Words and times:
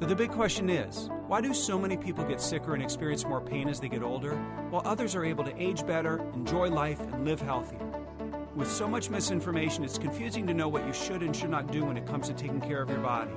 So 0.00 0.06
the 0.06 0.16
big 0.16 0.30
question 0.30 0.70
is 0.70 1.10
why 1.26 1.42
do 1.42 1.52
so 1.52 1.78
many 1.78 1.94
people 1.94 2.24
get 2.24 2.40
sicker 2.40 2.72
and 2.72 2.82
experience 2.82 3.26
more 3.26 3.42
pain 3.42 3.68
as 3.68 3.80
they 3.80 3.88
get 3.90 4.02
older, 4.02 4.34
while 4.70 4.80
others 4.86 5.14
are 5.14 5.26
able 5.26 5.44
to 5.44 5.62
age 5.62 5.86
better, 5.86 6.24
enjoy 6.32 6.70
life, 6.70 6.98
and 7.12 7.26
live 7.26 7.42
healthier? 7.42 7.86
With 8.56 8.70
so 8.70 8.88
much 8.88 9.10
misinformation, 9.10 9.84
it's 9.84 9.98
confusing 9.98 10.46
to 10.46 10.54
know 10.54 10.68
what 10.68 10.86
you 10.86 10.94
should 10.94 11.22
and 11.22 11.36
should 11.36 11.50
not 11.50 11.70
do 11.70 11.84
when 11.84 11.98
it 11.98 12.06
comes 12.06 12.28
to 12.28 12.32
taking 12.32 12.62
care 12.62 12.80
of 12.80 12.88
your 12.88 13.00
body. 13.00 13.30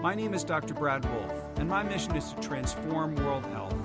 My 0.00 0.14
name 0.14 0.32
is 0.32 0.42
Dr. 0.42 0.72
Brad 0.72 1.04
Wolf, 1.04 1.44
and 1.56 1.68
my 1.68 1.82
mission 1.82 2.16
is 2.16 2.32
to 2.32 2.40
transform 2.40 3.14
world 3.16 3.44
health. 3.46 3.76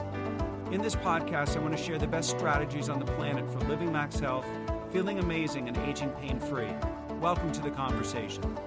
In 0.72 0.82
this 0.82 0.96
podcast, 0.96 1.58
I 1.58 1.60
want 1.60 1.76
to 1.76 1.84
share 1.84 1.98
the 1.98 2.08
best 2.08 2.30
strategies 2.30 2.88
on 2.88 3.00
the 3.00 3.12
planet 3.12 3.46
for 3.52 3.60
living 3.68 3.92
max 3.92 4.20
health, 4.20 4.46
feeling 4.90 5.20
amazing, 5.20 5.68
and 5.68 5.78
aging 5.80 6.12
pain 6.12 6.40
free. 6.40 6.72
Welcome 7.20 7.52
to 7.52 7.62
the 7.62 7.72
conversation. 7.72 8.58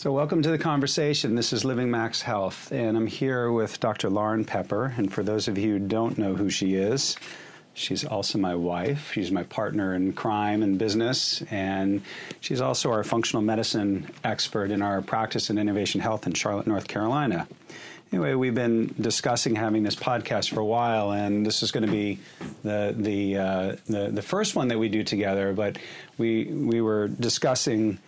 So, 0.00 0.12
welcome 0.12 0.40
to 0.40 0.50
the 0.50 0.56
conversation. 0.56 1.34
This 1.34 1.52
is 1.52 1.62
Living 1.62 1.90
Max 1.90 2.22
Health, 2.22 2.72
and 2.72 2.96
I'm 2.96 3.06
here 3.06 3.52
with 3.52 3.78
Dr. 3.80 4.08
Lauren 4.08 4.46
Pepper. 4.46 4.94
And 4.96 5.12
for 5.12 5.22
those 5.22 5.46
of 5.46 5.58
you 5.58 5.72
who 5.72 5.78
don't 5.78 6.16
know 6.16 6.34
who 6.34 6.48
she 6.48 6.74
is, 6.74 7.18
she's 7.74 8.02
also 8.02 8.38
my 8.38 8.54
wife. 8.54 9.12
She's 9.12 9.30
my 9.30 9.42
partner 9.42 9.92
in 9.92 10.14
crime 10.14 10.62
and 10.62 10.78
business, 10.78 11.42
and 11.50 12.00
she's 12.40 12.62
also 12.62 12.90
our 12.90 13.04
functional 13.04 13.42
medicine 13.42 14.10
expert 14.24 14.70
in 14.70 14.80
our 14.80 15.02
practice 15.02 15.50
in 15.50 15.58
innovation 15.58 16.00
health 16.00 16.26
in 16.26 16.32
Charlotte, 16.32 16.66
North 16.66 16.88
Carolina. 16.88 17.46
Anyway, 18.10 18.32
we've 18.32 18.54
been 18.54 18.94
discussing 18.98 19.54
having 19.54 19.82
this 19.82 19.96
podcast 19.96 20.48
for 20.48 20.60
a 20.60 20.64
while, 20.64 21.12
and 21.12 21.44
this 21.44 21.62
is 21.62 21.72
going 21.72 21.84
to 21.84 21.92
be 21.92 22.18
the 22.62 22.94
the 22.96 23.36
uh, 23.36 23.76
the, 23.86 24.08
the 24.08 24.22
first 24.22 24.56
one 24.56 24.68
that 24.68 24.78
we 24.78 24.88
do 24.88 25.04
together. 25.04 25.52
But 25.52 25.76
we 26.16 26.44
we 26.46 26.80
were 26.80 27.06
discussing 27.06 27.98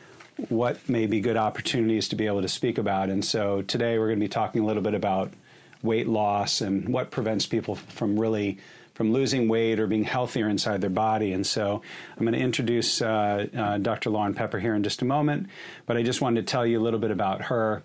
what 0.48 0.88
may 0.88 1.06
be 1.06 1.20
good 1.20 1.36
opportunities 1.36 2.08
to 2.08 2.16
be 2.16 2.26
able 2.26 2.42
to 2.42 2.48
speak 2.48 2.78
about. 2.78 3.10
And 3.10 3.24
so 3.24 3.62
today 3.62 3.98
we're 3.98 4.08
going 4.08 4.18
to 4.18 4.24
be 4.24 4.28
talking 4.28 4.62
a 4.62 4.66
little 4.66 4.82
bit 4.82 4.94
about 4.94 5.32
weight 5.82 6.08
loss 6.08 6.60
and 6.60 6.88
what 6.88 7.10
prevents 7.10 7.46
people 7.46 7.74
from 7.74 8.18
really 8.18 8.58
from 8.94 9.10
losing 9.10 9.48
weight 9.48 9.80
or 9.80 9.86
being 9.86 10.04
healthier 10.04 10.48
inside 10.48 10.82
their 10.82 10.90
body. 10.90 11.32
And 11.32 11.46
so 11.46 11.80
I'm 12.16 12.24
going 12.24 12.34
to 12.34 12.38
introduce 12.38 13.00
uh, 13.00 13.46
uh, 13.56 13.78
Dr. 13.78 14.10
Lauren 14.10 14.34
Pepper 14.34 14.58
here 14.58 14.74
in 14.74 14.82
just 14.82 15.00
a 15.00 15.06
moment, 15.06 15.48
but 15.86 15.96
I 15.96 16.02
just 16.02 16.20
wanted 16.20 16.46
to 16.46 16.50
tell 16.50 16.66
you 16.66 16.78
a 16.78 16.82
little 16.82 17.00
bit 17.00 17.10
about 17.10 17.42
her. 17.42 17.82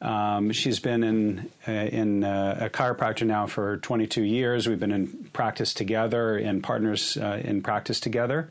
Um, 0.00 0.52
she's 0.52 0.80
been 0.80 1.04
in 1.04 1.50
uh, 1.68 1.72
in 1.72 2.24
uh, 2.24 2.58
a 2.62 2.70
chiropractor 2.70 3.26
now 3.26 3.46
for 3.46 3.78
22 3.78 4.22
years. 4.22 4.66
We've 4.66 4.80
been 4.80 4.92
in 4.92 5.30
practice 5.32 5.72
together, 5.72 6.36
and 6.36 6.62
partners 6.62 7.16
uh, 7.16 7.40
in 7.42 7.62
practice 7.62 8.00
together 8.00 8.50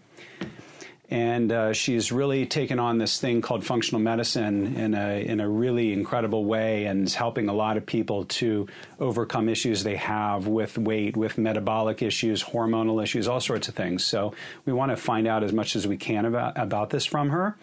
and 1.09 1.51
uh, 1.51 1.73
she's 1.73 2.11
really 2.11 2.45
taken 2.45 2.79
on 2.79 2.97
this 2.97 3.19
thing 3.19 3.41
called 3.41 3.63
functional 3.63 4.01
medicine 4.01 4.75
in 4.75 4.93
a 4.93 5.23
in 5.23 5.39
a 5.39 5.47
really 5.47 5.93
incredible 5.93 6.45
way, 6.45 6.85
and 6.85 7.05
is 7.05 7.15
helping 7.15 7.47
a 7.47 7.53
lot 7.53 7.77
of 7.77 7.85
people 7.85 8.25
to 8.25 8.67
overcome 8.99 9.47
issues 9.47 9.83
they 9.83 9.97
have 9.97 10.47
with 10.47 10.77
weight, 10.77 11.15
with 11.15 11.37
metabolic 11.37 12.01
issues, 12.01 12.43
hormonal 12.43 13.03
issues, 13.03 13.27
all 13.27 13.39
sorts 13.39 13.67
of 13.67 13.75
things. 13.75 14.03
So 14.03 14.33
we 14.65 14.73
want 14.73 14.91
to 14.91 14.97
find 14.97 15.27
out 15.27 15.43
as 15.43 15.53
much 15.53 15.75
as 15.75 15.87
we 15.87 15.97
can 15.97 16.25
about 16.25 16.57
about 16.57 16.89
this 16.89 17.05
from 17.05 17.29
her, 17.29 17.55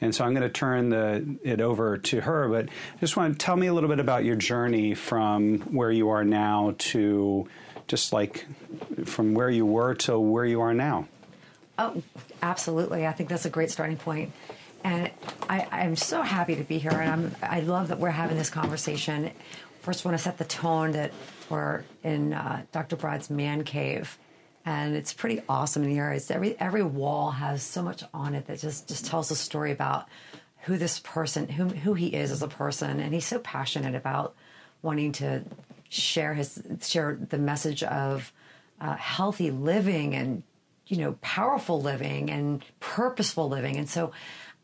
and 0.00 0.14
so 0.14 0.24
I'm 0.24 0.32
going 0.32 0.42
to 0.42 0.48
turn 0.48 0.90
the 0.90 1.38
it 1.42 1.60
over 1.60 1.96
to 1.96 2.20
her. 2.20 2.48
But 2.48 2.66
I 2.66 3.00
just 3.00 3.16
want 3.16 3.32
to 3.32 3.38
tell 3.38 3.56
me 3.56 3.68
a 3.68 3.74
little 3.74 3.88
bit 3.88 4.00
about 4.00 4.24
your 4.24 4.36
journey 4.36 4.94
from 4.94 5.60
where 5.72 5.90
you 5.90 6.10
are 6.10 6.24
now 6.24 6.74
to 6.78 7.48
just 7.86 8.12
like 8.12 8.46
from 9.04 9.34
where 9.34 9.50
you 9.50 9.66
were 9.66 9.94
to 9.94 10.18
where 10.18 10.44
you 10.44 10.60
are 10.60 10.74
now. 10.74 11.08
Oh, 11.80 12.02
absolutely. 12.42 13.06
I 13.06 13.12
think 13.12 13.30
that's 13.30 13.46
a 13.46 13.50
great 13.50 13.70
starting 13.70 13.96
point. 13.96 14.32
And 14.84 15.10
I, 15.48 15.66
I'm 15.72 15.96
so 15.96 16.20
happy 16.20 16.56
to 16.56 16.62
be 16.62 16.76
here, 16.76 16.90
and 16.90 17.10
I'm, 17.10 17.36
I 17.42 17.60
love 17.60 17.88
that 17.88 17.98
we're 17.98 18.10
having 18.10 18.36
this 18.36 18.50
conversation. 18.50 19.30
First, 19.80 20.04
I 20.04 20.10
want 20.10 20.18
to 20.18 20.22
set 20.22 20.36
the 20.36 20.44
tone 20.44 20.92
that 20.92 21.10
we're 21.48 21.84
in 22.04 22.34
uh, 22.34 22.64
Dr. 22.70 22.96
Brad's 22.96 23.30
man 23.30 23.64
cave, 23.64 24.18
and 24.66 24.94
it's 24.94 25.14
pretty 25.14 25.40
awesome 25.48 25.84
in 25.84 25.90
here. 25.90 26.10
It's 26.10 26.30
every 26.30 26.58
every 26.60 26.82
wall 26.82 27.30
has 27.30 27.62
so 27.62 27.82
much 27.82 28.04
on 28.12 28.34
it 28.34 28.46
that 28.46 28.58
just 28.60 28.88
just 28.88 29.06
tells 29.06 29.30
a 29.30 29.36
story 29.36 29.72
about 29.72 30.06
who 30.64 30.76
this 30.76 30.98
person, 31.00 31.48
who 31.48 31.68
who 31.68 31.94
he 31.94 32.08
is 32.08 32.30
as 32.30 32.42
a 32.42 32.48
person, 32.48 33.00
and 33.00 33.14
he's 33.14 33.26
so 33.26 33.38
passionate 33.38 33.94
about 33.94 34.34
wanting 34.82 35.12
to 35.12 35.44
share 35.88 36.34
his 36.34 36.62
share 36.82 37.18
the 37.30 37.38
message 37.38 37.82
of 37.82 38.32
uh, 38.82 38.96
healthy 38.96 39.50
living 39.50 40.14
and 40.14 40.42
you 40.90 40.98
know, 40.98 41.16
powerful 41.22 41.80
living 41.80 42.30
and 42.30 42.64
purposeful 42.80 43.48
living. 43.48 43.76
And 43.76 43.88
so 43.88 44.10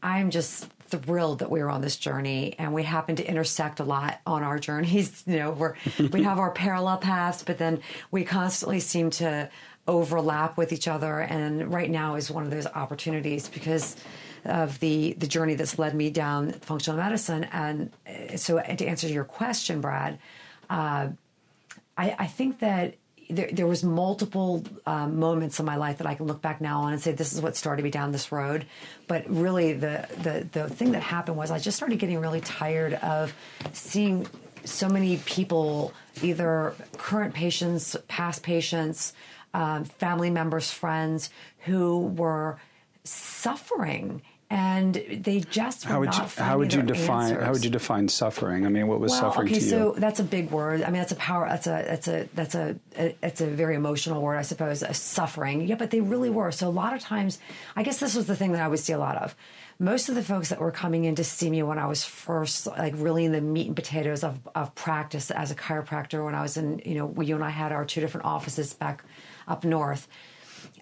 I'm 0.03 0.31
just 0.31 0.69
thrilled 0.89 1.39
that 1.39 1.51
we 1.51 1.61
are 1.61 1.71
on 1.71 1.81
this 1.81 1.97
journey 1.97 2.55
and 2.59 2.75
we 2.75 2.83
happen 2.83 3.17
to 3.17 3.27
intersect 3.29 3.81
a 3.81 3.85
lot 3.85 4.21
on 4.27 4.43
our 4.43 4.59
journeys. 4.59 5.25
You 5.27 5.39
know, 5.39 5.51
we're, 5.53 5.75
we 6.13 6.25
have 6.25 6.39
our 6.39 6.51
parallel 6.51 6.99
paths, 6.99 7.43
but 7.43 7.59
then 7.59 7.81
we 8.11 8.25
constantly 8.25 8.81
seem 8.81 9.11
to 9.11 9.49
overlap 9.87 10.57
with 10.57 10.73
each 10.73 10.89
other. 10.89 11.21
And 11.21 11.73
right 11.73 11.91
now 11.91 12.17
is 12.17 12.31
one 12.31 12.45
of 12.45 12.51
those 12.51 12.67
opportunities 12.67 13.49
because 13.49 13.97
of 14.45 14.79
the 14.79 15.15
the 15.15 15.27
journey 15.27 15.55
that's 15.55 15.79
led 15.79 15.95
me 15.95 16.11
down 16.11 16.53
functional 16.53 16.99
medicine. 16.99 17.45
And 17.45 17.91
so, 18.37 18.61
to 18.61 18.87
answer 18.87 19.09
your 19.09 19.25
question, 19.25 19.81
Brad, 19.81 20.19
uh, 20.71 21.09
I, 21.97 22.17
I 22.19 22.27
think 22.27 22.61
that 22.61 22.95
there, 23.29 23.49
there 23.53 23.67
was 23.67 23.83
multiple 23.83 24.65
um, 24.87 25.19
moments 25.19 25.59
in 25.61 25.67
my 25.67 25.77
life 25.77 25.99
that 25.99 26.07
I 26.07 26.15
can 26.15 26.27
look 26.27 26.41
back 26.41 26.61
now 26.61 26.81
on 26.83 26.93
and 26.93 27.03
say 27.03 27.13
this 27.13 27.33
is 27.33 27.41
what 27.41 27.57
started 27.57 27.83
me 27.83 27.91
down 27.91 28.13
this 28.13 28.33
road. 28.33 28.67
But 29.07 29.29
really, 29.29 29.73
the 29.73 30.07
the 30.23 30.47
the 30.53 30.69
thing 30.69 30.93
that 30.93 31.03
happened 31.03 31.37
was 31.37 31.51
I 31.51 31.59
just 31.59 31.77
started 31.77 31.99
getting 31.99 32.19
really 32.19 32.41
tired 32.41 32.95
of 32.95 33.35
seeing 33.73 34.27
so 34.65 34.89
many 34.89 35.19
people, 35.19 35.93
either 36.23 36.75
current 36.97 37.35
patients, 37.35 37.97
past 38.09 38.43
patients, 38.43 39.13
um, 39.55 39.85
family 39.85 40.31
members, 40.31 40.71
friends, 40.71 41.31
who 41.61 41.99
were 42.17 42.59
suffering 43.05 44.23
and 44.49 44.95
they 44.95 45.41
just 45.41 45.85
how 45.85 45.99
would 45.99 46.15
you 46.15 46.23
how 46.37 46.59
would 46.59 46.73
you 46.73 46.83
define 46.83 47.31
answers. 47.31 47.45
how 47.45 47.53
would 47.53 47.65
you 47.65 47.71
define 47.71 48.09
suffering? 48.09 48.65
I 48.65 48.69
mean, 48.69 48.87
what 48.87 49.01
was 49.01 49.11
well, 49.11 49.23
suffering 49.23 49.49
okay, 49.49 49.59
to 49.59 49.65
you? 49.65 49.71
so 49.71 49.95
that's 49.97 50.21
a 50.21 50.25
big 50.25 50.53
word. 50.53 50.83
I 50.83 50.87
mean, 50.87 51.01
that's 51.01 51.11
a 51.11 51.17
power. 51.17 51.49
That's 51.49 51.67
a 51.67 51.85
that's 51.85 52.07
a 52.07 52.29
that's 52.35 52.55
a, 52.55 52.77
a 52.97 53.17
it's 53.23 53.41
a 53.41 53.47
very 53.47 53.75
emotional 53.75 54.23
word, 54.23 54.37
I 54.37 54.43
suppose. 54.43 54.85
Suffering, 54.97 55.67
yeah, 55.67 55.75
but 55.75 55.91
they 55.91 56.01
really 56.01 56.31
were. 56.31 56.53
So 56.53 56.69
a 56.69 56.71
lot 56.71 56.95
of 56.95 57.01
times, 57.01 57.41
I 57.75 57.83
guess 57.83 57.99
this 57.99 58.15
was 58.15 58.27
the 58.27 58.37
thing 58.37 58.53
that 58.53 58.63
I 58.63 58.69
would 58.69 58.79
see 58.79 58.93
a 58.93 58.99
lot 58.99 59.17
of. 59.17 59.35
Most 59.81 60.09
of 60.09 60.15
the 60.15 60.23
folks 60.23 60.49
that 60.51 60.61
were 60.61 60.71
coming 60.71 61.05
in 61.05 61.17
to 61.17 61.25
see 61.25 61.51
me 61.51 61.63
when 61.63 61.79
I 61.79 61.87
was 61.87 62.05
first, 62.05 62.67
like 62.67 62.95
really 62.97 63.25
in 63.25 63.33
the 63.33 63.43
meat 63.43 63.67
and 63.67 63.77
potatoes 63.77 64.25
of, 64.25 64.39
of 64.55 64.75
practice 64.75 65.31
as 65.31 65.51
a 65.51 65.55
chiropractor, 65.55 66.25
when 66.25 66.35
I 66.35 66.41
was 66.41 66.57
in, 66.57 66.81
you 66.85 66.95
know, 66.95 67.21
you 67.21 67.35
and 67.35 67.45
I 67.45 67.51
had 67.51 67.73
our 67.73 67.85
two 67.85 68.01
different 68.01 68.25
offices 68.25 68.73
back 68.73 69.05
up 69.47 69.65
north. 69.65 70.09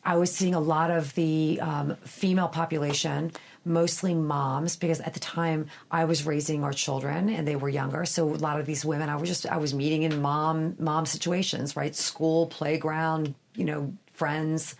I 0.04 0.16
was 0.16 0.34
seeing 0.34 0.54
a 0.54 0.60
lot 0.60 0.91
of 0.91 1.15
the 1.15 1.59
um, 1.60 1.97
female 2.04 2.48
population 2.48 3.32
mostly 3.65 4.15
moms 4.15 4.76
because 4.76 5.00
at 5.00 5.15
the 5.15 5.20
time 5.20 5.66
I 5.91 6.04
was 6.04 6.26
raising 6.26 6.62
our 6.62 6.72
children 6.72 7.31
and 7.31 7.48
they 7.48 7.56
were 7.56 7.69
younger. 7.69 8.04
So 8.04 8.28
a 8.28 8.37
lot 8.37 8.60
of 8.60 8.66
these 8.66 8.84
women 8.84 9.09
I 9.09 9.16
was 9.16 9.28
just 9.28 9.47
I 9.47 9.56
was 9.56 9.72
meeting 9.72 10.03
in 10.03 10.20
mom 10.20 10.76
mom 10.78 11.06
situations, 11.06 11.76
right? 11.76 11.94
School, 11.94 12.47
playground, 12.48 13.34
you 13.54 13.65
know, 13.65 13.92
friends. 14.12 14.76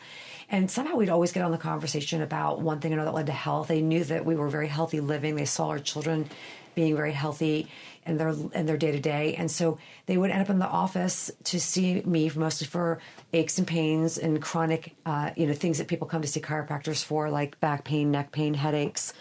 And 0.51 0.71
somehow 0.71 0.97
we'd 0.97 1.09
always 1.09 1.33
get 1.33 1.43
on 1.43 1.51
the 1.51 1.59
conversation 1.59 2.21
about 2.21 2.61
one 2.61 2.81
thing 2.81 2.93
or 2.93 2.97
another 2.97 3.11
that 3.11 3.17
led 3.17 3.27
to 3.27 3.33
health. 3.33 3.69
They 3.69 3.81
knew 3.81 4.05
that 4.05 4.27
we 4.27 4.37
were 4.37 4.49
very 4.49 4.69
healthy 4.69 5.01
living. 5.01 5.37
They 5.37 5.47
saw 5.47 5.69
our 5.69 5.79
children 5.79 6.29
being 6.75 6.97
very 6.97 7.13
healthy 7.13 7.69
in 8.07 8.19
their 8.19 8.35
in 8.55 8.67
their 8.67 8.77
day 8.77 8.93
to 8.93 9.01
day, 9.01 9.35
and 9.35 9.51
so 9.51 9.79
they 10.07 10.17
would 10.17 10.31
end 10.31 10.43
up 10.43 10.51
in 10.51 10.59
the 10.59 10.67
office 10.67 11.31
to 11.45 11.59
see 11.59 12.03
me 12.03 12.31
mostly 12.35 12.67
for 12.67 12.99
aches 13.33 13.59
and 13.59 13.67
pains 13.67 14.19
and 14.19 14.43
chronic, 14.43 14.95
uh, 15.07 15.31
you 15.37 15.47
know, 15.47 15.55
things 15.55 15.79
that 15.79 15.89
people 15.89 16.07
come 16.07 16.23
to 16.23 16.29
see 16.29 16.41
chiropractors 16.41 17.03
for, 17.03 17.31
like 17.31 17.59
back 17.61 17.85
pain, 17.85 18.11
neck 18.11 18.33
pain, 18.33 18.55
headaches. 18.55 19.15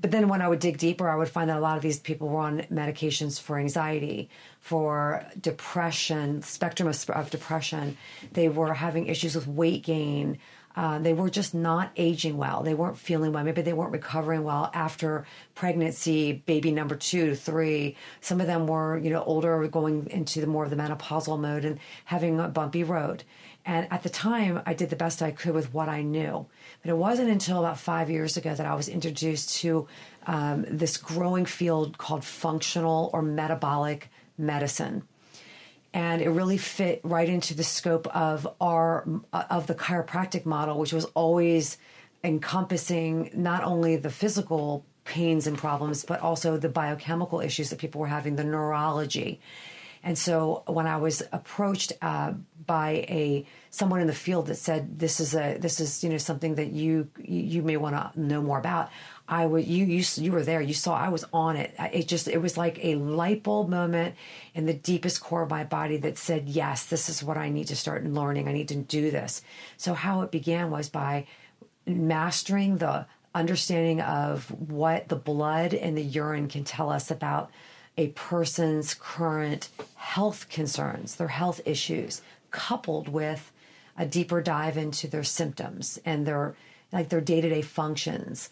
But 0.00 0.12
then 0.12 0.28
when 0.28 0.40
I 0.40 0.48
would 0.48 0.60
dig 0.60 0.78
deeper, 0.78 1.10
I 1.10 1.16
would 1.16 1.28
find 1.28 1.50
that 1.50 1.58
a 1.58 1.60
lot 1.60 1.76
of 1.76 1.82
these 1.82 1.98
people 1.98 2.28
were 2.28 2.40
on 2.40 2.60
medications 2.72 3.38
for 3.38 3.58
anxiety, 3.58 4.30
for 4.60 5.26
depression, 5.38 6.40
spectrum 6.40 6.88
of, 6.88 7.10
of 7.10 7.28
depression. 7.30 7.98
They 8.32 8.48
were 8.48 8.72
having 8.72 9.08
issues 9.08 9.34
with 9.34 9.46
weight 9.46 9.84
gain, 9.84 10.38
uh, 10.76 10.98
they 10.98 11.12
were 11.12 11.28
just 11.28 11.54
not 11.54 11.90
aging 11.96 12.36
well. 12.36 12.62
They 12.62 12.74
weren't 12.74 12.96
feeling 12.96 13.32
well. 13.32 13.42
Maybe 13.42 13.62
they 13.62 13.72
weren't 13.72 13.92
recovering 13.92 14.44
well 14.44 14.70
after 14.72 15.26
pregnancy, 15.54 16.44
baby 16.46 16.70
number 16.70 16.94
two, 16.94 17.34
three. 17.34 17.96
Some 18.20 18.40
of 18.40 18.46
them 18.46 18.66
were, 18.66 18.98
you 18.98 19.10
know, 19.10 19.22
older, 19.24 19.66
going 19.68 20.08
into 20.10 20.40
the 20.40 20.46
more 20.46 20.64
of 20.64 20.70
the 20.70 20.76
menopausal 20.76 21.40
mode 21.40 21.64
and 21.64 21.80
having 22.04 22.38
a 22.38 22.48
bumpy 22.48 22.84
road. 22.84 23.24
And 23.66 23.92
at 23.92 24.02
the 24.02 24.08
time, 24.08 24.62
I 24.64 24.74
did 24.74 24.90
the 24.90 24.96
best 24.96 25.22
I 25.22 25.32
could 25.32 25.54
with 25.54 25.74
what 25.74 25.88
I 25.88 26.02
knew. 26.02 26.46
But 26.82 26.90
it 26.90 26.96
wasn't 26.96 27.30
until 27.30 27.58
about 27.58 27.78
five 27.78 28.08
years 28.08 28.36
ago 28.36 28.54
that 28.54 28.66
I 28.66 28.74
was 28.74 28.88
introduced 28.88 29.56
to 29.58 29.86
um, 30.26 30.64
this 30.68 30.96
growing 30.96 31.46
field 31.46 31.98
called 31.98 32.24
functional 32.24 33.10
or 33.12 33.22
metabolic 33.22 34.08
medicine 34.38 35.02
and 35.92 36.22
it 36.22 36.30
really 36.30 36.58
fit 36.58 37.00
right 37.02 37.28
into 37.28 37.54
the 37.54 37.64
scope 37.64 38.06
of 38.14 38.46
our 38.60 39.06
of 39.32 39.66
the 39.66 39.74
chiropractic 39.74 40.46
model 40.46 40.78
which 40.78 40.92
was 40.92 41.04
always 41.16 41.78
encompassing 42.22 43.30
not 43.34 43.64
only 43.64 43.96
the 43.96 44.10
physical 44.10 44.84
pains 45.04 45.46
and 45.46 45.56
problems, 45.58 46.04
but 46.04 46.20
also 46.20 46.56
the 46.56 46.68
biochemical 46.68 47.40
issues 47.40 47.70
that 47.70 47.78
people 47.78 48.00
were 48.00 48.06
having, 48.06 48.36
the 48.36 48.44
neurology. 48.44 49.40
And 50.02 50.16
so 50.16 50.62
when 50.66 50.86
I 50.86 50.96
was 50.96 51.22
approached 51.32 51.92
uh, 52.00 52.32
by 52.66 52.90
a 53.08 53.46
someone 53.70 54.00
in 54.00 54.06
the 54.06 54.14
field 54.14 54.46
that 54.46 54.54
said 54.54 54.98
this 54.98 55.20
is 55.20 55.34
a 55.34 55.58
this 55.58 55.78
is 55.78 56.02
you 56.02 56.10
know 56.10 56.16
something 56.16 56.54
that 56.54 56.72
you 56.72 57.08
you 57.22 57.62
may 57.62 57.76
want 57.76 57.96
to 57.96 58.20
know 58.20 58.40
more 58.40 58.58
about, 58.58 58.90
I 59.30 59.46
was 59.46 59.64
you 59.64 59.84
you 59.84 60.04
you 60.16 60.32
were 60.32 60.42
there. 60.42 60.60
You 60.60 60.74
saw 60.74 60.96
I 60.96 61.08
was 61.08 61.24
on 61.32 61.56
it. 61.56 61.72
It 61.92 62.08
just 62.08 62.26
it 62.26 62.42
was 62.42 62.58
like 62.58 62.84
a 62.84 62.96
light 62.96 63.44
bulb 63.44 63.68
moment 63.68 64.16
in 64.54 64.66
the 64.66 64.74
deepest 64.74 65.22
core 65.22 65.42
of 65.42 65.50
my 65.50 65.62
body 65.62 65.96
that 65.98 66.18
said 66.18 66.48
yes, 66.48 66.84
this 66.86 67.08
is 67.08 67.22
what 67.22 67.36
I 67.36 67.48
need 67.48 67.68
to 67.68 67.76
start 67.76 68.04
learning. 68.04 68.48
I 68.48 68.52
need 68.52 68.68
to 68.68 68.74
do 68.74 69.12
this. 69.12 69.42
So 69.76 69.94
how 69.94 70.22
it 70.22 70.32
began 70.32 70.72
was 70.72 70.88
by 70.88 71.28
mastering 71.86 72.78
the 72.78 73.06
understanding 73.32 74.00
of 74.00 74.50
what 74.68 75.08
the 75.08 75.16
blood 75.16 75.74
and 75.74 75.96
the 75.96 76.02
urine 76.02 76.48
can 76.48 76.64
tell 76.64 76.90
us 76.90 77.08
about 77.08 77.52
a 77.96 78.08
person's 78.08 78.94
current 78.94 79.68
health 79.94 80.48
concerns, 80.48 81.14
their 81.14 81.28
health 81.28 81.60
issues, 81.64 82.22
coupled 82.50 83.08
with 83.08 83.52
a 83.96 84.06
deeper 84.06 84.42
dive 84.42 84.76
into 84.76 85.06
their 85.06 85.22
symptoms 85.22 86.00
and 86.04 86.26
their 86.26 86.56
like 86.92 87.10
their 87.10 87.20
day-to-day 87.20 87.62
functions. 87.62 88.50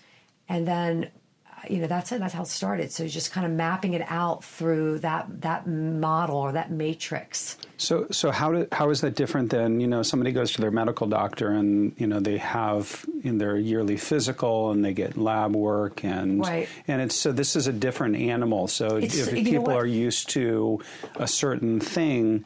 And 0.48 0.66
then 0.66 1.10
uh, 1.46 1.60
you 1.68 1.78
know 1.78 1.86
that's 1.86 2.12
it 2.12 2.20
that's 2.20 2.34
how 2.34 2.42
it 2.42 2.48
started. 2.48 2.90
So 2.92 3.06
just 3.06 3.32
kind 3.32 3.46
of 3.46 3.52
mapping 3.52 3.94
it 3.94 4.04
out 4.08 4.44
through 4.44 5.00
that 5.00 5.42
that 5.42 5.66
model 5.66 6.36
or 6.36 6.52
that 6.52 6.70
matrix. 6.70 7.56
So 7.76 8.06
so 8.10 8.30
how 8.30 8.52
do, 8.52 8.68
how 8.72 8.90
is 8.90 9.00
that 9.02 9.14
different 9.14 9.50
than 9.50 9.80
you 9.80 9.86
know 9.86 10.02
somebody 10.02 10.32
goes 10.32 10.52
to 10.52 10.60
their 10.60 10.70
medical 10.70 11.06
doctor 11.06 11.48
and 11.50 11.94
you 11.98 12.06
know 12.06 12.20
they 12.20 12.38
have 12.38 13.04
in 13.22 13.38
their 13.38 13.56
yearly 13.56 13.96
physical 13.96 14.70
and 14.70 14.84
they 14.84 14.92
get 14.94 15.16
lab 15.16 15.54
work 15.54 16.04
and 16.04 16.40
right. 16.40 16.68
and 16.86 17.02
it's 17.02 17.16
so 17.16 17.32
this 17.32 17.56
is 17.56 17.66
a 17.66 17.72
different 17.72 18.16
animal. 18.16 18.68
So 18.68 18.96
It's- 18.96 19.16
if 19.16 19.34
people 19.34 19.70
are 19.70 19.86
used 19.86 20.30
to 20.30 20.80
a 21.16 21.28
certain 21.28 21.80
thing 21.80 22.44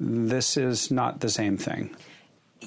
this 0.00 0.56
is 0.56 0.90
not 0.90 1.20
the 1.20 1.28
same 1.28 1.56
thing. 1.56 1.96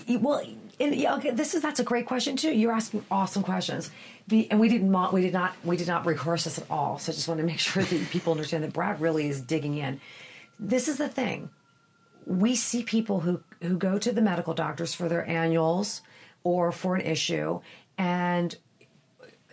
Well 0.09 0.43
and, 0.81 0.95
yeah, 0.95 1.15
okay, 1.15 1.31
this 1.31 1.53
is 1.53 1.61
that's 1.61 1.79
a 1.79 1.83
great 1.83 2.05
question 2.05 2.35
too. 2.35 2.51
You're 2.51 2.71
asking 2.71 3.05
awesome 3.11 3.43
questions. 3.43 3.91
The, 4.27 4.49
and 4.49 4.59
we 4.59 4.69
did 4.69 4.83
not 4.83 5.13
we 5.13 5.21
did 5.21 5.33
not 5.33 5.53
we 5.63 5.77
did 5.77 5.87
not 5.87 6.05
rehearse 6.05 6.45
this 6.45 6.57
at 6.57 6.65
all. 6.69 6.97
So 6.97 7.11
i 7.11 7.15
just 7.15 7.27
want 7.27 7.39
to 7.39 7.45
make 7.45 7.59
sure 7.71 7.83
that 7.83 8.09
people 8.09 8.31
understand 8.31 8.63
that 8.63 8.73
brad 8.73 8.99
really 8.99 9.27
is 9.27 9.41
digging 9.41 9.77
in. 9.77 9.99
This 10.59 10.87
is 10.87 10.97
the 10.97 11.09
thing. 11.09 11.49
We 12.25 12.55
see 12.55 12.83
people 12.83 13.19
who 13.19 13.43
who 13.61 13.77
go 13.77 13.97
to 13.97 14.11
the 14.11 14.21
medical 14.21 14.53
doctors 14.53 14.93
for 14.93 15.07
their 15.07 15.27
annuals 15.27 16.01
or 16.43 16.71
for 16.71 16.95
an 16.95 17.01
issue 17.01 17.61
and 17.97 18.55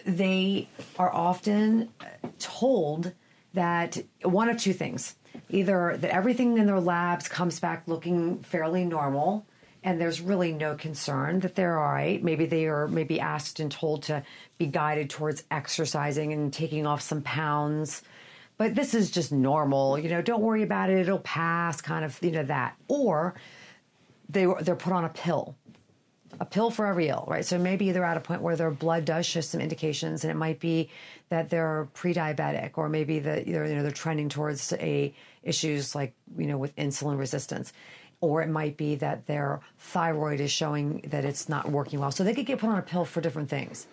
they 0.07 0.69
are 0.99 1.13
often 1.13 1.91
told 2.39 3.13
that 3.55 3.99
one 4.23 4.49
of 4.49 4.57
two 4.57 4.73
things. 4.73 5.17
Either 5.51 5.97
that 5.99 6.11
everything 6.11 6.59
in 6.59 6.67
their 6.67 6.81
labs 6.81 7.29
comes 7.29 7.61
back 7.61 7.85
looking 7.87 8.39
fairly 8.43 8.85
normal 8.85 9.47
and 9.85 10.01
there's 10.01 10.21
really 10.21 10.53
no 10.53 10.75
concern 10.75 11.41
that 11.41 11.55
they're 11.55 11.79
all 11.79 11.93
right. 11.93 12.23
Maybe 12.23 12.47
they 12.47 12.67
are 12.67 12.89
maybe 12.89 13.21
asked 13.21 13.61
and 13.61 13.71
told 13.71 14.05
to 14.05 14.23
be 14.59 14.67
guided 14.67 15.11
towards 15.11 15.45
exercising 15.51 16.33
and 16.33 16.53
taking 16.53 16.87
off 16.87 17.01
some 17.01 17.23
pounds. 17.23 18.03
But 18.57 18.75
this 18.75 18.93
is 18.95 19.11
just 19.11 19.31
normal 19.31 19.99
you 19.99 20.09
know 20.09 20.21
don't 20.21 20.43
worry 20.43 20.63
about 20.65 20.91
it 20.91 20.99
it'll 20.99 21.21
pass 21.21 21.81
kind 21.81 22.05
of 22.05 22.19
you 22.23 22.33
know 22.33 22.45
that. 22.45 22.77
Or 22.89 23.35
they 24.29 24.47
they're 24.63 24.77
put 24.77 24.93
on 24.93 25.05
a 25.05 25.11
pill 25.11 25.57
a 26.41 26.45
pill 26.45 26.71
for 26.71 26.87
every 26.87 27.09
ill, 27.09 27.25
right? 27.27 27.45
So 27.45 27.59
maybe 27.59 27.91
they're 27.93 28.05
at 28.05 28.17
a 28.17 28.21
point 28.21 28.43
where 28.43 28.57
their 28.57 28.71
blood 28.71 29.05
does 29.05 29.27
show 29.27 29.41
some 29.41 29.61
indications, 29.61 30.25
and 30.25 30.31
it 30.31 30.35
might 30.35 30.61
be 30.61 30.91
that 31.31 31.51
they're 31.51 31.89
pre-diabetic, 31.95 32.73
or 32.77 32.89
maybe 32.89 33.19
that 33.21 33.47
you 33.47 33.55
know 33.55 33.83
they're 33.83 33.91
trending 33.91 34.29
towards 34.29 34.73
a 34.75 35.15
issues 35.43 35.95
like 35.95 36.15
you 36.37 36.47
know 36.47 36.59
with 36.59 36.75
insulin 36.77 37.19
resistance, 37.19 37.73
or 38.21 38.43
it 38.43 38.49
might 38.49 38.77
be 38.77 38.97
that 38.97 39.27
their 39.27 39.61
thyroid 39.79 40.41
is 40.41 40.51
showing 40.51 41.01
that 41.09 41.25
it's 41.25 41.49
not 41.49 41.71
working 41.71 42.01
well. 42.01 42.11
So 42.11 42.25
they 42.25 42.35
could 42.35 42.47
get 42.47 42.59
put 42.59 42.71
on 42.71 42.79
a 42.79 42.83
pill 42.83 43.05
for 43.05 43.21
different 43.21 43.49
things. 43.49 43.87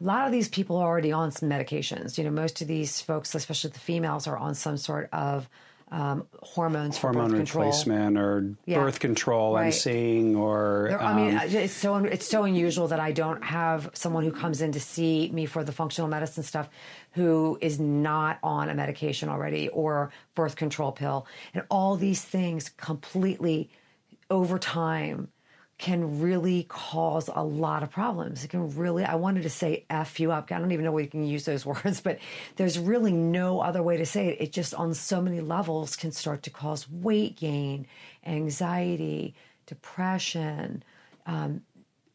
A 0.00 0.04
lot 0.04 0.26
of 0.26 0.32
these 0.32 0.48
people 0.48 0.76
are 0.76 0.86
already 0.86 1.12
on 1.12 1.30
some 1.30 1.48
medications. 1.48 2.16
You 2.16 2.24
know, 2.24 2.30
most 2.30 2.62
of 2.62 2.68
these 2.68 3.00
folks, 3.00 3.34
especially 3.34 3.70
the 3.70 3.80
females, 3.80 4.26
are 4.26 4.36
on 4.36 4.54
some 4.54 4.76
sort 4.76 5.08
of 5.12 5.48
um, 5.92 6.26
hormones 6.42 6.96
for 6.96 7.12
hormone 7.12 7.32
replacement 7.32 8.16
or 8.16 8.54
Yeah. 8.64 8.78
birth 8.80 9.00
control 9.00 9.56
i'm 9.56 9.72
seeing 9.72 10.36
or 10.36 10.86
There- 10.90 11.02
I 11.02 11.14
mean, 11.16 11.36
um, 11.36 11.42
it's 11.48 11.72
so 11.72 11.96
it's 11.96 12.26
so 12.26 12.44
unusual 12.44 12.86
that 12.88 13.00
I 13.00 13.10
don't 13.12 13.42
have 13.42 13.90
someone 13.92 14.22
who 14.24 14.30
comes 14.30 14.60
in 14.60 14.70
to 14.72 14.80
see 14.80 15.30
me 15.32 15.46
for 15.46 15.64
the 15.64 15.72
functional 15.72 16.08
medicine 16.08 16.44
stuff 16.44 16.68
who 17.12 17.58
is 17.60 17.80
not 17.80 18.38
on 18.42 18.68
a 18.68 18.74
medication 18.74 19.28
already 19.28 19.68
or 19.70 20.12
birth 20.36 20.54
control 20.54 20.92
pill, 20.92 21.26
and 21.54 21.64
all 21.70 21.96
these 21.96 22.22
things 22.22 22.68
completely 22.76 23.68
over 24.30 24.58
time 24.60 25.26
can 25.80 26.20
really 26.20 26.64
cause 26.68 27.28
a 27.34 27.42
lot 27.42 27.82
of 27.82 27.90
problems. 27.90 28.44
It 28.44 28.48
can 28.48 28.76
really, 28.76 29.02
I 29.04 29.14
wanted 29.16 29.42
to 29.44 29.50
say 29.50 29.84
F 29.90 30.20
you 30.20 30.30
up. 30.30 30.52
I 30.52 30.58
don't 30.58 30.70
even 30.72 30.84
know 30.84 30.92
where 30.92 31.02
you 31.02 31.08
can 31.10 31.24
use 31.26 31.44
those 31.46 31.64
words, 31.66 32.00
but 32.00 32.18
there's 32.56 32.78
really 32.78 33.12
no 33.12 33.60
other 33.60 33.82
way 33.82 33.96
to 33.96 34.04
say 34.06 34.28
it. 34.28 34.36
It 34.40 34.52
just 34.52 34.74
on 34.74 34.94
so 34.94 35.20
many 35.22 35.40
levels 35.40 35.96
can 35.96 36.12
start 36.12 36.42
to 36.44 36.50
cause 36.50 36.88
weight 36.90 37.36
gain, 37.36 37.86
anxiety, 38.26 39.34
depression, 39.66 40.82
um, 41.26 41.62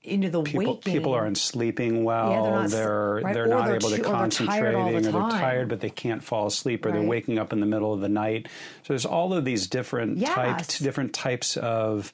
into 0.03 0.29
the 0.29 0.43
people, 0.43 0.59
weight 0.75 0.81
gain. 0.83 0.93
people 0.93 1.13
aren't 1.13 1.37
sleeping 1.37 2.03
well. 2.03 2.29
Yeah, 2.31 2.41
they're 2.43 2.51
not, 2.51 2.69
they're, 2.69 3.19
right, 3.23 3.33
they're 3.33 3.47
not 3.47 3.65
they're 3.65 3.75
able 3.77 3.89
to 3.89 3.95
too- 3.95 4.01
or 4.03 4.05
they're 4.05 4.13
concentrate, 4.13 4.59
tired 4.59 4.75
the 4.75 4.97
or 4.97 5.01
they're 5.01 5.11
tired, 5.39 5.67
but 5.69 5.79
they 5.81 5.89
can't 5.89 6.23
fall 6.23 6.45
asleep, 6.45 6.85
or 6.85 6.91
they're 6.91 7.01
waking 7.01 7.39
up 7.39 7.51
in 7.51 7.59
the 7.59 7.65
middle 7.65 7.91
of 7.91 8.01
the 8.01 8.09
night. 8.09 8.47
So 8.83 8.93
there's 8.93 9.05
all 9.07 9.33
of 9.33 9.43
these 9.45 9.65
different 9.67 10.17
Yes. 10.19 10.35
types, 10.35 10.79
different 10.79 11.13
types 11.13 11.57
of 11.57 12.13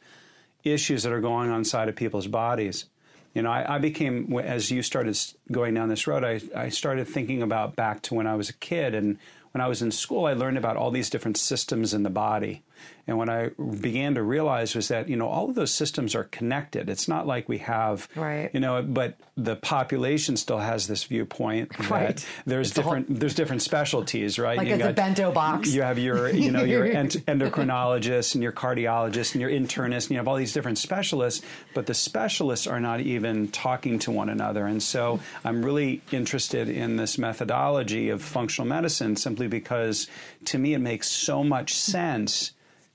issues 0.63 1.04
that 1.04 1.12
are 1.12 1.22
going 1.22 1.50
on 1.50 1.60
inside 1.60 1.90
of 1.90 1.96
people's 1.96 2.28
bodies. 2.28 2.86
You 3.34 3.42
know, 3.42 3.52
I, 3.52 3.75
I 3.75 3.78
became 3.80 4.38
as 4.40 4.72
you 4.72 4.84
started 4.84 5.18
going 5.52 5.74
down 5.74 5.90
this 5.90 6.06
road. 6.08 6.24
I, 6.24 6.42
I 6.56 6.69
started 6.69 7.08
thinking 7.08 7.42
about 7.42 7.75
back 7.75 8.02
to 8.04 8.13
when 8.13 8.28
I 8.28 8.36
was 8.36 8.50
a 8.50 8.54
kid, 8.54 8.94
and 8.94 9.18
when 9.52 9.62
I 9.62 9.68
was 9.68 9.81
in 9.81 9.92
school, 9.92 10.25
I 10.25 10.34
learned 10.34 10.58
about 10.58 10.78
all 10.78 10.92
these 10.92 11.10
different 11.10 11.38
systems 11.38 11.94
in 11.94 12.04
the 12.04 12.10
body. 12.10 12.63
And 13.07 13.18
what 13.18 13.30
I 13.30 13.50
began 13.81 14.15
to 14.15 14.24
realize 14.24 14.75
was 14.75 14.88
that 14.89 15.09
you 15.09 15.15
know 15.15 15.27
all 15.27 15.50
of 15.50 15.56
those 15.56 15.74
systems 15.74 16.15
are 16.15 16.25
connected. 16.25 16.89
It's 16.89 17.07
not 17.07 17.25
like 17.27 17.50
we 17.50 17.57
have, 17.59 18.07
Right. 18.15 18.50
you 18.53 18.59
know, 18.59 18.81
but 18.81 19.15
the 19.36 19.56
population 19.56 20.38
still 20.38 20.59
has 20.59 20.88
this 20.88 21.03
viewpoint 21.06 21.69
that 21.77 21.89
Right. 21.89 22.25
there's 22.46 22.70
It's 22.70 22.77
a 22.77 22.81
whole- 22.84 22.93
different 22.96 23.20
there's 23.20 23.34
different 23.36 23.62
specialties, 23.63 24.38
right? 24.38 24.58
Like 24.58 24.67
it's 24.67 24.84
a 24.86 24.93
bento 24.93 25.31
box. 25.31 25.74
You 25.74 25.81
have 25.81 25.98
your 25.98 26.29
you 26.29 26.51
know 26.51 26.63
your 26.63 26.86
ent- 27.01 27.25
endocrinologist 27.25 28.36
and 28.36 28.43
your 28.43 28.51
cardiologist 28.51 29.34
and 29.34 29.41
your 29.41 29.50
internist, 29.50 30.03
and 30.05 30.12
you 30.12 30.17
have 30.17 30.27
all 30.27 30.36
these 30.36 30.53
different 30.53 30.77
specialists, 30.77 31.43
but 31.74 31.86
the 31.88 31.93
specialists 31.93 32.67
are 32.67 32.79
not 32.79 33.01
even 33.01 33.48
talking 33.50 34.00
to 34.00 34.12
one 34.12 34.29
another. 34.29 34.65
And 34.65 34.81
so 34.81 35.20
I'm 35.43 35.63
really 35.65 36.01
interested 36.12 36.70
in 36.70 36.98
this 36.98 37.17
methodology 37.17 38.10
of 38.10 38.22
functional 38.22 38.67
medicine 38.67 39.15
simply 39.15 39.48
because 39.48 40.08
to 40.46 40.58
me 40.58 40.74
it 40.74 40.79
makes 40.79 41.10
so 41.10 41.43
much 41.43 41.74
sense 41.75 42.51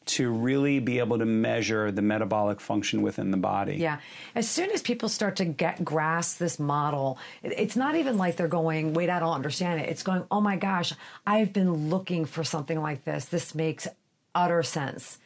to 0.07 0.31
really 0.31 0.79
be 0.79 0.99
able 0.99 1.19
to 1.19 1.25
measure 1.25 1.91
the 1.91 2.03
metabolic 2.03 2.61
function 2.61 3.03
within 3.03 3.31
the 3.31 3.37
body. 3.37 3.77
Yeah. 3.77 3.99
As 4.35 4.49
soon 4.49 4.71
as 4.71 4.81
people 4.81 5.09
start 5.09 5.37
to 5.37 5.45
get 5.45 5.85
grasp 5.85 6.39
this 6.39 6.59
model, 6.59 7.19
it's 7.43 7.77
not 7.77 7.97
even 7.97 8.17
like 8.17 8.37
they're 8.37 8.49
going, 8.49 8.95
wait, 8.95 9.11
I 9.11 9.19
don't 9.19 9.35
understand 9.35 9.81
it. 9.81 9.89
It's 9.89 10.03
going, 10.05 10.25
oh 10.31 10.41
my 10.41 10.57
gosh, 10.57 10.93
I've 11.27 11.53
been 11.53 11.91
looking 11.91 12.25
for 12.25 12.45
something 12.45 12.81
like 12.81 13.05
this. 13.05 13.27
This 13.27 13.55
makes 13.55 13.89
utter 14.35 14.63
sense. 14.63 15.19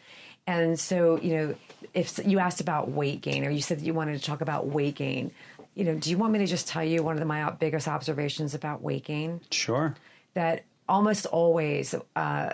And 0.47 0.81
so, 0.81 1.21
you 1.21 1.35
know, 1.35 1.55
if 1.93 2.19
you 2.25 2.39
asked 2.39 2.61
about 2.61 2.91
weight 2.91 3.21
gain 3.21 3.45
or 3.45 3.51
you 3.51 3.61
said 3.61 3.79
that 3.81 3.85
you 3.85 3.95
wanted 3.95 4.19
to 4.19 4.25
talk 4.25 4.41
about 4.41 4.67
weight 4.67 4.95
gain, 4.95 5.31
you 5.75 5.85
know, 5.85 5.95
do 5.95 6.11
you 6.11 6.17
want 6.19 6.33
me 6.33 6.39
to 6.41 6.47
just 6.47 6.67
tell 6.67 6.83
you 6.83 7.03
one 7.03 7.15
of 7.15 7.21
the, 7.21 7.27
my 7.27 7.51
biggest 7.51 7.87
observations 7.87 8.55
about 8.55 8.83
weight 8.83 9.05
gain? 9.05 9.41
Sure. 9.51 9.95
that 10.35 10.65
almost 10.89 11.27
always 11.27 11.95
uh, 12.17 12.51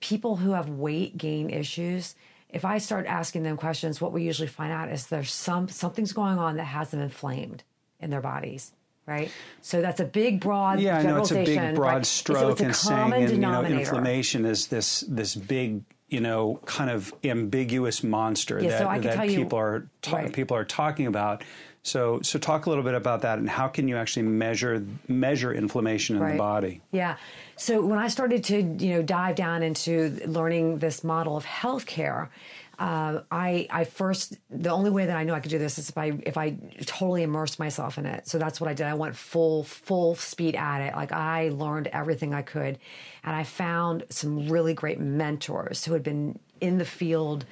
people 0.00 0.36
who 0.36 0.52
have 0.52 0.68
weight 0.68 1.16
gain 1.18 1.50
issues 1.50 2.14
if 2.50 2.64
i 2.64 2.78
start 2.78 3.06
asking 3.06 3.42
them 3.42 3.56
questions 3.56 4.00
what 4.00 4.12
we 4.12 4.22
usually 4.22 4.48
find 4.48 4.72
out 4.72 4.90
is 4.90 5.06
there's 5.06 5.32
some 5.32 5.68
something's 5.68 6.12
going 6.12 6.38
on 6.38 6.56
that 6.56 6.64
has 6.64 6.90
them 6.90 7.00
inflamed 7.00 7.62
in 8.00 8.10
their 8.10 8.20
bodies 8.20 8.72
right 9.06 9.30
so 9.62 9.80
that's 9.80 10.00
a 10.00 10.04
big 10.04 10.40
broad 10.40 10.80
Yeah, 10.80 10.98
I 10.98 11.02
know 11.02 11.18
it's 11.18 11.30
a 11.30 11.44
big 11.44 11.74
broad 11.74 11.94
right? 11.94 12.06
stroke 12.06 12.38
so 12.38 12.48
it's 12.50 12.60
a 12.60 12.64
and 12.66 12.76
saying, 12.76 13.12
and, 13.12 13.30
you 13.32 13.38
know, 13.38 13.62
inflammation 13.64 14.44
is 14.44 14.66
this 14.68 15.00
this 15.08 15.34
big, 15.34 15.82
you 16.08 16.20
know, 16.20 16.60
kind 16.66 16.90
of 16.90 17.12
ambiguous 17.24 18.02
monster 18.04 18.60
Yeah, 18.62 18.70
that, 18.70 18.78
so 18.96 19.00
that 19.08 19.14
tell 19.16 19.24
you- 19.30 19.38
people 19.44 19.58
are 19.58 19.88
ta- 20.02 20.16
Right. 20.16 20.32
people 20.32 20.56
are 20.56 20.64
talking 20.64 21.06
about. 21.06 21.42
So, 21.86 22.20
so 22.22 22.38
talk 22.40 22.66
a 22.66 22.68
little 22.68 22.82
bit 22.82 22.94
about 22.94 23.22
that 23.22 23.38
and 23.38 23.48
how 23.48 23.68
can 23.68 23.86
you 23.86 23.96
actually 23.96 24.24
measure 24.24 24.84
measure 25.06 25.54
inflammation 25.54 26.16
in 26.16 26.22
Right. 26.22 26.32
the 26.32 26.38
body? 26.38 26.82
Yeah. 26.90 27.16
So 27.56 27.80
when 27.86 27.98
I 27.98 28.08
started 28.08 28.42
to, 28.44 28.56
you 28.60 28.94
know, 28.94 29.02
dive 29.02 29.36
down 29.36 29.62
into 29.62 30.18
learning 30.26 30.78
this 30.78 31.04
model 31.04 31.36
of 31.36 31.44
healthcare, 31.44 32.28
uh, 32.80 33.20
I 33.30 33.68
I 33.70 33.84
first 33.84 34.36
the 34.50 34.70
only 34.70 34.90
way 34.90 35.06
that 35.06 35.16
I 35.16 35.22
knew 35.22 35.32
I 35.32 35.38
could 35.40 35.52
do 35.52 35.58
this 35.60 35.78
is 35.78 35.88
if 35.88 35.96
I 35.96 36.12
if 36.26 36.36
I 36.36 36.56
totally 36.84 37.22
immersed 37.22 37.58
myself 37.60 37.98
in 37.98 38.04
it. 38.04 38.26
So 38.26 38.36
that's 38.38 38.60
what 38.60 38.68
I 38.68 38.74
did. 38.74 38.86
I 38.86 38.94
went 38.94 39.14
full 39.14 39.62
full 39.62 40.16
speed 40.16 40.56
at 40.56 40.80
it. 40.80 40.94
Like 40.96 41.12
I 41.12 41.50
learned 41.50 41.86
everything 41.86 42.34
I 42.34 42.42
could, 42.42 42.78
and 43.24 43.34
I 43.36 43.44
found 43.44 44.04
some 44.10 44.48
really 44.48 44.74
great 44.74 44.98
mentors 44.98 45.84
who 45.84 45.92
had 45.92 46.02
been 46.02 46.38
in 46.60 46.78
the 46.78 46.84
field 46.84 47.46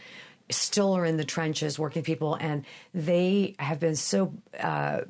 still 0.50 0.92
are 0.92 1.04
in 1.04 1.16
the 1.16 1.24
trenches 1.24 1.78
working 1.78 2.02
people 2.02 2.34
and 2.34 2.64
they 2.92 3.54
have 3.58 3.80
been 3.80 3.96
so 3.96 4.32
uh, 4.60 5.00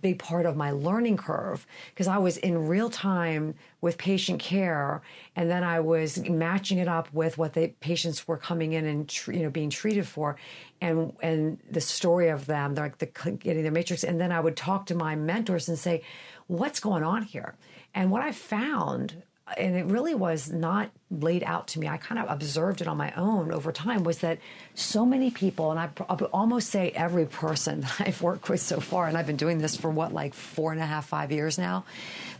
big 0.00 0.18
part 0.18 0.46
of 0.46 0.56
my 0.56 0.70
learning 0.70 1.16
curve 1.16 1.66
because 1.90 2.06
i 2.06 2.18
was 2.18 2.36
in 2.36 2.68
real 2.68 2.88
time 2.88 3.54
with 3.80 3.98
patient 3.98 4.38
care 4.40 5.02
and 5.34 5.50
then 5.50 5.64
i 5.64 5.80
was 5.80 6.18
matching 6.28 6.78
it 6.78 6.88
up 6.88 7.12
with 7.12 7.36
what 7.36 7.54
the 7.54 7.68
patients 7.80 8.28
were 8.28 8.36
coming 8.36 8.72
in 8.72 8.86
and 8.86 9.08
tr- 9.08 9.32
you 9.32 9.42
know 9.42 9.50
being 9.50 9.70
treated 9.70 10.06
for 10.06 10.36
and 10.80 11.12
and 11.22 11.58
the 11.70 11.80
story 11.80 12.28
of 12.28 12.46
them 12.46 12.74
like 12.74 12.98
the 12.98 13.06
getting 13.06 13.62
their 13.62 13.72
matrix 13.72 14.04
and 14.04 14.20
then 14.20 14.30
i 14.30 14.38
would 14.38 14.56
talk 14.56 14.86
to 14.86 14.94
my 14.94 15.16
mentors 15.16 15.68
and 15.68 15.78
say 15.78 16.02
what's 16.46 16.80
going 16.80 17.02
on 17.02 17.22
here? 17.22 17.54
And 17.94 18.10
what 18.10 18.22
i 18.22 18.32
found 18.32 19.22
and 19.58 19.76
it 19.76 19.84
really 19.86 20.14
was 20.14 20.50
not 20.50 20.90
laid 21.10 21.44
out 21.44 21.66
to 21.68 21.78
me. 21.78 21.86
I 21.86 21.98
kind 21.98 22.18
of 22.18 22.30
observed 22.30 22.80
it 22.80 22.88
on 22.88 22.96
my 22.96 23.12
own 23.12 23.52
over 23.52 23.72
time. 23.72 24.02
Was 24.02 24.18
that 24.18 24.38
so 24.74 25.04
many 25.04 25.30
people, 25.30 25.70
and 25.70 25.78
I, 25.78 25.90
I 26.08 26.14
would 26.14 26.30
almost 26.32 26.70
say 26.70 26.90
every 26.92 27.26
person 27.26 27.80
that 27.82 28.00
I've 28.00 28.22
worked 28.22 28.48
with 28.48 28.60
so 28.60 28.80
far, 28.80 29.06
and 29.06 29.18
I've 29.18 29.26
been 29.26 29.36
doing 29.36 29.58
this 29.58 29.76
for 29.76 29.90
what, 29.90 30.12
like 30.12 30.34
four 30.34 30.72
and 30.72 30.80
a 30.80 30.86
half, 30.86 31.06
five 31.06 31.30
years 31.30 31.58
now, 31.58 31.84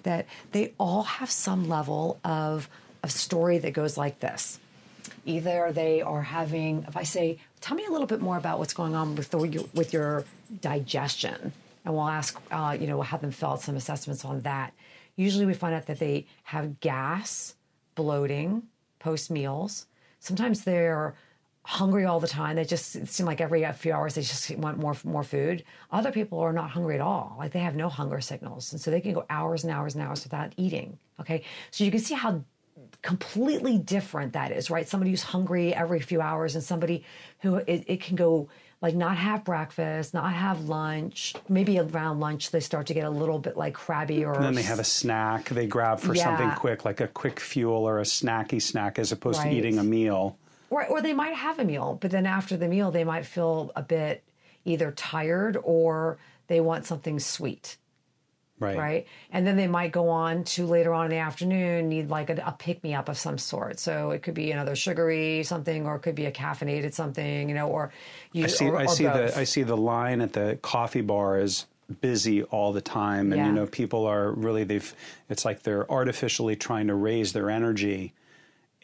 that 0.04 0.26
they 0.52 0.72
all 0.78 1.02
have 1.02 1.30
some 1.30 1.68
level 1.68 2.18
of 2.24 2.68
a 3.02 3.08
story 3.08 3.58
that 3.58 3.72
goes 3.72 3.98
like 3.98 4.20
this. 4.20 4.58
Either 5.26 5.72
they 5.72 6.00
are 6.00 6.22
having, 6.22 6.84
if 6.88 6.96
I 6.96 7.02
say, 7.02 7.38
tell 7.60 7.76
me 7.76 7.84
a 7.84 7.90
little 7.90 8.06
bit 8.06 8.22
more 8.22 8.38
about 8.38 8.58
what's 8.58 8.74
going 8.74 8.94
on 8.94 9.14
with 9.14 9.30
the, 9.30 9.68
with 9.74 9.92
your 9.92 10.24
digestion, 10.62 11.52
and 11.84 11.94
we'll 11.94 12.08
ask, 12.08 12.40
uh, 12.50 12.76
you 12.78 12.86
know, 12.86 12.96
we'll 12.96 13.04
have 13.04 13.20
them 13.20 13.30
fill 13.30 13.50
out 13.50 13.60
some 13.60 13.76
assessments 13.76 14.24
on 14.24 14.40
that 14.40 14.72
Usually 15.16 15.46
we 15.46 15.54
find 15.54 15.74
out 15.74 15.86
that 15.86 15.98
they 15.98 16.26
have 16.44 16.80
gas, 16.80 17.54
bloating 17.94 18.64
post 18.98 19.30
meals. 19.30 19.86
Sometimes 20.18 20.64
they're 20.64 21.14
hungry 21.64 22.04
all 22.04 22.20
the 22.20 22.28
time. 22.28 22.56
They 22.56 22.64
just 22.64 23.06
seem 23.06 23.26
like 23.26 23.40
every 23.40 23.64
few 23.72 23.92
hours 23.92 24.14
they 24.14 24.22
just 24.22 24.50
want 24.56 24.78
more 24.78 24.96
more 25.04 25.24
food. 25.24 25.64
Other 25.90 26.12
people 26.12 26.38
are 26.40 26.52
not 26.52 26.70
hungry 26.70 26.94
at 26.94 27.00
all. 27.00 27.36
Like 27.38 27.52
they 27.52 27.60
have 27.60 27.74
no 27.74 27.88
hunger 27.88 28.20
signals, 28.20 28.72
and 28.72 28.80
so 28.80 28.90
they 28.90 29.00
can 29.00 29.12
go 29.12 29.24
hours 29.30 29.64
and 29.64 29.72
hours 29.72 29.94
and 29.94 30.02
hours 30.02 30.24
without 30.24 30.52
eating. 30.56 30.98
Okay, 31.20 31.42
so 31.70 31.84
you 31.84 31.90
can 31.90 32.00
see 32.00 32.14
how 32.14 32.42
completely 33.02 33.78
different 33.78 34.32
that 34.32 34.52
is, 34.52 34.70
right? 34.70 34.88
Somebody 34.88 35.10
who's 35.10 35.22
hungry 35.22 35.74
every 35.74 36.00
few 36.00 36.20
hours, 36.20 36.54
and 36.54 36.62
somebody 36.62 37.04
who 37.40 37.56
it, 37.56 37.84
it 37.86 38.00
can 38.00 38.16
go 38.16 38.48
like 38.84 38.94
not 38.94 39.16
have 39.16 39.44
breakfast, 39.44 40.12
not 40.12 40.30
have 40.30 40.68
lunch. 40.68 41.32
Maybe 41.48 41.78
around 41.78 42.20
lunch 42.20 42.50
they 42.50 42.60
start 42.60 42.88
to 42.88 42.94
get 42.94 43.06
a 43.06 43.10
little 43.10 43.38
bit 43.38 43.56
like 43.56 43.72
crabby 43.72 44.26
or. 44.26 44.34
And 44.34 44.44
then 44.44 44.54
they 44.54 44.62
have 44.62 44.78
a 44.78 44.84
snack 44.84 45.48
they 45.48 45.66
grab 45.66 46.00
for 46.00 46.14
yeah. 46.14 46.24
something 46.24 46.50
quick, 46.50 46.84
like 46.84 47.00
a 47.00 47.08
quick 47.08 47.40
fuel 47.40 47.88
or 47.88 48.00
a 48.00 48.02
snacky 48.02 48.60
snack, 48.60 48.98
as 48.98 49.10
opposed 49.10 49.38
right. 49.38 49.48
to 49.48 49.56
eating 49.56 49.78
a 49.78 49.82
meal. 49.82 50.36
Or, 50.68 50.84
or 50.84 51.00
they 51.00 51.14
might 51.14 51.34
have 51.34 51.58
a 51.58 51.64
meal, 51.64 51.96
but 51.98 52.10
then 52.10 52.26
after 52.26 52.58
the 52.58 52.68
meal 52.68 52.90
they 52.90 53.04
might 53.04 53.24
feel 53.24 53.72
a 53.74 53.80
bit 53.80 54.22
either 54.66 54.90
tired 54.90 55.56
or 55.62 56.18
they 56.48 56.60
want 56.60 56.84
something 56.84 57.18
sweet. 57.18 57.78
Right. 58.60 58.76
Right. 58.76 59.06
And 59.32 59.44
then 59.46 59.56
they 59.56 59.66
might 59.66 59.90
go 59.90 60.08
on 60.08 60.44
to 60.44 60.66
later 60.66 60.94
on 60.94 61.06
in 61.06 61.10
the 61.10 61.18
afternoon 61.18 61.88
need 61.88 62.08
like 62.08 62.30
a, 62.30 62.40
a 62.46 62.54
pick 62.56 62.84
me 62.84 62.94
up 62.94 63.08
of 63.08 63.18
some 63.18 63.36
sort. 63.36 63.80
So 63.80 64.12
it 64.12 64.22
could 64.22 64.34
be 64.34 64.52
another 64.52 64.76
sugary 64.76 65.42
something, 65.42 65.86
or 65.86 65.96
it 65.96 66.00
could 66.00 66.14
be 66.14 66.26
a 66.26 66.32
caffeinated 66.32 66.94
something, 66.94 67.48
you 67.48 67.54
know, 67.54 67.68
or 67.68 67.92
you. 68.32 68.44
I 68.44 68.46
see. 68.46 68.66
Or, 68.66 68.76
I 68.76 68.84
or 68.84 68.88
see 68.88 69.04
both. 69.04 69.34
the. 69.34 69.40
I 69.40 69.44
see 69.44 69.64
the 69.64 69.76
line 69.76 70.20
at 70.20 70.32
the 70.32 70.58
coffee 70.62 71.00
bar 71.00 71.40
is 71.40 71.66
busy 72.00 72.44
all 72.44 72.72
the 72.72 72.80
time, 72.80 73.32
and 73.32 73.40
yeah. 73.40 73.46
you 73.46 73.52
know 73.52 73.66
people 73.66 74.06
are 74.06 74.30
really 74.30 74.62
they've. 74.62 74.94
It's 75.28 75.44
like 75.44 75.64
they're 75.64 75.90
artificially 75.90 76.54
trying 76.54 76.86
to 76.88 76.94
raise 76.94 77.32
their 77.32 77.50
energy. 77.50 78.12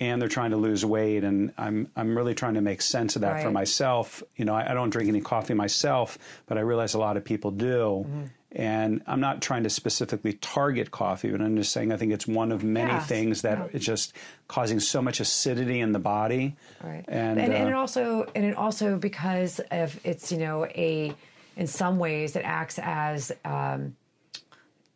And 0.03 0.19
they're 0.23 0.31
trying 0.31 0.53
to 0.53 0.57
lose 0.57 0.83
weight, 0.83 1.25
and 1.25 1.53
I'm 1.59 1.91
I'm 1.95 2.17
really 2.17 2.35
trying 2.35 2.55
to 2.55 2.63
make 2.63 2.81
sense 2.81 3.17
of 3.17 3.21
that 3.21 3.33
right. 3.33 3.43
for 3.43 3.51
myself. 3.51 4.23
You 4.35 4.47
know, 4.47 4.55
I, 4.55 4.71
I, 4.71 4.73
don't 4.73 4.89
drink 4.89 5.11
any 5.11 5.21
coffee 5.21 5.53
myself, 5.53 6.17
but 6.47 6.57
I 6.57 6.63
realize 6.63 6.95
a 6.95 6.99
lot 6.99 7.19
of 7.19 7.25
people 7.27 7.51
do. 7.51 8.07
Mm-hmm 8.09 8.23
and 8.53 9.03
I'm 9.07 9.21
not 9.21 9.43
trying 9.43 9.63
to 9.63 9.71
specifically 9.71 10.33
target 10.35 10.91
coffee, 10.91 11.31
but 11.31 11.41
I'm 11.41 11.57
just 11.57 11.73
saying 11.73 11.93
I 11.93 11.97
think 11.97 12.13
it's 12.13 12.27
one 12.27 12.51
of 12.51 12.65
many 12.65 12.91
yes. 12.91 13.07
things 13.07 13.43
that 13.43 13.59
yeah. 13.59 13.69
it's 13.73 13.85
just 13.85 14.13
causing 14.49 14.81
so 14.81 15.01
much 15.01 15.21
acidity 15.21 15.81
in 15.81 15.93
the 15.93 15.99
body. 15.99 16.57
Right. 16.83 17.05
And, 17.07 17.41
and, 17.41 17.53
uh, 17.53 17.57
and, 17.57 17.69
it 17.69 17.75
also 17.75 18.27
and 18.35 18.45
it 18.45 18.57
also 18.57 18.97
because 18.97 19.61
of 19.71 19.99
it's 20.05 20.33
you 20.33 20.39
know 20.39 20.67
a 20.67 21.15
in 21.57 21.67
some 21.67 21.99
ways 21.99 22.35
it 22.35 22.43
acts 22.45 22.79
as 22.83 23.31
um, 23.45 23.95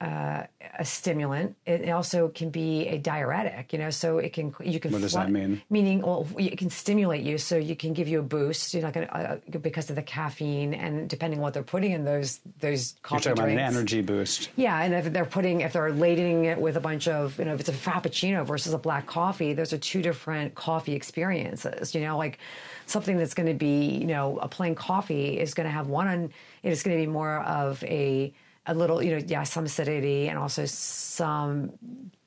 uh, 0.01 0.43
a 0.79 0.85
stimulant. 0.85 1.57
It 1.67 1.89
also 1.91 2.29
can 2.29 2.51
be 2.51 2.89
a 2.89 2.99
diuretic, 2.99 3.73
you 3.73 3.79
know, 3.79 3.91
so 3.91 4.19
it 4.19 4.33
can 4.33 4.55
you 4.63 4.81
can. 4.81 4.93
What 4.93 5.03
does 5.03 5.13
that 5.13 5.31
mean? 5.31 5.63
Meaning, 5.71 6.03
well, 6.03 6.27
it 6.37 6.59
can 6.59 6.71
stimulate 6.71 7.23
you, 7.23 7.39
so 7.39 7.57
you 7.57 7.77
can 7.77 7.93
give 7.93 8.09
you 8.09 8.19
a 8.19 8.23
boost. 8.23 8.75
You're 8.75 8.83
not 8.83 8.93
going 8.93 9.07
to 9.07 9.17
uh, 9.17 9.59
because 9.59 9.89
of 9.91 9.97
the 9.97 10.03
caffeine, 10.03 10.75
and 10.75 11.09
depending 11.09 11.39
on 11.39 11.43
what 11.43 11.55
they're 11.55 11.63
putting 11.63 11.93
in 11.93 12.05
those 12.05 12.41
those 12.61 12.95
coffee 13.03 13.29
You're 13.29 13.37
talking 13.37 13.55
drinks. 13.55 13.61
about 13.63 13.71
an 13.71 13.77
energy 13.77 14.03
boost. 14.03 14.51
Yeah, 14.57 14.83
and 14.83 14.95
if 14.95 15.13
they're 15.13 15.25
putting 15.25 15.61
if 15.63 15.73
they're 15.73 15.91
ladening 15.93 16.45
it 16.45 16.59
with 16.59 16.77
a 16.77 16.81
bunch 16.81 17.09
of 17.09 17.39
you 17.39 17.45
know 17.45 17.55
if 17.55 17.61
it's 17.61 17.69
a 17.69 17.73
frappuccino 17.73 18.45
versus 18.45 18.73
a 18.73 18.79
black 18.79 19.07
coffee, 19.07 19.53
those 19.55 19.73
are 19.73 19.79
two 19.79 20.03
different 20.03 20.55
coffee 20.55 20.95
experiences. 20.95 21.95
You 21.95 22.01
know, 22.03 22.19
like 22.19 22.39
something 22.87 23.17
that's 23.17 23.35
going 23.35 23.49
to 23.49 23.55
be 23.55 23.91
you 23.91 24.07
know 24.07 24.39
a 24.39 24.49
plain 24.49 24.75
coffee 24.75 25.39
is 25.39 25.55
going 25.55 25.67
to 25.67 25.73
have 25.73 25.87
one. 25.89 26.09
on, 26.09 26.33
It 26.63 26.73
is 26.73 26.83
going 26.83 26.97
to 26.99 27.03
be 27.03 27.11
more 27.11 27.39
of 27.41 27.83
a 27.85 28.33
a 28.67 28.75
little, 28.75 29.03
you 29.03 29.13
know, 29.13 29.23
yeah, 29.27 29.43
some 29.43 29.65
acidity 29.65 30.29
and 30.29 30.39
also 30.39 30.65
some 30.65 31.73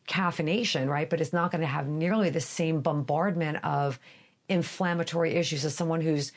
caffeination, 0.08 0.88
right? 0.88 1.10
But 1.10 1.22
it's 1.22 1.34
not 1.34 1.52
going 1.52 1.62
to 1.62 1.68
have 1.68 1.88
nearly 1.88 2.30
the 2.30 2.42
same 2.42 2.82
bombardment 2.82 3.64
of 3.64 4.00
inflammatory 4.50 5.34
issues 5.34 5.66
as 5.66 5.76
someone 5.76 6.02
who's 6.02 6.32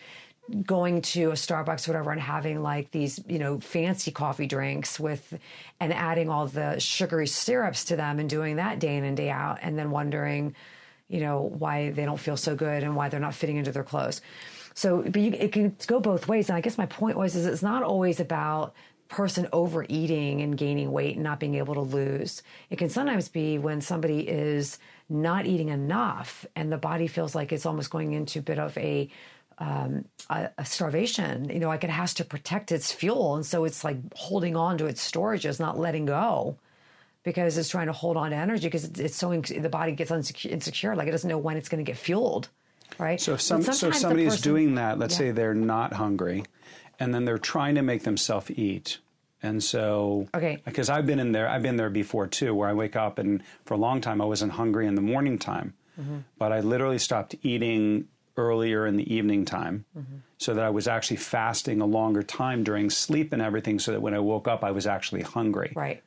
going 0.66 1.00
to 1.00 1.30
a 1.30 1.34
Starbucks 1.34 1.86
or 1.86 1.92
whatever 1.92 2.10
and 2.10 2.20
having 2.20 2.62
like 2.62 2.90
these, 2.90 3.20
you 3.28 3.38
know, 3.38 3.60
fancy 3.60 4.10
coffee 4.10 4.46
drinks 4.46 4.98
with 4.98 5.38
and 5.78 5.92
adding 5.92 6.28
all 6.28 6.46
the 6.46 6.78
sugary 6.80 7.26
syrups 7.26 7.84
to 7.84 7.96
them 7.96 8.18
and 8.18 8.28
doing 8.28 8.56
that 8.56 8.80
day 8.80 8.96
in 8.96 9.04
and 9.04 9.16
day 9.16 9.30
out 9.30 9.58
and 9.62 9.78
then 9.78 9.90
wondering, 9.90 10.54
you 11.08 11.20
know, 11.20 11.52
why 11.58 11.90
they 11.90 12.04
don't 12.04 12.18
feel 12.18 12.36
so 12.36 12.56
good 12.56 12.82
and 12.82 12.96
why 12.96 13.08
they're 13.08 13.20
not 13.20 13.34
fitting 13.34 13.56
into 13.56 13.70
their 13.70 13.84
clothes. 13.84 14.20
So, 14.74 15.02
but 15.02 15.20
you, 15.20 15.32
it 15.32 15.52
can 15.52 15.76
go 15.86 16.00
both 16.00 16.26
ways. 16.26 16.48
And 16.48 16.56
I 16.56 16.60
guess 16.60 16.78
my 16.78 16.86
point 16.86 17.16
was, 17.16 17.36
is 17.36 17.46
it's 17.46 17.62
not 17.62 17.82
always 17.82 18.18
about 18.18 18.74
person 19.10 19.48
overeating 19.52 20.40
and 20.40 20.56
gaining 20.56 20.92
weight 20.92 21.16
and 21.16 21.24
not 21.24 21.40
being 21.40 21.56
able 21.56 21.74
to 21.74 21.80
lose. 21.80 22.42
It 22.70 22.76
can 22.76 22.88
sometimes 22.88 23.28
be 23.28 23.58
when 23.58 23.80
somebody 23.80 24.20
is 24.20 24.78
not 25.08 25.46
eating 25.46 25.68
enough 25.68 26.46
and 26.54 26.72
the 26.72 26.78
body 26.78 27.08
feels 27.08 27.34
like 27.34 27.52
it's 27.52 27.66
almost 27.66 27.90
going 27.90 28.12
into 28.12 28.38
a 28.38 28.42
bit 28.42 28.58
of 28.58 28.76
a 28.78 29.10
um, 29.58 30.06
a, 30.30 30.48
a, 30.56 30.64
starvation. 30.64 31.50
You 31.50 31.58
know, 31.58 31.68
like 31.68 31.84
it 31.84 31.90
has 31.90 32.14
to 32.14 32.24
protect 32.24 32.72
its 32.72 32.92
fuel, 32.92 33.34
and 33.34 33.44
so 33.44 33.64
it's 33.64 33.84
like 33.84 33.98
holding 34.14 34.56
on 34.56 34.78
to 34.78 34.86
its 34.86 35.08
storages, 35.08 35.60
not 35.60 35.78
letting 35.78 36.06
go, 36.06 36.56
because 37.24 37.58
it's 37.58 37.68
trying 37.68 37.88
to 37.88 37.92
hold 37.92 38.16
on 38.16 38.30
to 38.30 38.36
energy 38.36 38.68
because 38.68 38.84
it's, 38.84 38.98
it's 38.98 39.16
so 39.16 39.38
the 39.38 39.68
body 39.68 39.92
gets 39.92 40.10
insecure, 40.10 40.50
insecure, 40.50 40.96
like 40.96 41.08
it 41.08 41.10
doesn't 41.10 41.28
know 41.28 41.36
when 41.36 41.58
it's 41.58 41.68
going 41.68 41.84
to 41.84 41.86
get 41.86 41.98
fueled, 41.98 42.48
right? 42.98 43.20
So 43.20 43.34
if 43.34 43.42
some, 43.42 43.62
so 43.62 43.88
if 43.88 43.96
somebody's 43.96 44.36
person, 44.36 44.50
doing 44.50 44.74
that, 44.76 44.98
let's 44.98 45.14
yeah. 45.14 45.18
say 45.18 45.30
they're 45.32 45.52
not 45.52 45.92
hungry, 45.92 46.44
and 47.00 47.12
then 47.14 47.24
they're 47.24 47.38
trying 47.38 47.74
to 47.74 47.82
make 47.82 48.04
themselves 48.04 48.50
eat. 48.50 48.98
And 49.42 49.64
so, 49.64 50.28
okay, 50.34 50.60
because 50.64 50.90
I've 50.90 51.06
been 51.06 51.18
in 51.18 51.32
there, 51.32 51.48
I've 51.48 51.62
been 51.62 51.76
there 51.76 51.88
before 51.88 52.26
too, 52.26 52.54
where 52.54 52.68
I 52.68 52.74
wake 52.74 52.94
up 52.94 53.18
and 53.18 53.42
for 53.64 53.74
a 53.74 53.78
long 53.78 54.02
time 54.02 54.20
I 54.20 54.26
wasn't 54.26 54.52
hungry 54.52 54.86
in 54.86 54.94
the 54.94 55.00
morning 55.00 55.38
time, 55.38 55.72
mm-hmm. 55.98 56.18
but 56.38 56.52
I 56.52 56.60
literally 56.60 56.98
stopped 56.98 57.34
eating 57.42 58.06
earlier 58.36 58.86
in 58.86 58.96
the 58.96 59.12
evening 59.12 59.46
time, 59.46 59.86
mm-hmm. 59.98 60.16
so 60.38 60.54
that 60.54 60.62
I 60.62 60.70
was 60.70 60.86
actually 60.86 61.16
fasting 61.16 61.80
a 61.80 61.86
longer 61.86 62.22
time 62.22 62.64
during 62.64 62.90
sleep 62.90 63.32
and 63.32 63.40
everything, 63.40 63.78
so 63.78 63.92
that 63.92 64.02
when 64.02 64.14
I 64.14 64.20
woke 64.20 64.46
up 64.46 64.62
I 64.62 64.72
was 64.72 64.86
actually 64.86 65.22
hungry. 65.22 65.72
Right. 65.74 66.02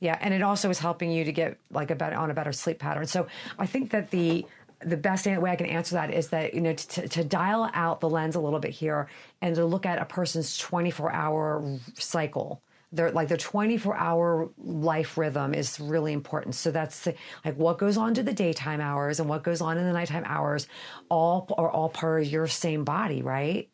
Yeah, 0.00 0.18
and 0.20 0.34
it 0.34 0.42
also 0.42 0.68
is 0.68 0.80
helping 0.80 1.12
you 1.12 1.24
to 1.24 1.32
get 1.32 1.58
like 1.70 1.92
a 1.92 1.94
better 1.94 2.16
on 2.16 2.30
a 2.30 2.34
better 2.34 2.52
sleep 2.52 2.80
pattern. 2.80 3.06
So 3.06 3.28
I 3.58 3.66
think 3.66 3.92
that 3.92 4.10
the 4.10 4.44
the 4.84 4.96
best 4.96 5.26
way 5.26 5.50
I 5.50 5.56
can 5.56 5.66
answer 5.66 5.94
that 5.94 6.12
is 6.12 6.28
that 6.28 6.54
you 6.54 6.60
know 6.60 6.74
to, 6.74 7.08
to 7.08 7.24
dial 7.24 7.70
out 7.74 8.00
the 8.00 8.08
lens 8.08 8.34
a 8.34 8.40
little 8.40 8.58
bit 8.58 8.72
here 8.72 9.08
and 9.40 9.54
to 9.56 9.64
look 9.64 9.86
at 9.86 10.00
a 10.00 10.04
person's 10.04 10.56
24 10.58 11.12
hour 11.12 11.78
cycle. 11.94 12.62
Their 12.94 13.10
like 13.10 13.28
their 13.28 13.38
24 13.38 13.96
hour 13.96 14.50
life 14.58 15.16
rhythm 15.16 15.54
is 15.54 15.80
really 15.80 16.12
important. 16.12 16.54
So 16.54 16.70
that's 16.70 17.04
the, 17.04 17.14
like 17.44 17.56
what 17.56 17.78
goes 17.78 17.96
on 17.96 18.14
to 18.14 18.22
the 18.22 18.34
daytime 18.34 18.80
hours 18.80 19.18
and 19.18 19.28
what 19.28 19.42
goes 19.42 19.60
on 19.60 19.78
in 19.78 19.86
the 19.86 19.92
nighttime 19.92 20.24
hours 20.26 20.68
all 21.08 21.48
are 21.56 21.70
all 21.70 21.88
part 21.88 22.22
of 22.22 22.28
your 22.28 22.46
same 22.46 22.84
body 22.84 23.22
right? 23.22 23.68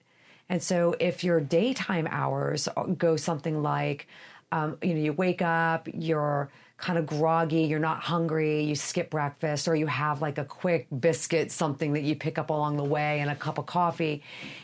And 0.49 0.63
so 0.63 0.95
if 0.99 1.25
your 1.25 1.41
daytime 1.41 2.09
hours 2.11 2.69
go 2.97 3.17
something 3.17 3.63
like 3.63 4.07
um, 4.53 4.79
you 4.83 4.95
know, 4.95 5.01
you 5.01 5.13
wake 5.13 5.43
up, 5.43 5.89
you're 5.93 6.51
kind 6.79 6.97
of 6.97 7.07
groggy, 7.07 7.63
you're 7.63 7.81
not 7.81 8.01
hungry, 8.01 8.63
you 8.63 8.75
skip 8.75 9.11
breakfast, 9.11 9.67
or 9.67 9.75
you 9.75 9.87
have 9.87 10.23
like 10.23 10.39
a 10.39 10.45
quick 10.45 10.87
biscuit, 11.01 11.51
something 11.51 11.93
that 11.93 12.03
you 12.03 12.15
pick 12.15 12.39
up 12.39 12.51
along 12.51 12.77
the 12.77 12.85
way, 12.85 13.19
and 13.21 13.31
a 13.31 13.35
cup 13.35 13.59
of 13.59 13.67
coffee, 13.67 14.23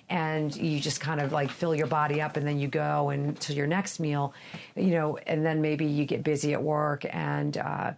and 0.08 0.54
you 0.56 0.78
just 0.78 1.00
kind 1.00 1.20
of 1.20 1.32
like 1.32 1.50
fill 1.50 1.74
your 1.74 1.88
body 1.88 2.20
up, 2.22 2.36
and 2.36 2.46
then 2.46 2.58
you 2.58 2.68
go 2.68 3.10
and 3.10 3.38
to 3.40 3.52
your 3.52 3.66
next 3.66 3.98
meal, 3.98 4.32
you 4.76 4.92
know, 4.92 5.16
and 5.26 5.44
then 5.44 5.60
maybe 5.60 5.84
you 5.84 6.04
get 6.04 6.22
busy 6.22 6.52
at 6.52 6.62
work, 6.62 7.04
and 7.10 7.58
uh, 7.58 7.92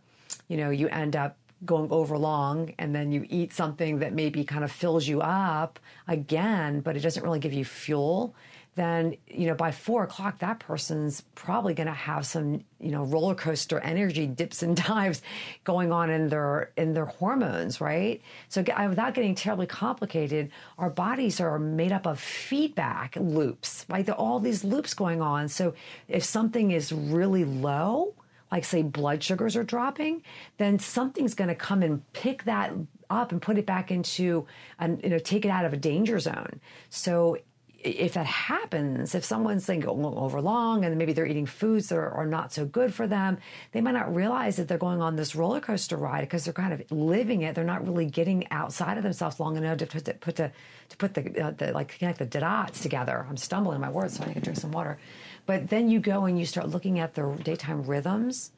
you 0.48 0.56
know, 0.56 0.70
you 0.70 0.88
end 0.88 1.14
up 1.14 1.36
going 1.64 1.90
over 1.90 2.18
long 2.18 2.74
and 2.78 2.94
then 2.94 3.10
you 3.10 3.26
eat 3.30 3.52
something 3.52 3.98
that 3.98 4.12
maybe 4.12 4.44
kind 4.44 4.62
of 4.62 4.70
fills 4.70 5.08
you 5.08 5.22
up 5.22 5.78
again, 6.06 6.80
but 6.80 6.96
it 6.96 7.00
doesn't 7.00 7.22
really 7.22 7.38
give 7.38 7.52
you 7.52 7.64
fuel 7.64 8.34
then 8.76 9.16
you 9.26 9.46
know 9.46 9.54
by 9.54 9.72
four 9.72 10.04
o'clock 10.04 10.38
that 10.38 10.60
person's 10.60 11.22
probably 11.34 11.74
going 11.74 11.88
to 11.88 11.92
have 11.92 12.24
some 12.24 12.62
you 12.78 12.90
know 12.90 13.04
roller 13.04 13.34
coaster 13.34 13.80
energy 13.80 14.26
dips 14.26 14.62
and 14.62 14.76
dives 14.86 15.22
going 15.64 15.90
on 15.90 16.10
in 16.10 16.28
their 16.28 16.70
in 16.76 16.94
their 16.94 17.06
hormones 17.06 17.80
right? 17.80 18.22
So 18.48 18.62
uh, 18.62 18.86
without 18.88 19.14
getting 19.14 19.34
terribly 19.34 19.66
complicated 19.66 20.50
our 20.78 20.90
bodies 20.90 21.40
are 21.40 21.58
made 21.58 21.90
up 21.90 22.06
of 22.06 22.20
feedback 22.20 23.16
loops 23.16 23.84
right? 23.88 24.06
There 24.06 24.14
are 24.14 24.18
all 24.18 24.38
these 24.38 24.62
loops 24.62 24.94
going 24.94 25.20
on. 25.20 25.48
So 25.48 25.74
if 26.06 26.22
something 26.22 26.70
is 26.70 26.92
really 26.92 27.44
low 27.44 28.14
like 28.52 28.64
say 28.64 28.82
blood 28.82 29.24
sugars 29.24 29.56
are 29.56 29.64
dropping 29.64 30.22
then 30.58 30.78
something's 30.78 31.34
going 31.34 31.48
to 31.48 31.54
come 31.54 31.82
and 31.82 32.00
pick 32.12 32.44
that 32.44 32.72
up 33.08 33.32
and 33.32 33.40
put 33.40 33.56
it 33.58 33.66
back 33.66 33.90
into 33.90 34.46
and 34.78 35.02
you 35.02 35.08
know 35.08 35.18
take 35.18 35.44
it 35.44 35.48
out 35.48 35.64
of 35.64 35.72
a 35.72 35.76
danger 35.76 36.18
zone. 36.18 36.60
So 36.90 37.38
if 37.86 38.14
that 38.14 38.26
happens, 38.26 39.14
if 39.14 39.24
someone's 39.24 39.68
like 39.68 39.84
over 39.86 40.40
long 40.40 40.84
and 40.84 40.96
maybe 40.98 41.12
they're 41.12 41.26
eating 41.26 41.46
foods 41.46 41.88
that 41.88 41.96
are, 41.96 42.10
are, 42.10 42.26
not 42.26 42.52
so 42.52 42.64
good 42.64 42.92
for 42.92 43.06
them, 43.06 43.38
they 43.72 43.80
might 43.80 43.92
not 43.92 44.14
realize 44.14 44.56
that 44.56 44.68
they're 44.68 44.78
going 44.78 45.00
on 45.00 45.16
this 45.16 45.36
roller 45.36 45.60
coaster 45.60 45.96
ride 45.96 46.22
because 46.22 46.44
they're 46.44 46.52
kind 46.52 46.72
of 46.72 46.82
living 46.90 47.42
it. 47.42 47.54
They're 47.54 47.64
not 47.64 47.86
really 47.86 48.06
getting 48.06 48.50
outside 48.50 48.96
of 48.96 49.04
themselves 49.04 49.38
long 49.38 49.56
enough 49.56 49.78
to 49.78 49.86
put 49.86 50.04
the, 50.04 50.14
put 50.14 50.36
the, 50.36 50.50
to 50.88 50.96
put 50.96 51.14
the, 51.14 51.40
uh, 51.40 51.50
the 51.52 51.72
like 51.72 51.96
connect 51.98 52.18
the 52.18 52.26
dots 52.26 52.80
together. 52.80 53.26
I'm 53.28 53.36
stumbling 53.36 53.80
my 53.80 53.90
words, 53.90 54.16
so 54.16 54.24
I 54.24 54.28
need 54.28 54.34
to 54.34 54.40
drink 54.40 54.58
some 54.58 54.72
water. 54.72 54.98
But 55.46 55.68
then 55.68 55.88
you 55.88 56.00
go 56.00 56.24
and 56.24 56.38
you 56.38 56.44
start 56.44 56.68
looking 56.68 56.98
at 56.98 57.14
their 57.14 57.32
daytime 57.36 57.84
rhythms, 57.84 58.50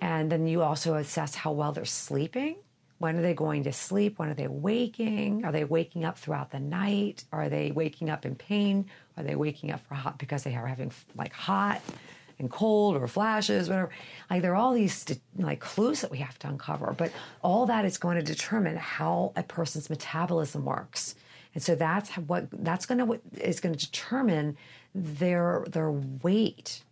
and 0.00 0.32
then 0.32 0.46
you 0.46 0.62
also 0.62 0.94
assess 0.94 1.34
how 1.34 1.52
well 1.52 1.72
they're 1.72 1.84
sleeping 1.84 2.56
when 2.98 3.18
are 3.18 3.22
they 3.22 3.34
going 3.34 3.64
to 3.64 3.72
sleep? 3.72 4.18
When 4.18 4.28
are 4.28 4.34
they 4.34 4.48
waking? 4.48 5.44
Are 5.44 5.52
they 5.52 5.64
waking 5.64 6.04
up 6.04 6.18
throughout 6.18 6.50
the 6.50 6.60
night? 6.60 7.24
Are 7.32 7.48
they 7.48 7.70
waking 7.70 8.10
up 8.10 8.24
in 8.24 8.34
pain? 8.34 8.86
Are 9.16 9.24
they 9.24 9.34
waking 9.34 9.72
up 9.72 9.80
for 9.86 9.94
hot 9.94 10.18
because 10.18 10.44
they 10.44 10.54
are 10.54 10.66
having 10.66 10.92
like 11.16 11.32
hot 11.32 11.80
and 12.38 12.50
cold 12.50 12.96
or 12.96 13.06
flashes, 13.06 13.68
whatever? 13.68 13.90
Like 14.30 14.42
there 14.42 14.52
are 14.52 14.56
all 14.56 14.72
these 14.72 15.04
like 15.36 15.60
clues 15.60 16.00
that 16.02 16.10
we 16.10 16.18
have 16.18 16.38
to 16.40 16.48
uncover, 16.48 16.94
but 16.96 17.12
all 17.42 17.66
that 17.66 17.84
is 17.84 17.98
going 17.98 18.16
to 18.16 18.22
determine 18.22 18.76
how 18.76 19.32
a 19.36 19.42
person's 19.42 19.90
metabolism 19.90 20.64
works. 20.64 21.14
And 21.54 21.62
so 21.62 21.74
that's 21.74 22.10
what 22.12 22.46
that's 22.52 22.86
going 22.86 22.98
to 22.98 23.20
is 23.40 23.60
going 23.60 23.74
to 23.74 23.86
determine 23.86 24.56
their 24.94 25.64
their 25.68 25.90
weight 25.90 26.82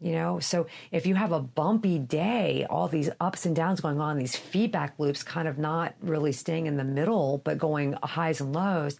you 0.00 0.12
know? 0.12 0.38
So 0.40 0.66
if 0.92 1.06
you 1.06 1.14
have 1.14 1.32
a 1.32 1.40
bumpy 1.40 1.98
day 1.98 2.66
all 2.68 2.88
these 2.88 3.10
ups 3.20 3.46
and 3.46 3.56
downs 3.56 3.80
going 3.80 4.00
on 4.00 4.18
these 4.18 4.36
feedback 4.36 4.94
loops 4.98 5.22
kind 5.22 5.48
of 5.48 5.58
not 5.58 5.94
really 6.00 6.32
staying 6.32 6.66
in 6.66 6.76
the 6.76 6.84
middle 6.84 7.38
but 7.44 7.58
going 7.58 7.94
highs 8.02 8.40
and 8.40 8.52
lows 8.52 8.98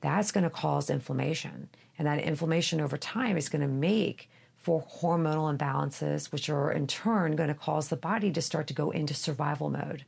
that's 0.00 0.32
going 0.32 0.44
to 0.44 0.50
cause 0.50 0.90
inflammation. 0.90 1.68
And 1.98 2.06
that 2.06 2.20
inflammation 2.20 2.80
over 2.80 2.96
time 2.96 3.36
is 3.36 3.48
going 3.48 3.62
to 3.62 3.68
make 3.68 4.30
for 4.56 4.82
hormonal 4.82 5.56
imbalances 5.56 6.32
which 6.32 6.48
are 6.48 6.72
in 6.72 6.86
turn 6.86 7.36
going 7.36 7.48
to 7.48 7.54
cause 7.54 7.88
the 7.88 7.96
body 7.96 8.30
to 8.32 8.42
start 8.42 8.66
to 8.68 8.74
go 8.74 8.90
into 8.90 9.14
survival 9.14 9.70
mode 9.70 10.04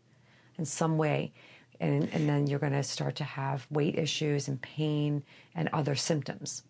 in 0.58 0.64
some 0.64 0.98
way. 0.98 1.32
And, 1.80 2.08
and 2.12 2.28
then 2.28 2.46
you're 2.46 2.58
going 2.58 2.72
to 2.72 2.82
start 2.82 3.16
to 3.16 3.24
have 3.24 3.66
weight 3.70 3.98
issues 3.98 4.48
and 4.48 4.60
pain 4.60 5.24
and 5.54 5.68
other 5.72 5.94
symptoms 5.94 6.62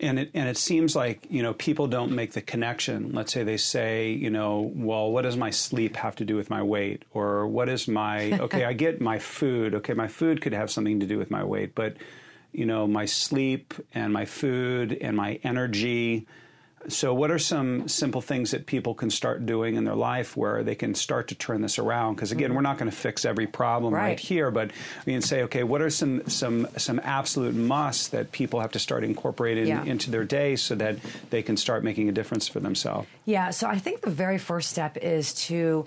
and 0.00 0.18
it 0.18 0.30
and 0.34 0.48
it 0.48 0.56
seems 0.56 0.94
like 0.94 1.26
you 1.30 1.42
know 1.42 1.54
people 1.54 1.86
don't 1.86 2.12
make 2.12 2.32
the 2.32 2.42
connection. 2.42 3.12
Let's 3.12 3.32
say 3.32 3.44
they 3.44 3.56
say 3.56 4.10
you 4.10 4.30
know, 4.30 4.72
well, 4.74 5.10
what 5.10 5.22
does 5.22 5.36
my 5.36 5.50
sleep 5.50 5.96
have 5.96 6.16
to 6.16 6.24
do 6.24 6.36
with 6.36 6.50
my 6.50 6.62
weight, 6.62 7.04
or 7.12 7.46
what 7.46 7.68
is 7.68 7.88
my 7.88 8.32
okay? 8.40 8.64
I 8.64 8.72
get 8.72 9.00
my 9.00 9.18
food. 9.18 9.74
Okay, 9.74 9.94
my 9.94 10.08
food 10.08 10.40
could 10.40 10.52
have 10.52 10.70
something 10.70 11.00
to 11.00 11.06
do 11.06 11.18
with 11.18 11.30
my 11.30 11.44
weight, 11.44 11.74
but 11.74 11.96
you 12.52 12.66
know, 12.66 12.86
my 12.86 13.04
sleep 13.04 13.74
and 13.92 14.12
my 14.12 14.24
food 14.24 14.96
and 15.00 15.16
my 15.16 15.38
energy 15.42 16.26
so, 16.88 17.12
what 17.14 17.30
are 17.30 17.38
some 17.38 17.88
simple 17.88 18.20
things 18.20 18.50
that 18.52 18.66
people 18.66 18.94
can 18.94 19.10
start 19.10 19.46
doing 19.46 19.76
in 19.76 19.84
their 19.84 19.94
life 19.94 20.36
where 20.36 20.62
they 20.62 20.74
can 20.74 20.94
start 20.94 21.28
to 21.28 21.34
turn 21.34 21.60
this 21.60 21.78
around? 21.78 22.14
Because 22.14 22.32
again, 22.32 22.48
mm-hmm. 22.48 22.56
we're 22.56 22.62
not 22.62 22.78
going 22.78 22.90
to 22.90 22.96
fix 22.96 23.24
every 23.24 23.46
problem 23.46 23.92
right. 23.92 24.02
right. 24.02 24.20
here, 24.20 24.50
but 24.50 24.70
we 25.04 25.12
can 25.12 25.22
say, 25.22 25.42
okay, 25.42 25.64
what 25.64 25.82
are 25.82 25.90
some 25.90 26.26
some 26.28 26.68
some 26.76 27.00
absolute 27.02 27.54
musts 27.54 28.08
that 28.08 28.32
people 28.32 28.60
have 28.60 28.72
to 28.72 28.78
start 28.78 29.04
incorporating 29.04 29.66
yeah. 29.66 29.84
into 29.84 30.10
their 30.10 30.24
day 30.24 30.56
so 30.56 30.74
that 30.74 30.98
they 31.30 31.42
can 31.42 31.56
start 31.56 31.84
making 31.84 32.08
a 32.08 32.12
difference 32.12 32.48
for 32.48 32.60
themselves? 32.60 33.08
Yeah. 33.24 33.50
So, 33.50 33.66
I 33.66 33.78
think 33.78 34.02
the 34.02 34.10
very 34.10 34.38
first 34.38 34.70
step 34.70 34.96
is 34.96 35.34
to 35.46 35.86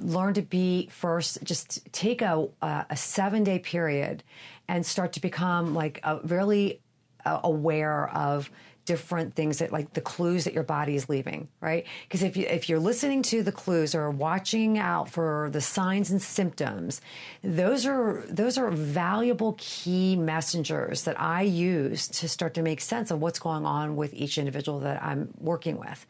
learn 0.00 0.34
to 0.34 0.42
be 0.42 0.88
first. 0.90 1.42
Just 1.44 1.92
take 1.92 2.22
a 2.22 2.48
a 2.62 2.96
seven 2.96 3.44
day 3.44 3.58
period 3.58 4.22
and 4.68 4.84
start 4.84 5.14
to 5.14 5.20
become 5.20 5.74
like 5.74 6.00
a 6.02 6.18
really 6.24 6.80
uh, 7.24 7.40
aware 7.42 8.08
of 8.10 8.50
different 8.88 9.34
things 9.34 9.58
that 9.58 9.70
like 9.70 9.92
the 9.92 10.00
clues 10.00 10.44
that 10.44 10.54
your 10.54 10.62
body 10.62 10.96
is 10.96 11.10
leaving, 11.10 11.46
right? 11.60 11.84
Because 12.04 12.22
if 12.22 12.38
you 12.38 12.46
if 12.46 12.70
you're 12.70 12.78
listening 12.78 13.20
to 13.24 13.42
the 13.42 13.52
clues 13.52 13.94
or 13.94 14.10
watching 14.10 14.78
out 14.78 15.10
for 15.10 15.50
the 15.52 15.60
signs 15.60 16.10
and 16.10 16.22
symptoms, 16.22 17.02
those 17.44 17.84
are 17.84 18.24
those 18.30 18.56
are 18.56 18.70
valuable 18.70 19.54
key 19.58 20.16
messengers 20.16 21.02
that 21.02 21.20
I 21.20 21.42
use 21.42 22.08
to 22.08 22.28
start 22.30 22.54
to 22.54 22.62
make 22.62 22.80
sense 22.80 23.10
of 23.10 23.20
what's 23.20 23.38
going 23.38 23.66
on 23.66 23.94
with 23.94 24.14
each 24.14 24.38
individual 24.38 24.80
that 24.80 25.02
I'm 25.02 25.34
working 25.38 25.76
with. 25.76 26.06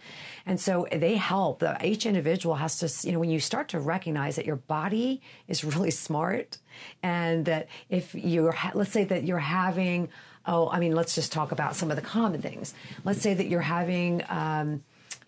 And 0.47 0.61
so 0.61 0.87
they 0.93 1.17
help. 1.17 1.65
Each 1.83 2.07
individual 2.07 2.55
has 2.55 2.79
to, 2.79 3.07
you 3.07 3.13
know, 3.13 3.19
when 3.19 3.29
you 3.29 3.41
start 3.41 3.69
to 3.71 3.81
recognize 3.81 4.37
that 4.37 4.47
your 4.47 4.57
body 4.57 5.21
is 5.49 5.65
really 5.65 5.91
smart 6.07 6.59
and 7.03 7.45
that 7.47 7.67
if 7.91 8.15
you're, 8.15 8.55
let's 8.73 8.93
say 8.93 9.03
that 9.03 9.25
you're 9.25 9.39
having 9.39 10.09
oh, 10.49 10.69
I 10.71 10.81
mean, 10.81 10.95
let's 10.95 11.15
just 11.15 11.31
talk 11.31 11.53
about 11.53 11.77
some 11.77 11.91
of 11.91 11.97
the 11.97 12.03
common 12.03 12.43
things. 12.43 12.75
Let's 13.05 13.21
say 13.21 13.35
that 13.35 13.47
you're 13.47 13.61
having 13.61 14.25
um, 14.29 14.83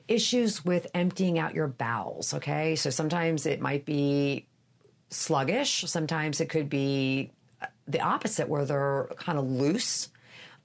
issues 0.09 0.65
with 0.65 0.89
emptying 0.95 1.39
out 1.39 1.55
your 1.55 1.69
bowels, 1.69 2.35
okay? 2.35 2.75
So 2.75 2.91
sometimes 2.91 3.47
it 3.47 3.61
might 3.61 3.85
be 3.85 4.47
sluggish, 5.11 5.85
sometimes 5.87 6.41
it 6.41 6.49
could 6.49 6.69
be 6.69 7.31
uh, 7.63 7.67
the 7.87 8.01
opposite, 8.01 8.49
where 8.49 8.65
they're 8.65 9.09
kind 9.17 9.39
of 9.39 9.45
loose 9.49 10.09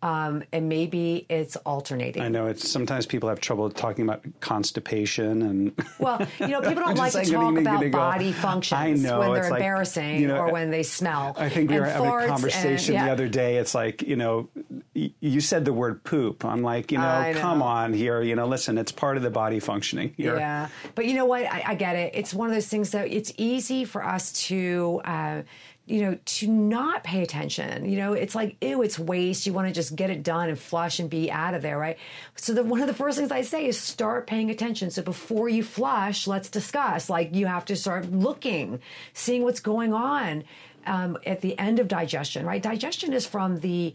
um, 0.05 0.43
and 0.53 0.69
maybe 0.69 1.25
it's 1.29 1.55
alternating. 1.55 2.21
I 2.21 2.27
know 2.27 2.45
it's 2.45 2.69
sometimes 2.69 3.07
people 3.07 3.27
have 3.27 3.39
trouble 3.39 3.71
talking 3.71 4.03
about 4.03 4.21
constipation 4.39 5.41
and. 5.41 5.85
well, 5.99 6.21
you 6.39 6.49
know, 6.49 6.61
people 6.61 6.83
don't 6.83 6.95
like 6.95 7.13
to 7.13 7.25
talk 7.25 7.57
about 7.57 7.89
body 7.89 8.31
functions 8.31 8.79
I 8.79 8.93
know, 8.93 9.21
when 9.21 9.33
they're 9.33 9.47
embarrassing 9.47 10.21
you 10.21 10.27
know, 10.27 10.37
or 10.37 10.51
when 10.51 10.69
they 10.69 10.83
smell. 10.83 11.35
I 11.39 11.49
think 11.49 11.71
we 11.71 11.79
were 11.79 11.87
having 11.87 12.07
a 12.07 12.27
conversation 12.27 12.93
and, 12.93 13.01
yeah. 13.01 13.05
the 13.05 13.11
other 13.13 13.27
day. 13.27 13.57
It's 13.57 13.73
like 13.73 14.03
you 14.03 14.15
know, 14.15 14.47
you 14.93 15.41
said 15.41 15.65
the 15.65 15.73
word 15.73 16.03
poop. 16.03 16.45
I'm 16.45 16.61
like, 16.61 16.91
you 16.91 16.99
know, 16.99 17.31
know, 17.31 17.39
come 17.39 17.63
on 17.63 17.91
here. 17.91 18.21
You 18.21 18.35
know, 18.35 18.45
listen, 18.45 18.77
it's 18.77 18.91
part 18.91 19.17
of 19.17 19.23
the 19.23 19.31
body 19.31 19.59
functioning. 19.59 20.13
Here. 20.17 20.37
Yeah, 20.37 20.67
but 20.93 21.07
you 21.07 21.15
know 21.15 21.25
what? 21.25 21.45
I, 21.45 21.63
I, 21.69 21.73
get 21.73 21.95
it. 21.95 22.13
It's 22.13 22.31
one 22.31 22.47
of 22.47 22.53
those 22.53 22.67
things 22.67 22.91
that 22.91 23.11
it's 23.11 23.33
easy 23.37 23.85
for 23.85 24.05
us 24.05 24.33
to. 24.49 25.01
Uh, 25.03 25.41
you 25.86 26.02
know, 26.02 26.17
to 26.26 26.48
not 26.48 27.04
pay 27.04 27.21
attention. 27.21 27.86
You 27.86 27.98
know, 27.98 28.13
it's 28.13 28.34
like, 28.34 28.58
ew, 28.62 28.82
it's 28.82 28.98
waste. 28.98 29.45
You 29.45 29.54
want 29.54 29.67
to 29.67 29.74
just 29.74 29.95
get 29.95 30.10
it 30.10 30.24
done 30.24 30.50
and 30.50 30.58
flush 30.58 31.00
and 31.00 31.10
be 31.10 31.32
out 31.32 31.54
of 31.54 31.62
there, 31.62 31.78
right? 31.78 31.98
So 32.36 32.54
the, 32.54 32.63
one 32.63 32.82
of 32.82 32.88
the 32.88 32.93
first 32.93 33.17
things 33.17 33.32
I 33.32 33.43
say 33.43 33.67
is 33.67 33.80
start 33.80 34.26
paying 34.26 34.50
attention. 34.50 34.89
So 34.89 35.04
before 35.04 35.48
you 35.48 35.63
flush, 35.63 36.26
let's 36.26 36.50
discuss. 36.50 37.10
Like 37.10 37.36
you 37.36 37.45
have 37.45 37.65
to 37.65 37.76
start 37.76 38.12
looking, 38.12 38.80
seeing 39.13 39.43
what's 39.43 39.60
going 39.60 39.93
on 39.93 40.43
um, 40.88 41.17
at 41.26 41.41
the 41.41 41.58
end 41.60 41.80
of 41.80 41.88
digestion, 41.88 42.48
right? 42.48 42.62
Digestion 42.62 43.13
is 43.13 43.28
from 43.28 43.60
the, 43.60 43.93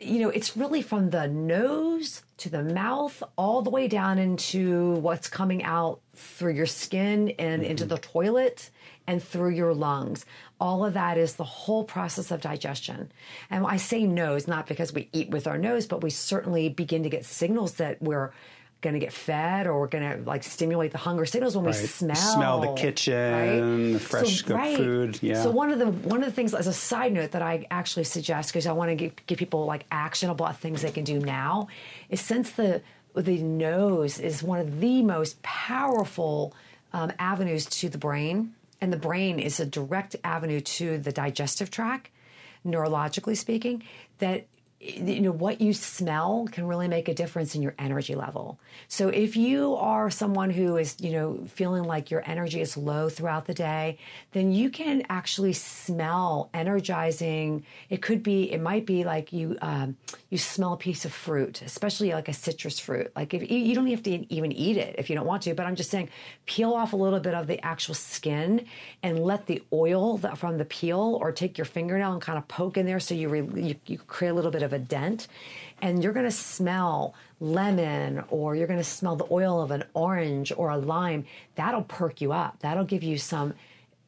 you 0.00 0.20
know, 0.20 0.28
it's 0.28 0.56
really 0.56 0.82
from 0.82 1.10
the 1.10 1.26
nose 1.26 2.22
to 2.36 2.48
the 2.48 2.62
mouth, 2.62 3.22
all 3.36 3.62
the 3.62 3.70
way 3.70 3.88
down 3.88 4.18
into 4.18 4.94
what's 4.94 5.28
coming 5.28 5.64
out 5.64 6.00
through 6.14 6.52
your 6.52 6.66
skin 6.66 7.30
and 7.40 7.62
mm-hmm. 7.62 7.70
into 7.72 7.84
the 7.84 7.98
toilet 7.98 8.70
and 9.06 9.22
through 9.22 9.50
your 9.50 9.74
lungs. 9.74 10.24
All 10.60 10.84
of 10.84 10.94
that 10.94 11.18
is 11.18 11.36
the 11.36 11.44
whole 11.44 11.84
process 11.84 12.30
of 12.30 12.40
digestion. 12.40 13.10
And 13.50 13.66
I 13.66 13.76
say 13.76 14.04
nose, 14.04 14.48
not 14.48 14.66
because 14.66 14.92
we 14.92 15.08
eat 15.12 15.30
with 15.30 15.46
our 15.46 15.58
nose, 15.58 15.86
but 15.86 16.02
we 16.02 16.10
certainly 16.10 16.68
begin 16.68 17.02
to 17.02 17.08
get 17.08 17.24
signals 17.24 17.74
that 17.74 18.00
we're 18.00 18.32
going 18.80 18.94
to 18.94 19.00
get 19.00 19.12
fed 19.12 19.66
or 19.66 19.80
we're 19.80 19.86
going 19.86 20.18
to 20.18 20.28
like 20.28 20.42
stimulate 20.42 20.92
the 20.92 20.98
hunger 20.98 21.24
signals 21.24 21.56
when 21.56 21.64
right. 21.64 21.74
we 21.74 21.86
smell 21.86 22.16
smell 22.16 22.60
the 22.60 22.74
kitchen 22.74 23.92
right? 23.92 23.98
fresh 23.98 24.44
so, 24.44 24.54
right. 24.54 24.76
food 24.76 25.18
yeah 25.22 25.42
so 25.42 25.50
one 25.50 25.70
of 25.70 25.78
the 25.78 25.86
one 25.86 26.22
of 26.22 26.26
the 26.26 26.34
things 26.34 26.52
as 26.52 26.66
a 26.66 26.72
side 26.72 27.10
note 27.10 27.30
that 27.30 27.40
i 27.40 27.66
actually 27.70 28.04
suggest 28.04 28.50
because 28.50 28.66
i 28.66 28.72
want 28.72 28.90
to 28.90 28.94
give, 28.94 29.12
give 29.24 29.38
people 29.38 29.64
like 29.64 29.86
actionable 29.90 30.46
things 30.48 30.82
they 30.82 30.90
can 30.90 31.02
do 31.02 31.18
now 31.18 31.66
is 32.10 32.20
since 32.20 32.50
the 32.50 32.82
the 33.14 33.38
nose 33.42 34.18
is 34.18 34.42
one 34.42 34.58
of 34.58 34.80
the 34.80 35.02
most 35.02 35.40
powerful 35.42 36.52
um, 36.92 37.12
avenues 37.18 37.66
to 37.66 37.88
the 37.88 37.98
brain, 37.98 38.54
and 38.84 38.92
the 38.92 38.98
brain 38.98 39.38
is 39.38 39.58
a 39.60 39.64
direct 39.64 40.14
avenue 40.24 40.60
to 40.60 40.98
the 40.98 41.10
digestive 41.10 41.70
tract, 41.70 42.10
neurologically 42.66 43.34
speaking. 43.34 43.82
That 44.18 44.46
you 44.84 45.20
know 45.20 45.32
what 45.32 45.60
you 45.60 45.72
smell 45.72 46.48
can 46.50 46.66
really 46.66 46.88
make 46.88 47.08
a 47.08 47.14
difference 47.14 47.54
in 47.54 47.62
your 47.62 47.74
energy 47.78 48.14
level. 48.14 48.58
So 48.88 49.08
if 49.08 49.36
you 49.36 49.74
are 49.76 50.10
someone 50.10 50.50
who 50.50 50.76
is 50.76 50.96
you 51.00 51.12
know 51.12 51.44
feeling 51.48 51.84
like 51.84 52.10
your 52.10 52.22
energy 52.26 52.60
is 52.60 52.76
low 52.76 53.08
throughout 53.08 53.46
the 53.46 53.54
day 53.54 53.98
then 54.32 54.52
you 54.52 54.70
can 54.70 55.04
actually 55.08 55.52
smell 55.52 56.50
energizing. 56.52 57.64
It 57.88 58.02
could 58.02 58.22
be 58.22 58.52
it 58.52 58.60
might 58.60 58.86
be 58.86 59.04
like 59.04 59.32
you 59.32 59.56
um, 59.62 59.96
you 60.30 60.38
smell 60.38 60.74
a 60.74 60.76
piece 60.76 61.04
of 61.04 61.12
fruit 61.12 61.62
especially 61.62 62.12
like 62.12 62.28
a 62.28 62.32
citrus 62.32 62.78
fruit. 62.78 63.10
Like 63.16 63.32
if 63.34 63.50
you 63.50 63.74
don't 63.74 63.86
have 63.86 64.02
to 64.02 64.34
even 64.34 64.52
eat 64.52 64.76
it 64.76 64.94
if 64.98 65.08
you 65.08 65.16
don't 65.16 65.26
want 65.26 65.42
to 65.42 65.54
but 65.54 65.66
i'm 65.66 65.76
just 65.76 65.90
saying 65.90 66.08
peel 66.46 66.72
off 66.72 66.92
a 66.92 66.96
little 66.96 67.20
bit 67.20 67.34
of 67.34 67.46
the 67.46 67.64
actual 67.64 67.94
skin 67.94 68.66
and 69.02 69.18
let 69.18 69.46
the 69.46 69.62
oil 69.72 70.18
from 70.36 70.58
the 70.58 70.64
peel 70.64 71.18
or 71.20 71.32
take 71.32 71.56
your 71.58 71.64
fingernail 71.64 72.12
and 72.12 72.22
kind 72.22 72.38
of 72.38 72.46
poke 72.48 72.76
in 72.76 72.86
there 72.86 73.00
so 73.00 73.14
you, 73.14 73.28
re- 73.28 73.62
you, 73.62 73.74
you 73.86 73.98
create 73.98 74.30
a 74.30 74.34
little 74.34 74.50
bit 74.50 74.62
of 74.62 74.72
a 74.74 74.78
dent 74.78 75.28
and 75.80 76.02
you're 76.02 76.12
going 76.12 76.26
to 76.26 76.30
smell 76.30 77.14
lemon 77.40 78.22
or 78.28 78.54
you're 78.54 78.66
going 78.66 78.78
to 78.78 78.84
smell 78.84 79.16
the 79.16 79.26
oil 79.30 79.60
of 79.60 79.70
an 79.70 79.84
orange 79.94 80.52
or 80.56 80.70
a 80.70 80.78
lime 80.78 81.24
that'll 81.54 81.82
perk 81.82 82.20
you 82.20 82.32
up 82.32 82.58
that'll 82.60 82.84
give 82.84 83.02
you 83.02 83.16
some 83.16 83.54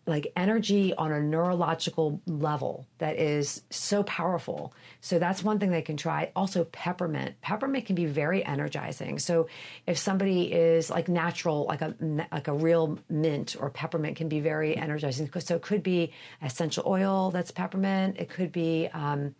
like 0.06 0.32
energy 0.36 0.94
on 0.94 1.10
a 1.10 1.20
neurological 1.20 2.20
level 2.26 2.86
that 2.98 3.18
is 3.18 3.62
so 3.70 4.04
powerful. 4.04 4.72
So 5.00 5.18
that's 5.18 5.42
one 5.42 5.58
thing 5.58 5.70
they 5.70 5.82
can 5.82 5.96
try. 5.96 6.30
Also, 6.36 6.64
peppermint. 6.64 7.40
Peppermint 7.40 7.86
can 7.86 7.96
be 7.96 8.06
very 8.06 8.44
energizing. 8.44 9.18
So 9.18 9.48
if 9.86 9.98
somebody 9.98 10.52
is 10.52 10.90
like 10.90 11.08
natural, 11.08 11.64
like 11.64 11.82
a 11.82 11.94
like 12.30 12.46
a 12.46 12.52
real 12.52 12.98
mint 13.08 13.56
or 13.58 13.68
peppermint 13.68 14.16
can 14.16 14.28
be 14.28 14.40
very 14.40 14.76
energizing. 14.76 15.28
So 15.40 15.56
it 15.56 15.62
could 15.62 15.82
be 15.82 16.12
essential 16.40 16.84
oil 16.86 17.32
that's 17.32 17.50
peppermint. 17.50 18.16
It 18.18 18.30
could 18.30 18.52
be. 18.52 18.88
Um, 18.92 19.34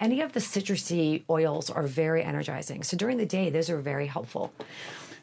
any 0.00 0.20
of 0.20 0.32
the 0.32 0.40
citrusy 0.40 1.24
oils 1.28 1.70
are 1.70 1.82
very 1.82 2.22
energizing. 2.22 2.82
So 2.82 2.96
during 2.96 3.18
the 3.18 3.26
day, 3.26 3.50
those 3.50 3.70
are 3.70 3.78
very 3.78 4.06
helpful. 4.06 4.52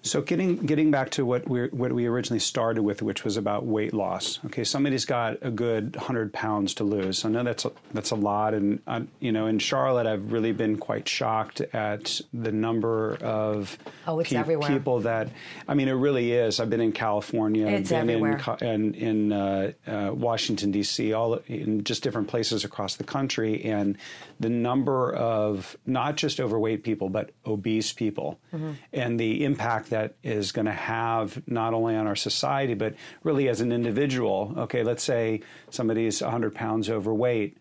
So 0.06 0.22
getting 0.22 0.58
getting 0.58 0.92
back 0.92 1.10
to 1.12 1.26
what 1.26 1.50
we 1.50 1.66
what 1.70 1.92
we 1.92 2.06
originally 2.06 2.40
started 2.40 2.84
with, 2.84 3.02
which 3.02 3.24
was 3.24 3.38
about 3.38 3.66
weight 3.66 3.92
loss. 3.92 4.40
Okay, 4.46 4.64
somebody's 4.64 5.04
got 5.04 5.38
a 5.42 5.50
good 5.50 5.96
hundred 6.00 6.32
pounds 6.32 6.76
to 6.76 6.84
lose. 6.84 7.26
I 7.26 7.30
know 7.30 7.42
that's 7.42 7.66
a, 7.66 7.72
that's 7.92 8.12
a 8.12 8.16
lot, 8.16 8.54
and 8.54 8.80
uh, 8.86 9.02
you 9.20 9.32
know, 9.32 9.48
in 9.48 9.58
Charlotte, 9.58 10.06
I've 10.06 10.32
really 10.32 10.52
been 10.52 10.78
quite 10.78 11.10
shocked 11.10 11.62
at 11.74 12.22
the 12.32 12.52
number 12.52 13.16
of 13.16 13.80
oh, 14.06 14.20
it's 14.20 14.30
pe- 14.30 14.58
people 14.68 15.00
that. 15.02 15.30
I 15.68 15.74
mean, 15.74 15.88
it 15.88 15.94
really 15.94 16.34
is. 16.34 16.60
I've 16.60 16.70
been 16.70 16.82
in 16.82 16.92
California, 16.92 17.66
it's 17.66 17.90
been 17.90 18.08
everywhere. 18.08 18.58
in 18.62 18.94
in, 18.94 18.94
in 18.94 19.34
uh, 19.34 19.72
uh, 19.88 20.12
Washington 20.14 20.70
D.C., 20.70 21.14
all 21.14 21.40
in 21.48 21.84
just 21.84 22.04
different 22.04 22.28
places 22.28 22.64
across 22.64 22.96
the 22.96 23.04
country, 23.04 23.64
and 23.66 23.98
the 24.40 24.50
number 24.66 25.14
of 25.14 25.78
not 25.86 26.18
just 26.18 26.40
overweight 26.40 26.84
people 26.84 27.10
but 27.10 27.32
obese 27.46 27.94
people, 27.94 28.40
mm-hmm. 28.54 28.72
and 28.92 29.20
the 29.20 29.44
impact 29.46 29.92
that 29.92 30.16
is 30.24 30.52
going 30.52 30.66
to 30.66 30.72
have 30.72 31.42
not 31.48 31.74
only 31.74 31.96
on 31.96 32.08
our 32.08 32.16
society, 32.16 32.74
but 32.74 32.96
really 33.24 33.48
as 33.48 33.62
an 33.62 33.72
individual. 33.72 34.54
Okay, 34.58 34.84
let's 34.84 35.04
say 35.04 35.42
somebody's 35.70 36.22
100 36.22 36.56
pounds 36.56 36.90
overweight 36.90 37.58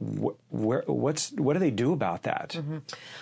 where, 0.00 0.82
what's 0.86 1.30
what 1.32 1.52
do 1.52 1.58
they 1.58 1.70
do 1.70 1.92
about 1.92 2.22
that? 2.22 2.50
Mm-hmm. 2.56 2.78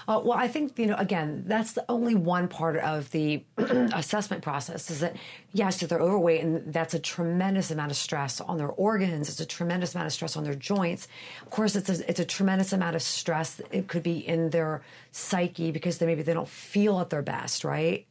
Uh, 0.07 0.21
well, 0.21 0.38
I 0.38 0.47
think 0.47 0.79
you 0.79 0.87
know 0.87 0.95
again 0.95 1.43
that's 1.47 1.73
the 1.73 1.85
only 1.88 2.14
one 2.14 2.47
part 2.47 2.77
of 2.77 3.11
the 3.11 3.43
assessment 3.59 4.43
process 4.43 4.88
is 4.91 5.01
that 5.01 5.17
yes, 5.53 5.83
if 5.83 5.88
they're 5.88 6.01
overweight 6.01 6.43
and 6.43 6.73
that's 6.73 6.95
a 6.95 7.01
tremendous 7.01 7.73
amount 7.73 7.91
of 7.91 7.97
stress 7.97 8.41
on 8.41 8.59
their 8.59 8.69
organs, 8.69 9.29
it's 9.29 9.41
a 9.41 9.47
tremendous 9.47 9.95
amount 9.95 10.07
of 10.07 10.12
stress 10.12 10.37
on 10.37 10.45
their 10.45 10.55
joints. 10.55 11.09
Of 11.43 11.51
course, 11.51 11.75
it's 11.75 11.91
a, 11.91 12.09
it's 12.09 12.21
a 12.21 12.25
tremendous 12.25 12.73
amount 12.73 12.95
of 12.95 13.03
stress. 13.03 13.61
It 13.73 13.88
could 13.88 14.05
be 14.05 14.19
in 14.19 14.51
their 14.51 14.83
psyche 15.11 15.73
because 15.73 15.99
they 15.99 16.07
maybe 16.07 16.23
they 16.23 16.35
don't 16.35 16.49
feel 16.49 17.01
at 17.01 17.11
their 17.11 17.23
best, 17.23 17.64
right? 17.64 18.07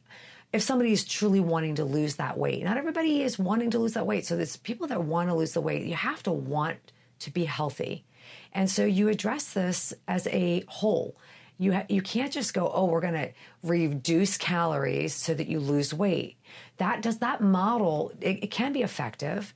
if 0.50 0.62
somebody 0.62 0.92
is 0.92 1.04
truly 1.04 1.40
wanting 1.40 1.74
to 1.74 1.84
lose 1.84 2.16
that 2.16 2.38
weight. 2.38 2.64
Not 2.64 2.78
everybody 2.78 3.22
is 3.22 3.38
wanting 3.38 3.70
to 3.72 3.78
lose 3.78 3.92
that 3.92 4.06
weight. 4.06 4.24
So 4.24 4.34
there's 4.34 4.56
people 4.56 4.86
that 4.86 5.04
want 5.04 5.28
to 5.28 5.34
lose 5.34 5.52
the 5.52 5.60
weight. 5.60 5.84
You 5.84 5.94
have 5.94 6.22
to 6.22 6.32
want 6.32 6.78
to 7.18 7.30
be 7.30 7.44
healthy. 7.44 8.06
And 8.52 8.70
so 8.70 8.84
you 8.84 9.08
address 9.08 9.52
this 9.52 9.92
as 10.06 10.26
a 10.28 10.64
whole. 10.68 11.16
You, 11.58 11.72
ha- 11.72 11.86
you 11.88 12.02
can't 12.02 12.32
just 12.32 12.54
go, 12.54 12.70
oh, 12.72 12.84
we're 12.84 13.00
going 13.00 13.14
to 13.14 13.30
reduce 13.62 14.36
calories 14.36 15.14
so 15.14 15.34
that 15.34 15.48
you 15.48 15.58
lose 15.58 15.92
weight. 15.92 16.36
That 16.76 17.02
does 17.02 17.18
that 17.18 17.40
model, 17.40 18.12
it, 18.20 18.44
it 18.44 18.50
can 18.50 18.72
be 18.72 18.82
effective. 18.82 19.52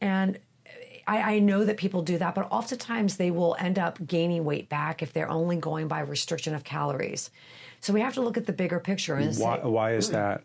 And 0.00 0.38
I, 1.06 1.34
I, 1.34 1.38
know 1.40 1.64
that 1.64 1.76
people 1.76 2.02
do 2.02 2.18
that, 2.18 2.36
but 2.36 2.46
oftentimes 2.52 3.16
they 3.16 3.32
will 3.32 3.56
end 3.58 3.78
up 3.78 3.98
gaining 4.06 4.44
weight 4.44 4.68
back 4.68 5.02
if 5.02 5.12
they're 5.12 5.28
only 5.28 5.56
going 5.56 5.88
by 5.88 6.00
restriction 6.00 6.54
of 6.54 6.62
calories. 6.62 7.30
So 7.80 7.92
we 7.92 8.00
have 8.00 8.14
to 8.14 8.20
look 8.20 8.36
at 8.36 8.46
the 8.46 8.52
bigger 8.52 8.78
picture. 8.78 9.16
And 9.16 9.36
why, 9.36 9.56
say, 9.56 9.62
why 9.64 9.94
is 9.94 10.06
hmm. 10.06 10.14
that? 10.14 10.44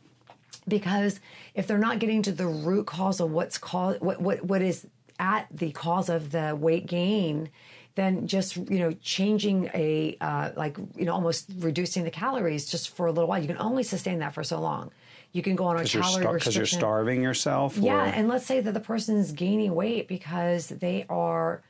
Because 0.67 1.19
if 1.53 1.67
they're 1.67 1.77
not 1.77 1.99
getting 1.99 2.23
to 2.23 2.31
the 2.31 2.47
root 2.47 2.87
cause 2.87 3.19
of 3.19 3.31
what's 3.31 3.59
caused, 3.59 4.01
what, 4.01 4.19
what, 4.19 4.43
what 4.43 4.61
is 4.63 4.87
at 5.19 5.47
the 5.51 5.71
cause 5.71 6.09
of 6.09 6.31
the 6.31 6.57
weight 6.59 6.87
gain, 6.87 7.49
then 7.95 8.27
just 8.27 8.57
you 8.57 8.79
know 8.79 8.91
changing 9.01 9.69
a 9.73 10.17
uh, 10.21 10.51
like 10.55 10.77
you 10.95 11.05
know 11.05 11.13
almost 11.13 11.49
reducing 11.57 12.03
the 12.03 12.11
calories 12.11 12.65
just 12.65 12.95
for 12.95 13.07
a 13.07 13.11
little 13.11 13.27
while. 13.27 13.41
You 13.41 13.47
can 13.47 13.57
only 13.57 13.83
sustain 13.83 14.19
that 14.19 14.33
for 14.33 14.43
so 14.43 14.59
long. 14.59 14.91
You 15.31 15.41
can 15.41 15.55
go 15.55 15.65
on 15.65 15.77
a 15.77 15.85
calorie 15.85 15.85
star- 15.85 16.33
restriction 16.33 16.33
because 16.33 16.55
you're 16.55 16.65
starving 16.65 17.21
yourself. 17.21 17.77
Yeah, 17.77 18.03
or? 18.03 18.05
and 18.05 18.27
let's 18.27 18.45
say 18.45 18.59
that 18.59 18.73
the 18.73 18.79
person's 18.79 19.31
gaining 19.31 19.73
weight 19.73 20.07
because 20.07 20.67
they 20.67 21.05
are 21.09 21.63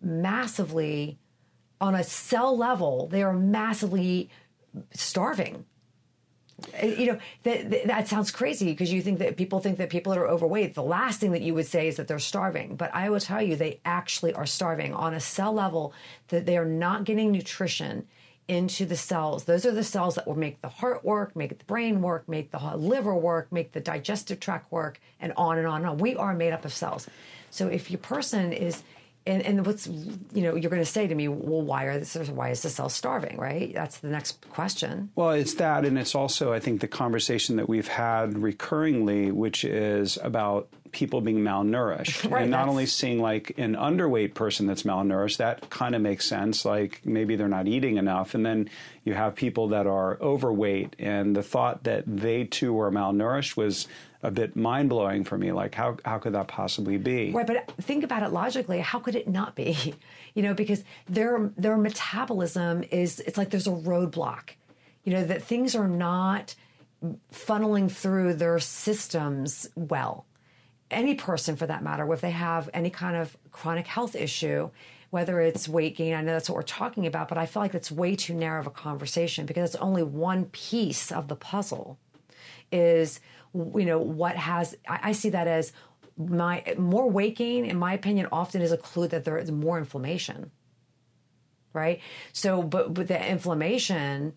massively 0.00 1.18
on 1.80 1.94
a 1.94 2.04
cell 2.04 2.56
level. 2.56 3.08
They 3.08 3.22
are 3.22 3.32
massively 3.32 4.30
starving. 4.92 5.66
Uh, 6.82 6.86
you 6.86 7.06
know 7.06 7.18
that 7.42 7.86
that 7.86 8.08
sounds 8.08 8.30
crazy 8.30 8.66
because 8.66 8.92
you 8.92 9.02
think 9.02 9.18
that 9.18 9.36
people 9.36 9.60
think 9.60 9.78
that 9.78 9.90
people 9.90 10.12
that 10.12 10.18
are 10.18 10.28
overweight. 10.28 10.74
The 10.74 10.82
last 10.82 11.20
thing 11.20 11.32
that 11.32 11.42
you 11.42 11.54
would 11.54 11.66
say 11.66 11.88
is 11.88 11.96
that 11.96 12.08
they're 12.08 12.18
starving. 12.18 12.76
But 12.76 12.94
i 12.94 13.08
will 13.10 13.20
tell 13.20 13.42
you 13.42 13.56
they 13.56 13.80
actually 13.84 14.34
are 14.34 14.46
starving 14.46 14.94
on 14.94 15.14
a 15.14 15.20
cell 15.20 15.52
level 15.52 15.92
that 16.28 16.46
they 16.46 16.56
are 16.56 16.64
not 16.66 17.04
getting 17.04 17.32
nutrition 17.32 18.06
into 18.48 18.84
the 18.84 18.96
cells. 18.96 19.44
Those 19.44 19.64
are 19.64 19.70
the 19.72 19.84
cells 19.84 20.16
that 20.16 20.26
will 20.26 20.38
make 20.38 20.60
the 20.60 20.68
heart 20.68 21.04
work 21.04 21.36
make 21.36 21.58
the 21.58 21.64
brain 21.64 22.02
work 22.02 22.28
make 22.28 22.50
the 22.50 22.58
liver 22.76 23.14
work 23.14 23.50
make 23.52 23.72
the 23.72 23.80
digestive 23.80 24.40
tract 24.40 24.70
work 24.72 25.00
and 25.20 25.32
on 25.36 25.58
and 25.58 25.66
on 25.66 25.82
and 25.82 25.86
on. 25.86 25.98
We 25.98 26.16
are 26.16 26.34
made 26.34 26.52
up 26.52 26.64
of 26.64 26.72
cells. 26.72 27.08
So 27.50 27.68
if 27.68 27.90
your 27.90 27.98
person 27.98 28.52
is 28.52 28.82
and, 29.26 29.42
and 29.42 29.66
what's 29.66 29.86
you 29.86 30.42
know 30.42 30.54
you're 30.54 30.70
going 30.70 30.82
to 30.82 30.86
say 30.86 31.06
to 31.06 31.14
me 31.14 31.28
well 31.28 31.62
why 31.62 31.84
are 31.84 31.98
this 31.98 32.14
why 32.30 32.50
is 32.50 32.62
the 32.62 32.70
cell 32.70 32.88
starving? 32.88 33.36
Right? 33.38 33.72
That's 33.74 33.98
the 33.98 34.08
next 34.08 34.48
question. 34.50 35.10
Well 35.14 35.30
it's 35.30 35.54
that 35.54 35.84
and 35.84 35.98
it's 35.98 36.14
also 36.14 36.52
i 36.52 36.60
think 36.60 36.80
the 36.80 36.88
conversation 36.88 37.56
that 37.56 37.68
we've 37.68 37.88
had 37.88 38.32
recurringly 38.32 39.32
which 39.32 39.64
is 39.64 40.18
about 40.22 40.68
people 40.92 41.20
being 41.20 41.40
malnourished 41.40 42.30
right, 42.30 42.42
and 42.42 42.50
not 42.50 42.68
only 42.68 42.86
seeing 42.86 43.20
like 43.20 43.54
an 43.58 43.74
underweight 43.74 44.34
person 44.34 44.66
that's 44.66 44.82
malnourished 44.82 45.38
that 45.38 45.68
kind 45.70 45.94
of 45.94 46.02
makes 46.02 46.26
sense 46.26 46.64
like 46.64 47.00
maybe 47.04 47.34
they're 47.34 47.48
not 47.48 47.66
eating 47.66 47.96
enough 47.96 48.34
and 48.34 48.44
then 48.44 48.68
you 49.04 49.14
have 49.14 49.34
people 49.34 49.68
that 49.68 49.86
are 49.86 50.18
overweight 50.20 50.94
and 50.98 51.34
the 51.34 51.42
thought 51.42 51.84
that 51.84 52.04
they 52.06 52.44
too 52.44 52.78
are 52.78 52.90
malnourished 52.90 53.56
was 53.56 53.88
a 54.22 54.30
bit 54.30 54.54
mind 54.54 54.88
blowing 54.88 55.24
for 55.24 55.36
me. 55.36 55.52
Like, 55.52 55.74
how, 55.74 55.96
how 56.04 56.18
could 56.18 56.34
that 56.34 56.48
possibly 56.48 56.96
be? 56.96 57.32
Right, 57.32 57.46
but 57.46 57.72
think 57.80 58.04
about 58.04 58.22
it 58.22 58.30
logically. 58.32 58.78
How 58.80 59.00
could 59.00 59.16
it 59.16 59.28
not 59.28 59.54
be? 59.54 59.94
You 60.34 60.42
know, 60.42 60.54
because 60.54 60.82
their 61.10 61.50
their 61.58 61.76
metabolism 61.76 62.84
is 62.84 63.20
it's 63.20 63.36
like 63.36 63.50
there's 63.50 63.66
a 63.66 63.70
roadblock. 63.72 64.52
You 65.04 65.12
know 65.12 65.24
that 65.26 65.42
things 65.42 65.74
are 65.74 65.86
not 65.86 66.54
funneling 67.34 67.90
through 67.90 68.32
their 68.32 68.58
systems 68.58 69.68
well. 69.74 70.24
Any 70.92 71.14
person, 71.14 71.56
for 71.56 71.66
that 71.66 71.82
matter, 71.82 72.10
if 72.12 72.20
they 72.20 72.30
have 72.30 72.70
any 72.72 72.90
kind 72.90 73.16
of 73.16 73.36
chronic 73.50 73.86
health 73.86 74.14
issue, 74.14 74.70
whether 75.10 75.40
it's 75.40 75.68
weight 75.68 75.96
gain, 75.96 76.14
I 76.14 76.22
know 76.22 76.32
that's 76.32 76.48
what 76.48 76.56
we're 76.56 76.62
talking 76.62 77.06
about, 77.06 77.28
but 77.28 77.38
I 77.38 77.46
feel 77.46 77.62
like 77.62 77.74
it's 77.74 77.90
way 77.90 78.14
too 78.14 78.34
narrow 78.34 78.60
of 78.60 78.66
a 78.66 78.70
conversation 78.70 79.46
because 79.46 79.74
it's 79.74 79.82
only 79.82 80.02
one 80.02 80.46
piece 80.46 81.10
of 81.10 81.28
the 81.28 81.36
puzzle. 81.36 81.98
Is 82.70 83.20
you 83.54 83.84
know 83.84 83.98
what 83.98 84.36
has 84.36 84.74
I, 84.88 85.00
I 85.04 85.12
see 85.12 85.30
that 85.30 85.46
as 85.46 85.72
my 86.16 86.64
more 86.78 87.08
weight 87.10 87.36
gain 87.36 87.64
in 87.64 87.76
my 87.76 87.92
opinion 87.92 88.28
often 88.32 88.62
is 88.62 88.72
a 88.72 88.76
clue 88.76 89.08
that 89.08 89.24
there 89.24 89.38
is 89.38 89.50
more 89.50 89.78
inflammation 89.78 90.50
right 91.72 92.00
so 92.32 92.62
but 92.62 92.94
but 92.94 93.08
the 93.08 93.30
inflammation 93.30 94.36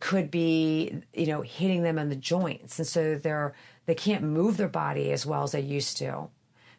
could 0.00 0.30
be 0.30 1.02
you 1.14 1.26
know 1.26 1.42
hitting 1.42 1.82
them 1.82 1.98
in 1.98 2.08
the 2.08 2.16
joints 2.16 2.78
and 2.78 2.86
so 2.86 3.16
they're 3.16 3.54
they 3.86 3.94
can't 3.94 4.22
move 4.22 4.56
their 4.56 4.68
body 4.68 5.12
as 5.12 5.24
well 5.24 5.42
as 5.42 5.52
they 5.52 5.60
used 5.60 5.96
to 5.96 6.28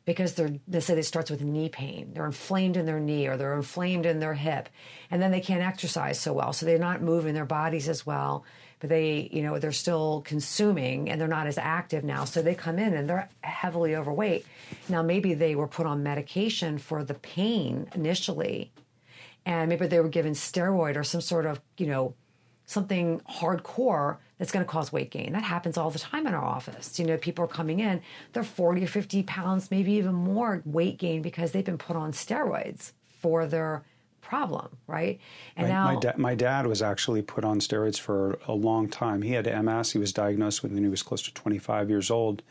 because 0.05 0.33
they're 0.35 0.53
they 0.67 0.79
say 0.79 0.97
it 0.97 1.03
starts 1.03 1.29
with 1.29 1.41
knee 1.41 1.69
pain 1.69 2.11
they're 2.13 2.25
inflamed 2.25 2.77
in 2.77 2.85
their 2.85 2.99
knee 2.99 3.27
or 3.27 3.37
they're 3.37 3.55
inflamed 3.55 4.05
in 4.05 4.19
their 4.19 4.33
hip 4.35 4.69
and 5.11 5.21
then 5.21 5.31
they 5.31 5.41
can't 5.41 5.61
exercise 5.61 6.19
so 6.19 6.33
well 6.33 6.53
so 6.53 6.65
they're 6.65 6.77
not 6.77 7.01
moving 7.01 7.33
their 7.33 7.45
bodies 7.45 7.89
as 7.89 8.05
well 8.05 8.45
but 8.79 8.89
they, 8.89 9.29
you 9.31 9.41
know, 9.41 9.57
they're 9.57 9.71
still 9.71 10.21
consuming 10.25 11.09
and 11.09 11.19
they're 11.19 11.27
not 11.27 11.47
as 11.47 11.57
active 11.57 12.03
now. 12.03 12.25
So 12.25 12.41
they 12.41 12.53
come 12.53 12.77
in 12.77 12.93
and 12.93 13.09
they're 13.09 13.29
heavily 13.41 13.95
overweight. 13.95 14.45
Now, 14.87 15.01
maybe 15.01 15.33
they 15.33 15.55
were 15.55 15.67
put 15.67 15.87
on 15.87 16.03
medication 16.03 16.77
for 16.77 17.03
the 17.03 17.15
pain 17.15 17.89
initially, 17.95 18.71
and 19.45 19.69
maybe 19.69 19.87
they 19.87 19.99
were 19.99 20.09
given 20.09 20.33
steroid 20.33 20.95
or 20.95 21.03
some 21.03 21.21
sort 21.21 21.45
of, 21.45 21.59
you 21.77 21.87
know, 21.87 22.13
something 22.65 23.21
hardcore 23.21 24.17
that's 24.37 24.51
going 24.51 24.65
to 24.65 24.69
cause 24.71 24.91
weight 24.91 25.11
gain. 25.11 25.33
That 25.33 25.43
happens 25.43 25.77
all 25.77 25.89
the 25.89 25.99
time 25.99 26.27
in 26.27 26.33
our 26.33 26.43
office. 26.43 26.99
You 26.99 27.05
know, 27.05 27.17
people 27.17 27.45
are 27.45 27.49
coming 27.49 27.79
in, 27.79 28.01
they're 28.33 28.43
40 28.43 28.83
or 28.83 28.87
50 28.87 29.23
pounds, 29.23 29.71
maybe 29.71 29.93
even 29.93 30.13
more 30.13 30.61
weight 30.65 30.97
gain 30.97 31.21
because 31.21 31.51
they've 31.51 31.65
been 31.65 31.77
put 31.77 31.95
on 31.95 32.11
steroids 32.11 32.91
for 33.19 33.47
their 33.47 33.83
problem, 34.21 34.77
right? 34.87 35.19
And 35.55 35.67
my, 35.67 35.73
now 35.73 35.85
my, 35.85 35.99
da- 35.99 36.17
my, 36.17 36.35
dad 36.35 36.67
was 36.67 36.81
actually 36.81 37.21
put 37.21 37.43
on 37.43 37.59
steroids 37.59 37.99
for 37.99 38.37
a 38.47 38.53
long 38.53 38.89
time. 38.89 39.21
He 39.21 39.31
had 39.31 39.45
MS. 39.45 39.91
He 39.91 39.99
was 39.99 40.11
diagnosed 40.11 40.63
when 40.63 40.77
he 40.77 40.89
was 40.89 41.01
close 41.01 41.21
to 41.23 41.33
25 41.33 41.89
years 41.89 42.11
old, 42.11 42.43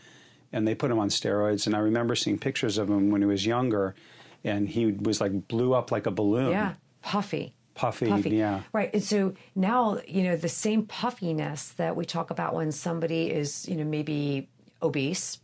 and 0.52 0.66
they 0.66 0.74
put 0.74 0.90
him 0.90 0.98
on 0.98 1.08
steroids. 1.08 1.66
And 1.66 1.76
I 1.76 1.80
remember 1.80 2.14
seeing 2.16 2.38
pictures 2.38 2.78
of 2.78 2.88
him 2.88 3.10
when 3.10 3.20
he 3.20 3.26
was 3.26 3.44
younger, 3.46 3.94
and 4.42 4.68
he 4.68 4.86
was 4.86 5.20
like 5.20 5.48
blew 5.48 5.74
up 5.74 5.92
like 5.92 6.06
a 6.06 6.10
balloon. 6.10 6.50
Yeah, 6.50 6.74
puffy. 7.02 7.55
Puffy, 7.76 8.08
puffy, 8.08 8.30
yeah. 8.30 8.62
Right. 8.72 8.90
And 8.92 9.02
so 9.02 9.34
now, 9.54 10.00
you 10.08 10.22
know, 10.22 10.36
the 10.36 10.48
same 10.48 10.86
puffiness 10.86 11.68
that 11.72 11.94
we 11.94 12.04
talk 12.04 12.30
about 12.30 12.54
when 12.54 12.72
somebody 12.72 13.30
is, 13.30 13.68
you 13.68 13.76
know, 13.76 13.84
maybe 13.84 14.48
obese 14.82 15.38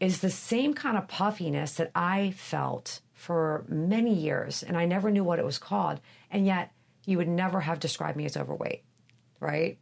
is 0.00 0.20
the 0.20 0.30
same 0.30 0.74
kind 0.74 0.98
of 0.98 1.06
puffiness 1.06 1.74
that 1.74 1.92
I 1.94 2.32
felt 2.36 3.00
for 3.14 3.64
many 3.68 4.12
years 4.12 4.64
and 4.64 4.76
I 4.76 4.84
never 4.84 5.10
knew 5.10 5.22
what 5.22 5.38
it 5.38 5.44
was 5.44 5.58
called. 5.58 6.00
And 6.30 6.44
yet 6.44 6.72
you 7.06 7.18
would 7.18 7.28
never 7.28 7.60
have 7.60 7.78
described 7.78 8.16
me 8.16 8.24
as 8.24 8.36
overweight, 8.36 8.82
right? 9.38 9.78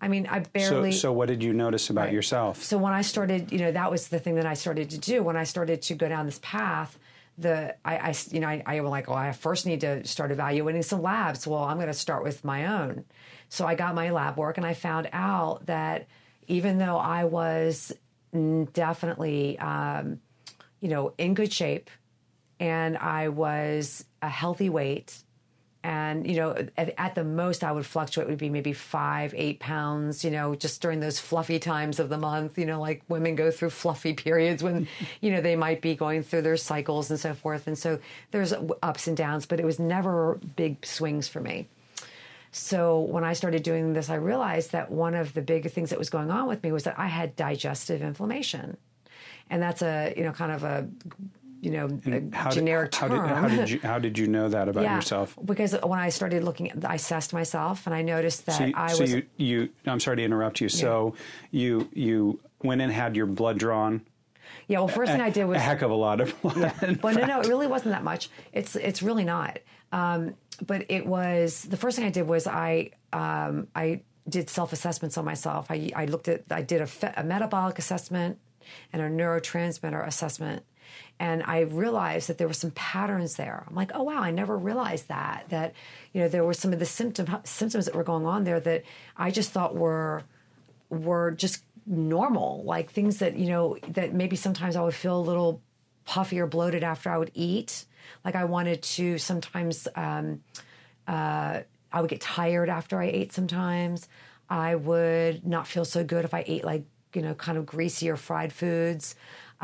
I 0.00 0.08
mean, 0.08 0.26
I 0.26 0.40
barely. 0.40 0.92
So, 0.92 0.98
so 0.98 1.12
what 1.12 1.28
did 1.28 1.42
you 1.42 1.54
notice 1.54 1.88
about 1.88 2.06
right. 2.06 2.12
yourself? 2.12 2.62
So 2.62 2.76
when 2.76 2.92
I 2.92 3.00
started, 3.00 3.50
you 3.50 3.58
know, 3.58 3.72
that 3.72 3.90
was 3.90 4.08
the 4.08 4.18
thing 4.18 4.34
that 4.34 4.44
I 4.44 4.52
started 4.52 4.90
to 4.90 4.98
do 4.98 5.22
when 5.22 5.36
I 5.36 5.44
started 5.44 5.80
to 5.82 5.94
go 5.94 6.08
down 6.08 6.26
this 6.26 6.40
path. 6.42 6.98
The 7.36 7.74
I, 7.84 7.96
I 7.96 8.14
you 8.30 8.40
know, 8.40 8.48
I, 8.48 8.62
I 8.64 8.78
like, 8.80 9.08
well, 9.08 9.16
I 9.18 9.32
first 9.32 9.66
need 9.66 9.80
to 9.80 10.06
start 10.06 10.30
evaluating 10.30 10.82
some 10.82 11.02
labs. 11.02 11.46
Well, 11.46 11.64
I'm 11.64 11.76
going 11.76 11.88
to 11.88 11.92
start 11.92 12.22
with 12.22 12.44
my 12.44 12.66
own. 12.66 13.04
So 13.48 13.66
I 13.66 13.74
got 13.74 13.94
my 13.94 14.10
lab 14.10 14.36
work, 14.36 14.56
and 14.56 14.66
I 14.66 14.74
found 14.74 15.08
out 15.12 15.66
that 15.66 16.06
even 16.46 16.78
though 16.78 16.96
I 16.96 17.24
was 17.24 17.92
definitely, 18.72 19.58
um, 19.58 20.20
you 20.80 20.88
know, 20.88 21.14
in 21.18 21.34
good 21.34 21.52
shape, 21.52 21.90
and 22.60 22.96
I 22.96 23.28
was 23.28 24.04
a 24.22 24.28
healthy 24.28 24.68
weight. 24.68 25.16
And, 25.84 26.26
you 26.26 26.36
know, 26.36 26.56
at, 26.78 26.94
at, 26.96 27.14
the 27.14 27.24
most 27.24 27.62
I 27.62 27.70
would 27.70 27.84
fluctuate 27.84 28.26
would 28.26 28.38
be 28.38 28.48
maybe 28.48 28.72
five, 28.72 29.34
eight 29.36 29.60
pounds, 29.60 30.24
you 30.24 30.30
know, 30.30 30.54
just 30.54 30.80
during 30.80 31.00
those 31.00 31.18
fluffy 31.18 31.58
times 31.58 32.00
of 32.00 32.08
the 32.08 32.16
month, 32.16 32.58
you 32.58 32.64
know, 32.64 32.80
like 32.80 33.02
women 33.06 33.34
go 33.34 33.50
through 33.50 33.68
fluffy 33.68 34.14
periods 34.26 34.62
when, 34.62 34.88
you 35.20 35.30
know, 35.30 35.42
they 35.42 35.56
might 35.56 35.82
be 35.82 35.94
going 35.94 36.22
through 36.22 36.40
their 36.40 36.56
cycles 36.56 37.10
and 37.10 37.20
so 37.20 37.34
forth. 37.34 37.66
And 37.66 37.76
so 37.76 37.98
there's 38.30 38.54
ups 38.82 39.08
and 39.08 39.14
downs, 39.14 39.44
but 39.44 39.60
it 39.60 39.66
was 39.66 39.78
never 39.78 40.40
big 40.56 40.86
swings 40.86 41.28
for 41.28 41.40
me. 41.40 41.68
So 42.50 43.00
when 43.00 43.22
I 43.22 43.34
started 43.34 43.62
doing 43.62 43.92
this, 43.92 44.08
I 44.08 44.14
realized 44.14 44.72
that 44.72 44.90
one 44.90 45.14
of 45.14 45.34
the 45.34 45.42
big 45.42 45.70
things 45.70 45.90
that 45.90 45.98
was 45.98 46.08
going 46.08 46.30
on 46.30 46.48
with 46.48 46.62
me 46.62 46.72
was 46.72 46.84
that 46.84 46.98
I 46.98 47.08
had 47.08 47.36
digestive 47.36 48.00
inflammation. 48.00 48.78
And 49.50 49.60
that's 49.60 49.82
a, 49.82 50.14
you 50.16 50.24
know, 50.24 50.32
kind 50.32 50.50
of 50.50 50.64
a 50.64 50.88
you 51.64 51.70
know, 51.70 51.88
how 52.32 52.50
generic 52.50 52.90
did, 52.90 53.00
how 53.00 53.08
term. 53.08 53.26
Did, 53.26 53.36
how 53.36 53.48
did 53.48 53.70
you 53.70 53.80
how 53.82 53.98
did 53.98 54.18
you 54.18 54.26
know 54.26 54.48
that 54.50 54.68
about 54.68 54.84
yeah, 54.84 54.96
yourself? 54.96 55.36
Because 55.42 55.72
when 55.82 55.98
I 55.98 56.10
started 56.10 56.44
looking, 56.44 56.84
I 56.84 56.96
assessed 56.96 57.32
myself, 57.32 57.86
and 57.86 57.94
I 57.94 58.02
noticed 58.02 58.44
that 58.46 58.58
so 58.58 58.64
you, 58.66 58.74
I 58.76 58.92
so 58.92 59.00
was. 59.00 59.12
You, 59.14 59.22
you, 59.38 59.68
I'm 59.86 59.98
sorry 59.98 60.18
to 60.18 60.22
interrupt 60.22 60.60
you. 60.60 60.66
Yeah. 60.66 60.80
So 60.80 61.14
you 61.50 61.88
you 61.94 62.40
went 62.62 62.82
and 62.82 62.92
had 62.92 63.16
your 63.16 63.26
blood 63.26 63.58
drawn. 63.58 64.02
Yeah. 64.68 64.80
Well, 64.80 64.88
first 64.88 65.10
thing 65.10 65.22
I 65.22 65.30
did 65.30 65.46
was 65.46 65.56
a 65.56 65.60
heck 65.60 65.80
of 65.80 65.90
a 65.90 65.94
lot 65.94 66.20
of 66.20 66.40
blood. 66.42 66.56
Yeah. 66.58 66.94
Well, 67.02 67.14
no, 67.14 67.24
no, 67.24 67.40
it 67.40 67.46
really 67.48 67.66
wasn't 67.66 67.94
that 67.94 68.04
much. 68.04 68.28
It's 68.52 68.76
it's 68.76 69.02
really 69.02 69.24
not. 69.24 69.58
Um, 69.90 70.34
but 70.66 70.84
it 70.90 71.06
was 71.06 71.62
the 71.62 71.78
first 71.78 71.96
thing 71.96 72.04
I 72.04 72.10
did 72.10 72.26
was 72.28 72.46
I 72.46 72.90
um, 73.14 73.68
I 73.74 74.02
did 74.28 74.50
self 74.50 74.74
assessments 74.74 75.16
on 75.16 75.24
myself. 75.24 75.70
I 75.70 75.90
I 75.96 76.04
looked 76.04 76.28
at 76.28 76.44
I 76.50 76.60
did 76.60 76.82
a, 76.82 76.86
fe- 76.86 77.14
a 77.16 77.24
metabolic 77.24 77.78
assessment 77.78 78.38
and 78.92 79.00
a 79.00 79.08
neurotransmitter 79.08 80.06
assessment 80.06 80.64
and 81.20 81.42
I 81.44 81.60
realized 81.60 82.28
that 82.28 82.38
there 82.38 82.48
were 82.48 82.54
some 82.54 82.72
patterns 82.72 83.36
there. 83.36 83.64
I'm 83.68 83.74
like, 83.74 83.92
oh 83.94 84.02
wow, 84.02 84.20
I 84.20 84.30
never 84.30 84.56
realized 84.56 85.08
that. 85.08 85.44
That 85.48 85.74
you 86.12 86.22
know 86.22 86.28
there 86.28 86.44
were 86.44 86.54
some 86.54 86.72
of 86.72 86.78
the 86.78 86.86
symptom 86.86 87.28
symptoms 87.44 87.86
that 87.86 87.94
were 87.94 88.04
going 88.04 88.26
on 88.26 88.44
there 88.44 88.60
that 88.60 88.82
I 89.16 89.30
just 89.30 89.50
thought 89.50 89.74
were 89.74 90.22
were 90.90 91.30
just 91.32 91.62
normal, 91.86 92.62
like 92.64 92.90
things 92.90 93.18
that 93.18 93.36
you 93.36 93.46
know 93.46 93.76
that 93.88 94.12
maybe 94.12 94.36
sometimes 94.36 94.76
I 94.76 94.82
would 94.82 94.94
feel 94.94 95.18
a 95.18 95.20
little 95.20 95.60
puffy 96.04 96.38
or 96.40 96.46
bloated 96.46 96.82
after 96.82 97.10
I 97.10 97.18
would 97.18 97.30
eat. 97.34 97.84
Like 98.24 98.34
I 98.34 98.44
wanted 98.44 98.82
to 98.82 99.18
sometimes. 99.18 99.88
Um, 99.94 100.42
uh, 101.06 101.60
I 101.94 102.00
would 102.00 102.10
get 102.10 102.20
tired 102.20 102.68
after 102.68 103.00
I 103.00 103.06
ate 103.06 103.32
sometimes. 103.32 104.08
I 104.50 104.74
would 104.74 105.46
not 105.46 105.68
feel 105.68 105.84
so 105.84 106.02
good 106.02 106.24
if 106.24 106.34
I 106.34 106.44
ate 106.46 106.64
like, 106.64 106.84
you 107.14 107.22
know, 107.22 107.34
kind 107.34 107.56
of 107.56 107.66
greasy 107.66 108.10
or 108.10 108.16
fried 108.16 108.52
foods. 108.52 109.14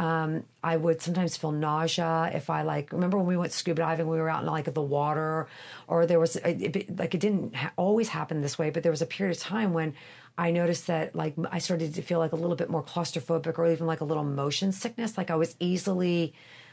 Um, 0.01 0.45
I 0.65 0.79
would 0.79 1.03
sometimes 1.03 1.37
feel 1.37 1.53
nausea 1.53 2.31
if 2.33 2.49
I 2.49 2.63
like. 2.63 2.91
Remember 2.91 3.19
when 3.19 3.27
we 3.27 3.37
went 3.37 3.53
scuba 3.53 3.83
diving? 3.83 4.09
We 4.09 4.17
were 4.17 4.31
out 4.31 4.41
in 4.41 4.49
like 4.49 4.73
the 4.73 4.81
water, 4.81 5.47
or 5.89 6.07
there 6.07 6.19
was 6.19 6.37
it, 6.37 6.99
like 6.99 7.15
it 7.15 7.21
didn't 7.21 7.55
ha- 7.55 7.73
always 7.77 8.09
happen 8.09 8.41
this 8.41 8.59
way, 8.59 8.71
but 8.71 8.83
there 8.83 8.93
was 8.93 9.03
a 9.03 9.07
period 9.07 9.37
of 9.37 9.43
time 9.43 9.75
when 9.75 9.93
I 10.39 10.53
noticed 10.53 10.87
that 10.87 11.15
like 11.15 11.35
I 11.51 11.59
started 11.59 11.93
to 11.97 12.03
feel 12.03 12.19
like 12.19 12.33
a 12.33 12.37
little 12.37 12.57
bit 12.57 12.71
more 12.71 12.83
claustrophobic, 12.83 13.59
or 13.59 13.71
even 13.71 13.87
like 13.87 14.01
a 14.01 14.07
little 14.07 14.25
motion 14.25 14.73
sickness. 14.73 15.19
Like 15.19 15.31
I 15.31 15.37
was 15.37 15.55
easily 15.61 16.33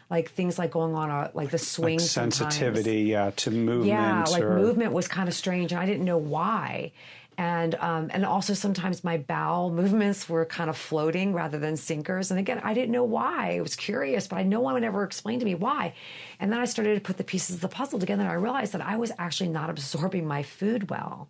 like 0.10 0.32
things 0.32 0.58
like 0.58 0.72
going 0.72 0.96
on 0.96 1.10
a 1.10 1.30
like 1.34 1.50
the 1.50 1.58
swing 1.58 2.00
like 2.00 2.08
sensitivity 2.08 3.02
yeah 3.02 3.32
to 3.32 3.52
movement 3.52 3.88
yeah 3.88 4.24
like 4.32 4.42
or... 4.42 4.56
movement 4.56 4.94
was 4.94 5.06
kind 5.06 5.28
of 5.28 5.36
strange 5.36 5.74
and 5.74 5.82
i 5.82 5.86
didn't 5.86 6.06
know 6.06 6.18
why 6.18 6.94
and 7.38 7.76
um, 7.76 8.10
and 8.12 8.26
also 8.26 8.54
sometimes 8.54 9.04
my 9.04 9.18
bowel 9.18 9.72
movements 9.82 10.28
were 10.28 10.46
kind 10.46 10.70
of 10.70 10.78
floating 10.78 11.34
rather 11.34 11.60
than 11.60 11.78
sinkers. 11.78 12.32
And 12.32 12.40
again, 12.40 12.60
I 12.64 12.74
didn't 12.74 12.92
know 12.92 13.04
why. 13.04 13.58
I 13.58 13.62
was 13.62 13.76
curious, 13.76 14.28
but 14.28 14.38
I 14.38 14.44
no 14.44 14.60
one 14.60 14.74
would 14.74 14.84
ever 14.84 15.04
explain 15.04 15.40
to 15.40 15.46
me 15.46 15.56
why. 15.56 15.94
And 16.40 16.52
then 16.52 16.60
I 16.60 16.66
started 16.66 16.96
to 16.96 17.02
put 17.02 17.18
the 17.18 17.24
pieces 17.24 17.56
of 17.56 17.62
the 17.62 17.68
puzzle 17.68 18.00
together, 18.00 18.24
and 18.24 18.32
I 18.32 18.36
realized 18.36 18.74
that 18.74 18.82
I 18.82 18.98
was 18.98 19.12
actually 19.18 19.50
not 19.50 19.70
absorbing 19.70 20.26
my 20.26 20.44
food 20.44 20.90
well. 20.90 21.30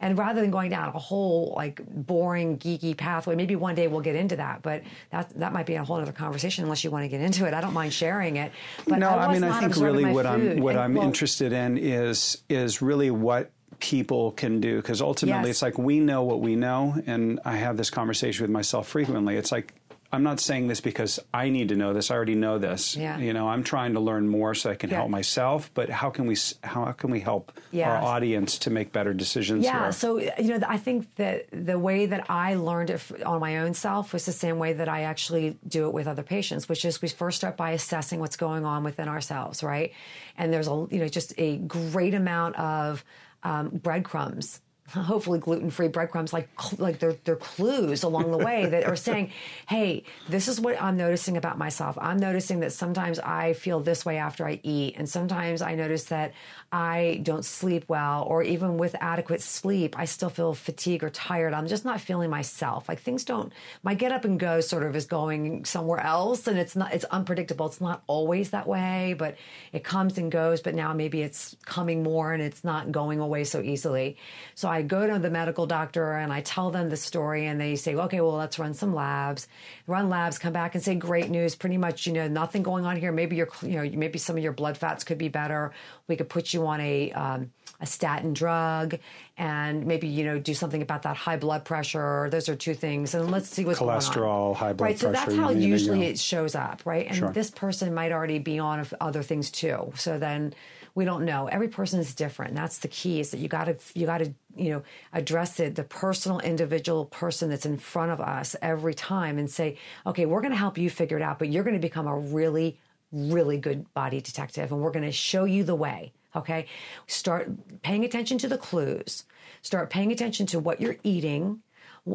And 0.00 0.18
rather 0.18 0.40
than 0.40 0.50
going 0.50 0.70
down 0.70 0.88
a 0.94 0.98
whole 0.98 1.52
like 1.56 1.80
boring 1.86 2.58
geeky 2.58 2.96
pathway, 2.96 3.34
maybe 3.34 3.56
one 3.56 3.74
day 3.74 3.88
we'll 3.88 4.00
get 4.00 4.16
into 4.16 4.36
that. 4.36 4.62
But 4.62 4.82
that 5.10 5.30
that 5.38 5.52
might 5.52 5.66
be 5.66 5.74
a 5.74 5.84
whole 5.84 6.00
other 6.00 6.12
conversation 6.12 6.64
unless 6.64 6.84
you 6.84 6.90
want 6.90 7.04
to 7.04 7.08
get 7.08 7.20
into 7.20 7.46
it. 7.46 7.54
I 7.54 7.60
don't 7.60 7.74
mind 7.74 7.92
sharing 7.92 8.36
it. 8.36 8.52
But 8.86 8.98
no, 8.98 9.10
I, 9.10 9.26
I 9.26 9.32
mean 9.32 9.44
I 9.44 9.60
think 9.60 9.76
really 9.76 10.04
what 10.04 10.26
food. 10.26 10.52
I'm 10.56 10.60
what 10.60 10.74
and, 10.74 10.80
I'm 10.80 10.94
well, 10.94 11.06
interested 11.06 11.52
in 11.52 11.78
is 11.78 12.42
is 12.48 12.82
really 12.82 13.10
what 13.10 13.50
people 13.80 14.32
can 14.32 14.60
do 14.60 14.76
because 14.76 15.00
ultimately 15.00 15.48
Yes. 15.48 15.56
it's 15.56 15.62
like 15.62 15.78
we 15.78 16.00
know 16.00 16.22
what 16.24 16.40
we 16.40 16.56
know 16.56 17.00
and 17.06 17.40
i 17.44 17.56
have 17.56 17.76
this 17.76 17.90
conversation 17.90 18.42
with 18.42 18.50
myself 18.50 18.88
frequently 18.88 19.36
it's 19.36 19.52
like 19.52 19.74
i'm 20.10 20.22
not 20.22 20.40
saying 20.40 20.66
this 20.68 20.80
because 20.80 21.20
i 21.34 21.48
need 21.50 21.68
to 21.68 21.76
know 21.76 21.92
this 21.92 22.10
i 22.10 22.14
already 22.16 22.34
know 22.34 22.58
this 22.58 22.96
Yeah. 22.96 23.18
you 23.18 23.32
know 23.32 23.48
i'm 23.48 23.62
trying 23.62 23.92
to 23.94 24.00
learn 24.00 24.26
more 24.28 24.54
so 24.54 24.70
i 24.70 24.74
can 24.74 24.90
Yeah. 24.90 24.96
help 24.96 25.10
myself 25.10 25.70
but 25.74 25.90
how 25.90 26.10
can 26.10 26.26
we 26.26 26.36
how 26.64 26.90
can 26.92 27.10
we 27.10 27.20
help 27.20 27.52
Yeah. 27.70 27.90
our 27.90 28.02
audience 28.02 28.58
to 28.60 28.70
make 28.70 28.90
better 28.90 29.12
decisions 29.14 29.64
Yeah, 29.64 29.82
here? 29.84 29.92
so 29.92 30.18
uh, 30.18 30.30
you 30.40 30.58
know, 30.58 30.66
I 30.66 30.78
think 30.78 31.14
that 31.16 31.46
the 31.52 31.78
way 31.78 32.06
that 32.06 32.24
I 32.30 32.54
learned 32.54 32.90
it 32.90 33.22
on 33.22 33.38
my 33.40 33.58
own 33.58 33.74
self 33.74 34.12
was 34.14 34.24
the 34.24 34.32
same 34.32 34.58
way 34.58 34.72
that 34.72 34.88
I 34.88 35.02
actually 35.02 35.58
do 35.68 35.86
it 35.86 35.92
with 35.92 36.06
other 36.08 36.22
patients, 36.22 36.68
which 36.68 36.84
is 36.86 37.02
we 37.02 37.08
first 37.08 37.36
start 37.36 37.56
by 37.58 37.72
assessing 37.72 38.18
what's 38.18 38.36
going 38.38 38.64
on 38.64 38.82
within 38.84 39.08
ourselves, 39.08 39.62
right? 39.62 39.92
And 40.38 40.52
there's 40.52 40.68
a 40.68 40.86
you 40.90 40.98
know 41.00 41.08
just 41.08 41.34
a 41.36 41.58
great 41.58 42.14
amount 42.14 42.56
of 42.56 43.04
um, 43.42 43.68
breadcrumbs. 43.70 44.60
Hopefully, 44.92 45.38
gluten-free 45.38 45.88
breadcrumbs, 45.88 46.32
like 46.32 46.48
like 46.78 46.98
they're 46.98 47.16
they're 47.24 47.36
clues 47.36 48.02
along 48.02 48.30
the 48.30 48.38
way 48.38 48.66
that 48.66 48.84
are 48.84 48.96
saying, 48.96 49.32
"Hey, 49.68 50.04
this 50.28 50.48
is 50.48 50.60
what 50.60 50.80
I'm 50.80 50.96
noticing 50.96 51.36
about 51.36 51.58
myself. 51.58 51.98
I'm 52.00 52.18
noticing 52.18 52.60
that 52.60 52.72
sometimes 52.72 53.18
I 53.18 53.52
feel 53.52 53.80
this 53.80 54.06
way 54.06 54.16
after 54.16 54.46
I 54.46 54.60
eat, 54.62 54.94
and 54.96 55.08
sometimes 55.08 55.60
I 55.60 55.74
notice 55.74 56.04
that 56.04 56.32
I 56.72 57.20
don't 57.22 57.44
sleep 57.44 57.84
well, 57.88 58.24
or 58.24 58.42
even 58.42 58.78
with 58.78 58.94
adequate 59.00 59.40
sleep, 59.42 59.98
I 59.98 60.04
still 60.04 60.30
feel 60.30 60.54
fatigued 60.54 61.02
or 61.02 61.10
tired. 61.10 61.54
I'm 61.54 61.66
just 61.66 61.84
not 61.84 62.00
feeling 62.00 62.30
myself. 62.30 62.88
Like 62.88 63.00
things 63.00 63.24
don't. 63.24 63.52
My 63.82 63.94
get 63.94 64.12
up 64.12 64.24
and 64.24 64.38
go 64.38 64.60
sort 64.60 64.82
of 64.84 64.94
is 64.96 65.06
going 65.06 65.64
somewhere 65.64 66.00
else, 66.00 66.46
and 66.46 66.58
it's 66.58 66.76
not. 66.76 66.92
It's 66.94 67.04
unpredictable. 67.04 67.66
It's 67.66 67.80
not 67.80 68.02
always 68.06 68.50
that 68.50 68.66
way, 68.66 69.14
but 69.18 69.36
it 69.72 69.84
comes 69.84 70.18
and 70.18 70.30
goes. 70.30 70.60
But 70.60 70.74
now 70.74 70.92
maybe 70.92 71.22
it's 71.22 71.56
coming 71.64 72.02
more, 72.02 72.32
and 72.32 72.42
it's 72.42 72.64
not 72.64 72.92
going 72.92 73.20
away 73.20 73.44
so 73.44 73.60
easily. 73.60 74.16
So 74.54 74.68
I 74.68 74.77
I 74.78 74.82
go 74.82 75.06
to 75.08 75.18
the 75.18 75.28
medical 75.30 75.66
doctor 75.66 76.12
and 76.12 76.32
I 76.32 76.40
tell 76.40 76.70
them 76.70 76.88
the 76.88 76.96
story 76.96 77.46
and 77.46 77.60
they 77.60 77.74
say, 77.74 77.96
okay, 77.96 78.20
well, 78.20 78.36
let's 78.36 78.60
run 78.60 78.74
some 78.74 78.94
labs, 78.94 79.48
run 79.88 80.08
labs, 80.08 80.38
come 80.38 80.52
back 80.52 80.76
and 80.76 80.84
say, 80.84 80.94
great 80.94 81.30
news, 81.30 81.56
pretty 81.56 81.76
much, 81.78 82.06
you 82.06 82.12
know, 82.12 82.28
nothing 82.28 82.62
going 82.62 82.86
on 82.86 82.96
here. 82.96 83.10
Maybe 83.10 83.34
your, 83.34 83.48
you 83.62 83.76
know, 83.82 83.90
maybe 83.98 84.18
some 84.20 84.36
of 84.36 84.42
your 84.42 84.52
blood 84.52 84.78
fats 84.78 85.02
could 85.02 85.18
be 85.18 85.28
better. 85.28 85.72
We 86.06 86.14
could 86.14 86.28
put 86.28 86.54
you 86.54 86.64
on 86.68 86.80
a, 86.80 87.10
um, 87.10 87.50
a 87.80 87.86
statin 87.86 88.34
drug 88.34 88.98
and 89.36 89.84
maybe, 89.86 90.06
you 90.06 90.24
know, 90.24 90.38
do 90.38 90.54
something 90.54 90.82
about 90.82 91.02
that 91.02 91.16
high 91.16 91.36
blood 91.38 91.64
pressure. 91.64 92.28
Those 92.30 92.48
are 92.48 92.54
two 92.56 92.74
things. 92.74 93.14
And 93.14 93.32
let's 93.32 93.48
see 93.48 93.64
what's 93.64 93.80
Cholesterol, 93.80 94.14
going 94.14 94.28
on. 94.28 94.54
high 94.54 94.72
blood 94.74 94.84
right, 94.86 94.98
pressure. 94.98 95.12
so 95.14 95.26
that's 95.26 95.34
how 95.34 95.50
usually 95.50 96.04
it 96.04 96.18
shows 96.20 96.54
up, 96.54 96.82
right? 96.84 97.06
And 97.08 97.16
Sure. 97.16 97.30
this 97.30 97.50
person 97.50 97.94
might 97.94 98.12
already 98.12 98.38
be 98.38 98.60
on 98.60 98.86
other 99.00 99.24
things 99.24 99.50
too. 99.50 99.92
So 99.96 100.18
then 100.18 100.54
we 100.98 101.04
don't 101.04 101.24
know. 101.24 101.46
Every 101.46 101.68
person 101.68 102.00
is 102.00 102.12
different. 102.12 102.56
That's 102.56 102.78
the 102.78 102.88
key 102.88 103.20
is 103.20 103.30
that 103.30 103.38
you 103.38 103.46
got 103.46 103.66
to 103.66 103.76
you 103.94 104.04
got 104.04 104.18
to 104.18 104.34
you 104.56 104.70
know 104.70 104.82
address 105.12 105.60
it 105.60 105.76
the 105.76 105.84
personal 105.84 106.40
individual 106.40 107.04
person 107.04 107.48
that's 107.50 107.64
in 107.64 107.78
front 107.78 108.10
of 108.10 108.20
us 108.20 108.56
every 108.60 108.94
time 108.94 109.38
and 109.38 109.48
say, 109.48 109.76
okay, 110.08 110.26
we're 110.26 110.40
going 110.40 110.50
to 110.50 110.58
help 110.58 110.76
you 110.76 110.90
figure 110.90 111.16
it 111.16 111.22
out, 111.22 111.38
but 111.38 111.50
you're 111.50 111.62
going 111.62 111.76
to 111.76 111.80
become 111.80 112.08
a 112.08 112.18
really 112.18 112.78
really 113.12 113.58
good 113.58 113.94
body 113.94 114.20
detective, 114.20 114.72
and 114.72 114.80
we're 114.80 114.90
going 114.90 115.04
to 115.04 115.12
show 115.12 115.44
you 115.44 115.62
the 115.62 115.76
way. 115.76 116.12
Okay, 116.34 116.66
start 117.06 117.48
paying 117.82 118.04
attention 118.04 118.36
to 118.38 118.48
the 118.48 118.58
clues. 118.58 119.24
Start 119.62 119.90
paying 119.90 120.10
attention 120.10 120.46
to 120.46 120.58
what 120.58 120.80
you're 120.80 120.96
eating 121.04 121.62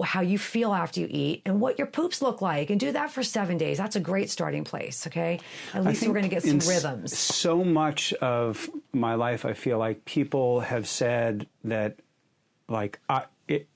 how 0.01 0.21
you 0.21 0.37
feel 0.37 0.73
after 0.73 0.99
you 0.99 1.07
eat 1.09 1.43
and 1.45 1.61
what 1.61 1.77
your 1.77 1.87
poops 1.87 2.21
look 2.21 2.41
like 2.41 2.69
and 2.69 2.79
do 2.79 2.91
that 2.91 3.11
for 3.11 3.21
seven 3.23 3.57
days. 3.57 3.77
That's 3.77 3.95
a 3.95 3.99
great 3.99 4.29
starting 4.29 4.63
place 4.63 5.03
okay? 5.07 5.39
At 5.73 5.83
least 5.83 6.05
we're 6.05 6.13
going 6.13 6.23
to 6.23 6.29
get 6.29 6.43
some 6.43 6.59
rhythms. 6.59 7.17
So 7.17 7.63
much 7.63 8.13
of 8.13 8.69
my 8.91 9.15
life, 9.15 9.45
I 9.45 9.53
feel 9.53 9.77
like 9.77 10.05
people 10.05 10.61
have 10.61 10.87
said 10.87 11.47
that, 11.63 11.99
like, 12.67 12.99
I, 13.09 13.25
it, 13.47 13.67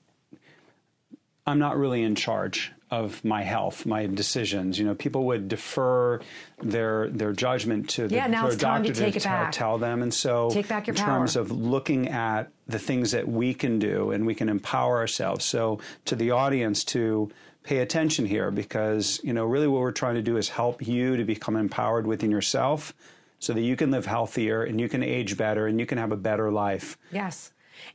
I'm 1.45 1.59
not 1.59 1.77
really 1.77 2.03
in 2.03 2.15
charge 2.15 2.71
of 2.89 3.23
my 3.25 3.43
health, 3.43 3.85
my 3.85 4.05
decisions. 4.05 4.79
You 4.79 4.85
know, 4.85 4.95
people 4.95 5.25
would 5.25 5.47
defer 5.47 6.21
their 6.61 7.09
their 7.09 7.33
judgment 7.33 7.89
to 7.91 8.07
the 8.07 8.15
Yeah, 8.15 8.27
now 8.27 8.43
to 8.43 8.47
a 8.47 8.51
it's 8.53 8.63
time 8.63 8.83
to 8.83 8.89
doctor 8.89 9.03
take 9.03 9.15
it 9.15 9.21
tell, 9.21 9.31
back. 9.31 9.51
tell 9.51 9.77
them. 9.77 10.01
And 10.01 10.13
so, 10.13 10.49
Take 10.49 10.67
back 10.69 10.87
your 10.87 10.95
in 10.95 11.01
terms 11.01 11.35
of 11.35 11.51
looking 11.51 12.07
at 12.09 12.49
the 12.67 12.79
things 12.79 13.11
that 13.11 13.27
we 13.27 13.53
can 13.53 13.79
do, 13.79 14.11
and 14.11 14.25
we 14.25 14.35
can 14.35 14.49
empower 14.49 14.97
ourselves. 14.97 15.43
So, 15.45 15.79
to 16.05 16.15
the 16.15 16.31
audience, 16.31 16.83
to 16.85 17.29
pay 17.63 17.79
attention 17.79 18.25
here, 18.25 18.51
because 18.51 19.19
you 19.23 19.33
know, 19.33 19.45
really, 19.45 19.67
what 19.67 19.81
we're 19.81 19.91
trying 19.91 20.15
to 20.15 20.21
do 20.21 20.37
is 20.37 20.47
help 20.49 20.85
you 20.87 21.17
to 21.17 21.25
become 21.25 21.57
empowered 21.57 22.07
within 22.07 22.31
yourself, 22.31 22.93
so 23.39 23.51
that 23.53 23.61
you 23.61 23.75
can 23.75 23.91
live 23.91 24.05
healthier 24.05 24.63
and 24.63 24.79
you 24.79 24.87
can 24.87 25.03
age 25.03 25.37
better 25.37 25.67
and 25.67 25.79
you 25.79 25.85
can 25.85 25.97
have 25.97 26.11
a 26.13 26.17
better 26.17 26.51
life. 26.51 26.97
Yes. 27.11 27.51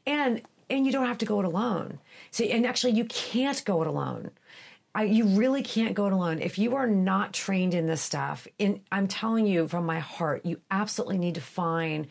And 0.06 0.42
and 0.70 0.86
you 0.86 0.92
don't 0.92 1.06
have 1.06 1.18
to 1.18 1.26
go 1.26 1.40
it 1.40 1.44
alone. 1.44 1.98
See, 2.30 2.50
and 2.50 2.66
actually 2.66 2.92
you 2.92 3.04
can't 3.06 3.62
go 3.64 3.82
it 3.82 3.88
alone. 3.88 4.30
I, 4.94 5.04
you 5.04 5.24
really 5.24 5.62
can't 5.62 5.94
go 5.94 6.06
it 6.06 6.12
alone. 6.12 6.40
If 6.40 6.58
you 6.58 6.76
are 6.76 6.86
not 6.86 7.32
trained 7.32 7.74
in 7.74 7.86
this 7.86 8.02
stuff, 8.02 8.46
in, 8.58 8.82
I'm 8.92 9.08
telling 9.08 9.46
you 9.46 9.66
from 9.66 9.86
my 9.86 10.00
heart, 10.00 10.44
you 10.44 10.60
absolutely 10.70 11.18
need 11.18 11.36
to 11.36 11.40
find 11.40 12.08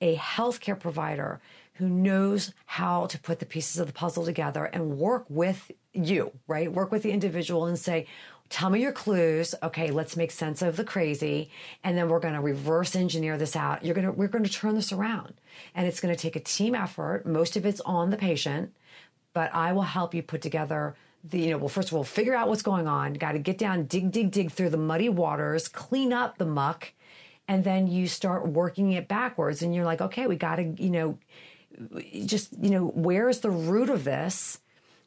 a 0.00 0.16
healthcare 0.16 0.78
provider 0.78 1.40
who 1.74 1.88
knows 1.88 2.52
how 2.64 3.06
to 3.06 3.18
put 3.18 3.38
the 3.38 3.46
pieces 3.46 3.78
of 3.78 3.86
the 3.86 3.92
puzzle 3.92 4.24
together 4.24 4.64
and 4.64 4.98
work 4.98 5.24
with 5.28 5.70
you, 5.92 6.32
right? 6.46 6.72
Work 6.72 6.90
with 6.90 7.02
the 7.02 7.10
individual 7.10 7.66
and 7.66 7.78
say, 7.78 8.06
tell 8.48 8.70
me 8.70 8.80
your 8.80 8.92
clues. 8.92 9.54
Okay, 9.62 9.90
let's 9.90 10.16
make 10.16 10.30
sense 10.30 10.62
of 10.62 10.76
the 10.76 10.84
crazy. 10.84 11.50
And 11.84 11.96
then 11.96 12.08
we're 12.08 12.20
going 12.20 12.34
to 12.34 12.40
reverse 12.40 12.94
engineer 12.94 13.38
this 13.38 13.56
out. 13.56 13.84
You're 13.84 13.94
going 13.94 14.06
to, 14.06 14.12
we're 14.12 14.28
going 14.28 14.44
to 14.44 14.50
turn 14.50 14.74
this 14.74 14.92
around. 14.92 15.34
And 15.74 15.86
it's 15.86 16.00
going 16.00 16.14
to 16.14 16.20
take 16.20 16.36
a 16.36 16.40
team 16.40 16.74
effort. 16.74 17.26
Most 17.26 17.56
of 17.56 17.64
it's 17.64 17.80
on 17.82 18.10
the 18.10 18.16
patient, 18.16 18.74
but 19.32 19.54
I 19.54 19.72
will 19.72 19.82
help 19.82 20.14
you 20.14 20.22
put 20.22 20.42
together 20.42 20.94
the, 21.24 21.40
you 21.40 21.50
know, 21.50 21.58
well, 21.58 21.68
first 21.68 21.88
of 21.88 21.94
all, 21.94 22.04
figure 22.04 22.34
out 22.34 22.48
what's 22.48 22.62
going 22.62 22.86
on. 22.86 23.14
Got 23.14 23.32
to 23.32 23.38
get 23.38 23.58
down, 23.58 23.86
dig, 23.86 24.10
dig, 24.10 24.30
dig 24.30 24.50
through 24.50 24.70
the 24.70 24.76
muddy 24.76 25.08
waters, 25.08 25.68
clean 25.68 26.12
up 26.12 26.38
the 26.38 26.46
muck. 26.46 26.92
And 27.48 27.64
then 27.64 27.86
you 27.86 28.06
start 28.06 28.48
working 28.48 28.92
it 28.92 29.08
backwards 29.08 29.62
and 29.62 29.74
you're 29.74 29.84
like, 29.84 30.00
okay, 30.00 30.26
we 30.26 30.36
got 30.36 30.56
to, 30.56 30.62
you 30.62 30.90
know, 30.90 31.18
just, 32.26 32.52
you 32.60 32.70
know, 32.70 32.86
where's 32.94 33.40
the 33.40 33.50
root 33.50 33.90
of 33.90 34.04
this? 34.04 34.60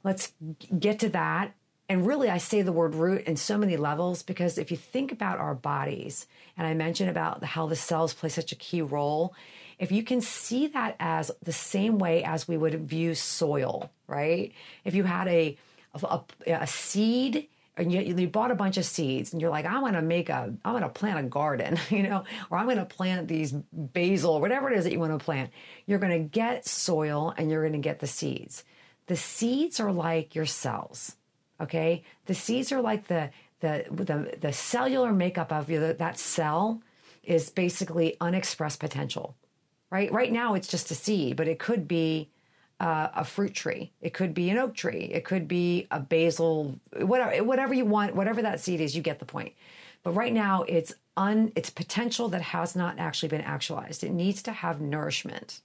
Let's 0.03 0.33
get 0.77 0.99
to 0.99 1.09
that. 1.09 1.53
And 1.87 2.05
really, 2.05 2.29
I 2.29 2.39
say 2.39 2.61
the 2.61 2.71
word 2.71 2.95
root 2.95 3.23
in 3.25 3.35
so 3.35 3.57
many 3.57 3.77
levels 3.77 4.23
because 4.23 4.57
if 4.57 4.71
you 4.71 4.77
think 4.77 5.11
about 5.11 5.37
our 5.37 5.53
bodies, 5.53 6.25
and 6.57 6.65
I 6.65 6.73
mentioned 6.73 7.09
about 7.09 7.43
how 7.43 7.67
the 7.67 7.75
cells 7.75 8.13
play 8.13 8.29
such 8.29 8.51
a 8.51 8.55
key 8.55 8.81
role, 8.81 9.35
if 9.77 9.91
you 9.91 10.03
can 10.03 10.21
see 10.21 10.67
that 10.67 10.95
as 10.99 11.31
the 11.43 11.51
same 11.51 11.99
way 11.99 12.23
as 12.23 12.47
we 12.47 12.57
would 12.57 12.87
view 12.87 13.13
soil, 13.13 13.91
right? 14.07 14.51
If 14.83 14.95
you 14.95 15.03
had 15.03 15.27
a, 15.27 15.57
a, 16.03 16.23
a 16.47 16.67
seed 16.67 17.47
and 17.77 17.91
you, 17.91 18.01
you 18.01 18.27
bought 18.27 18.51
a 18.51 18.55
bunch 18.55 18.77
of 18.77 18.85
seeds 18.85 19.33
and 19.33 19.41
you're 19.41 19.51
like, 19.51 19.65
I'm 19.65 19.81
going 19.81 19.93
to 19.93 20.01
make 20.01 20.29
a, 20.29 20.53
I'm 20.63 20.71
going 20.71 20.83
to 20.83 20.89
plant 20.89 21.19
a 21.19 21.23
garden, 21.23 21.77
you 21.89 22.03
know, 22.03 22.23
or 22.49 22.57
I'm 22.57 22.65
going 22.65 22.77
to 22.77 22.85
plant 22.85 23.27
these 23.27 23.53
basil, 23.73 24.39
whatever 24.39 24.71
it 24.71 24.77
is 24.77 24.85
that 24.85 24.93
you 24.93 24.99
want 24.99 25.17
to 25.17 25.23
plant. 25.23 25.51
You're 25.85 25.99
going 25.99 26.23
to 26.23 26.29
get 26.29 26.65
soil 26.65 27.33
and 27.37 27.49
you're 27.49 27.61
going 27.61 27.73
to 27.73 27.79
get 27.79 27.99
the 27.99 28.07
seeds. 28.07 28.63
The 29.07 29.15
seeds 29.15 29.79
are 29.79 29.91
like 29.91 30.35
your 30.35 30.45
cells. 30.45 31.15
Okay, 31.61 32.03
the 32.25 32.35
seeds 32.35 32.73
are 32.73 32.81
like 32.81 33.07
the 33.07 33.29
the 33.61 33.85
the, 33.89 34.37
the 34.41 34.51
cellular 34.51 35.13
makeup 35.13 35.53
of 35.53 35.69
your, 35.69 35.93
that 35.93 36.19
cell 36.19 36.81
is 37.23 37.49
basically 37.49 38.17
unexpressed 38.19 38.79
potential. 38.79 39.35
Right, 39.89 40.11
right 40.11 40.31
now 40.31 40.55
it's 40.55 40.67
just 40.67 40.91
a 40.91 40.95
seed, 40.95 41.37
but 41.37 41.47
it 41.47 41.59
could 41.59 41.87
be 41.87 42.29
uh, 42.79 43.09
a 43.15 43.23
fruit 43.23 43.53
tree. 43.53 43.91
It 44.01 44.13
could 44.13 44.33
be 44.33 44.49
an 44.49 44.57
oak 44.57 44.75
tree. 44.75 45.09
It 45.13 45.23
could 45.23 45.47
be 45.47 45.87
a 45.91 45.99
basil. 45.99 46.79
Whatever, 46.97 47.43
whatever 47.43 47.73
you 47.73 47.85
want, 47.85 48.15
whatever 48.15 48.41
that 48.41 48.59
seed 48.59 48.81
is, 48.81 48.95
you 48.95 49.01
get 49.01 49.19
the 49.19 49.25
point. 49.25 49.53
But 50.03 50.11
right 50.11 50.33
now, 50.33 50.63
it's 50.63 50.93
un, 51.17 51.51
it's 51.55 51.69
potential 51.69 52.27
that 52.29 52.41
has 52.41 52.75
not 52.75 52.99
actually 52.99 53.29
been 53.29 53.41
actualized. 53.41 54.03
It 54.03 54.11
needs 54.11 54.43
to 54.43 54.51
have 54.51 54.81
nourishment. 54.81 55.61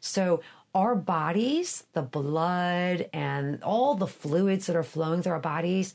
So 0.00 0.40
our 0.74 0.94
bodies, 0.94 1.84
the 1.92 2.02
blood 2.02 3.08
and 3.12 3.62
all 3.62 3.94
the 3.94 4.06
fluids 4.06 4.66
that 4.66 4.76
are 4.76 4.82
flowing 4.82 5.22
through 5.22 5.32
our 5.32 5.40
bodies, 5.40 5.94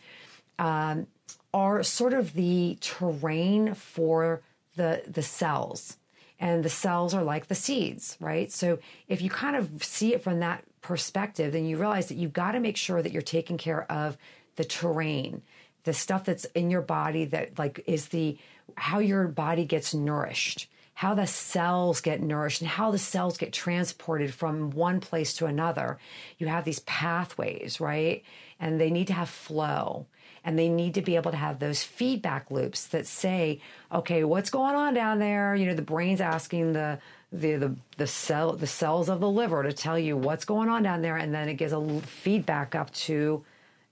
um, 0.60 1.08
are 1.54 1.82
sort 1.82 2.14
of 2.14 2.34
the 2.34 2.78
terrain 2.82 3.74
for 3.74 4.42
the 4.76 5.02
the 5.08 5.24
cells 5.24 5.98
and 6.40 6.64
the 6.64 6.70
cells 6.70 7.14
are 7.14 7.24
like 7.24 7.48
the 7.48 7.56
seeds 7.56 8.18
right? 8.20 8.52
So 8.52 8.80
if 9.08 9.22
you 9.22 9.30
kind 9.30 9.56
of 9.56 9.84
see 9.84 10.14
it 10.14 10.24
from 10.24 10.40
that 10.40 10.64
perspective 10.82 11.52
then 11.52 11.66
you 11.66 11.78
realize 11.78 12.08
that 12.08 12.18
you've 12.18 12.34
got 12.34 12.52
to 12.54 12.60
make 12.60 12.78
sure 12.78 13.02
that 13.02 13.12
you're 13.12 13.22
taking 13.22 13.58
care 13.58 13.90
of 13.92 14.18
the 14.56 14.66
terrain 14.66 15.42
the 15.84 15.94
stuff 15.94 16.26
that's 16.26 16.46
in 16.46 16.70
your 16.70 16.82
body 16.82 17.26
that 17.26 17.58
like 17.58 17.84
is 17.88 18.10
the 18.10 18.38
how 18.76 19.00
your 19.00 19.28
body 19.28 19.66
gets 19.66 19.94
nourished 19.94 20.68
how 20.98 21.14
the 21.14 21.28
cells 21.28 22.02
get 22.02 22.24
nourished 22.24 22.60
and 22.60 22.68
how 22.68 22.90
the 22.90 22.98
cells 22.98 23.38
get 23.38 23.54
transported 23.54 24.34
from 24.34 24.72
one 24.72 25.00
place 25.00 25.36
to 25.36 25.46
another. 25.46 26.00
You 26.40 26.48
have 26.48 26.66
these 26.66 26.80
pathways 26.80 27.80
right? 27.80 28.24
And 28.60 28.82
they 28.82 28.90
need 28.90 29.06
to 29.06 29.14
have 29.14 29.30
flow 29.30 30.08
and 30.48 30.58
they 30.58 30.70
need 30.70 30.94
to 30.94 31.02
be 31.02 31.18
able 31.18 31.30
to 31.30 31.38
have 31.38 31.60
those 31.60 31.84
feedback 31.84 32.50
loops 32.50 32.88
that 32.88 33.06
say 33.06 33.60
okay 33.92 34.24
what's 34.24 34.50
going 34.50 34.76
on 34.76 34.94
down 34.94 35.20
there? 35.20 35.54
You 35.54 35.66
know 35.66 35.76
the 35.76 35.82
brain's 35.82 36.22
asking 36.22 36.72
the 36.72 37.00
the 37.34 37.58
the, 37.58 37.76
the 37.98 38.08
cell 38.08 38.54
the 38.54 38.66
cells 38.66 39.10
of 39.10 39.20
the 39.20 39.30
liver 39.30 39.62
to 39.62 39.74
tell 39.74 40.00
you 40.00 40.16
what's 40.16 40.46
going 40.46 40.70
on 40.70 40.84
down 40.84 41.02
there 41.02 41.18
and 41.18 41.34
then 41.34 41.50
it 41.50 41.56
gives 41.56 41.74
a 41.74 42.00
feedback 42.02 42.76
up 42.76 42.94
to 42.94 43.44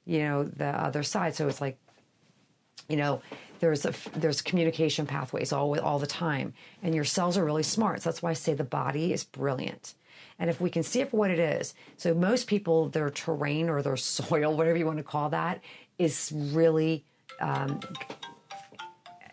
you 0.06 0.20
know 0.20 0.46
the 0.46 0.68
other 0.68 1.04
side. 1.04 1.36
So 1.36 1.50
it's 1.50 1.60
like 1.60 1.78
you 2.88 2.96
know 2.96 3.22
there's 3.60 3.86
a 3.86 3.94
there's 4.15 4.41
communication 4.41 5.06
pathways 5.06 5.52
all 5.52 5.78
all 5.82 6.00
the 6.00 6.08
time 6.08 6.54
and 6.82 6.96
your 6.96 7.04
cells 7.04 7.38
are 7.38 7.44
really 7.44 7.63
smart. 7.63 8.02
So 8.02 8.10
that's 8.10 8.24
why 8.24 8.30
i 8.30 8.34
say 8.34 8.54
the 8.54 8.63
body 8.63 9.12
is 9.12 9.26
brilliant. 9.26 9.94
And 10.38 10.50
if 10.50 10.60
we 10.60 10.70
can 10.70 10.84
see 10.84 11.00
it 11.00 11.12
for 11.12 11.18
what 11.18 11.32
it 11.32 11.39
is 11.39 11.74
so 11.98 12.13
most 12.13 12.48
people 12.48 12.88
their 12.88 13.10
terrain 13.10 13.68
or 13.68 13.82
their 13.82 13.98
soil 14.18 14.56
whatever 14.56 14.78
you 14.78 14.86
want 14.86 15.00
to 15.00 15.04
call 15.04 15.30
that 15.30 15.60
is 15.98 16.32
really 16.34 17.04
um, 17.40 17.80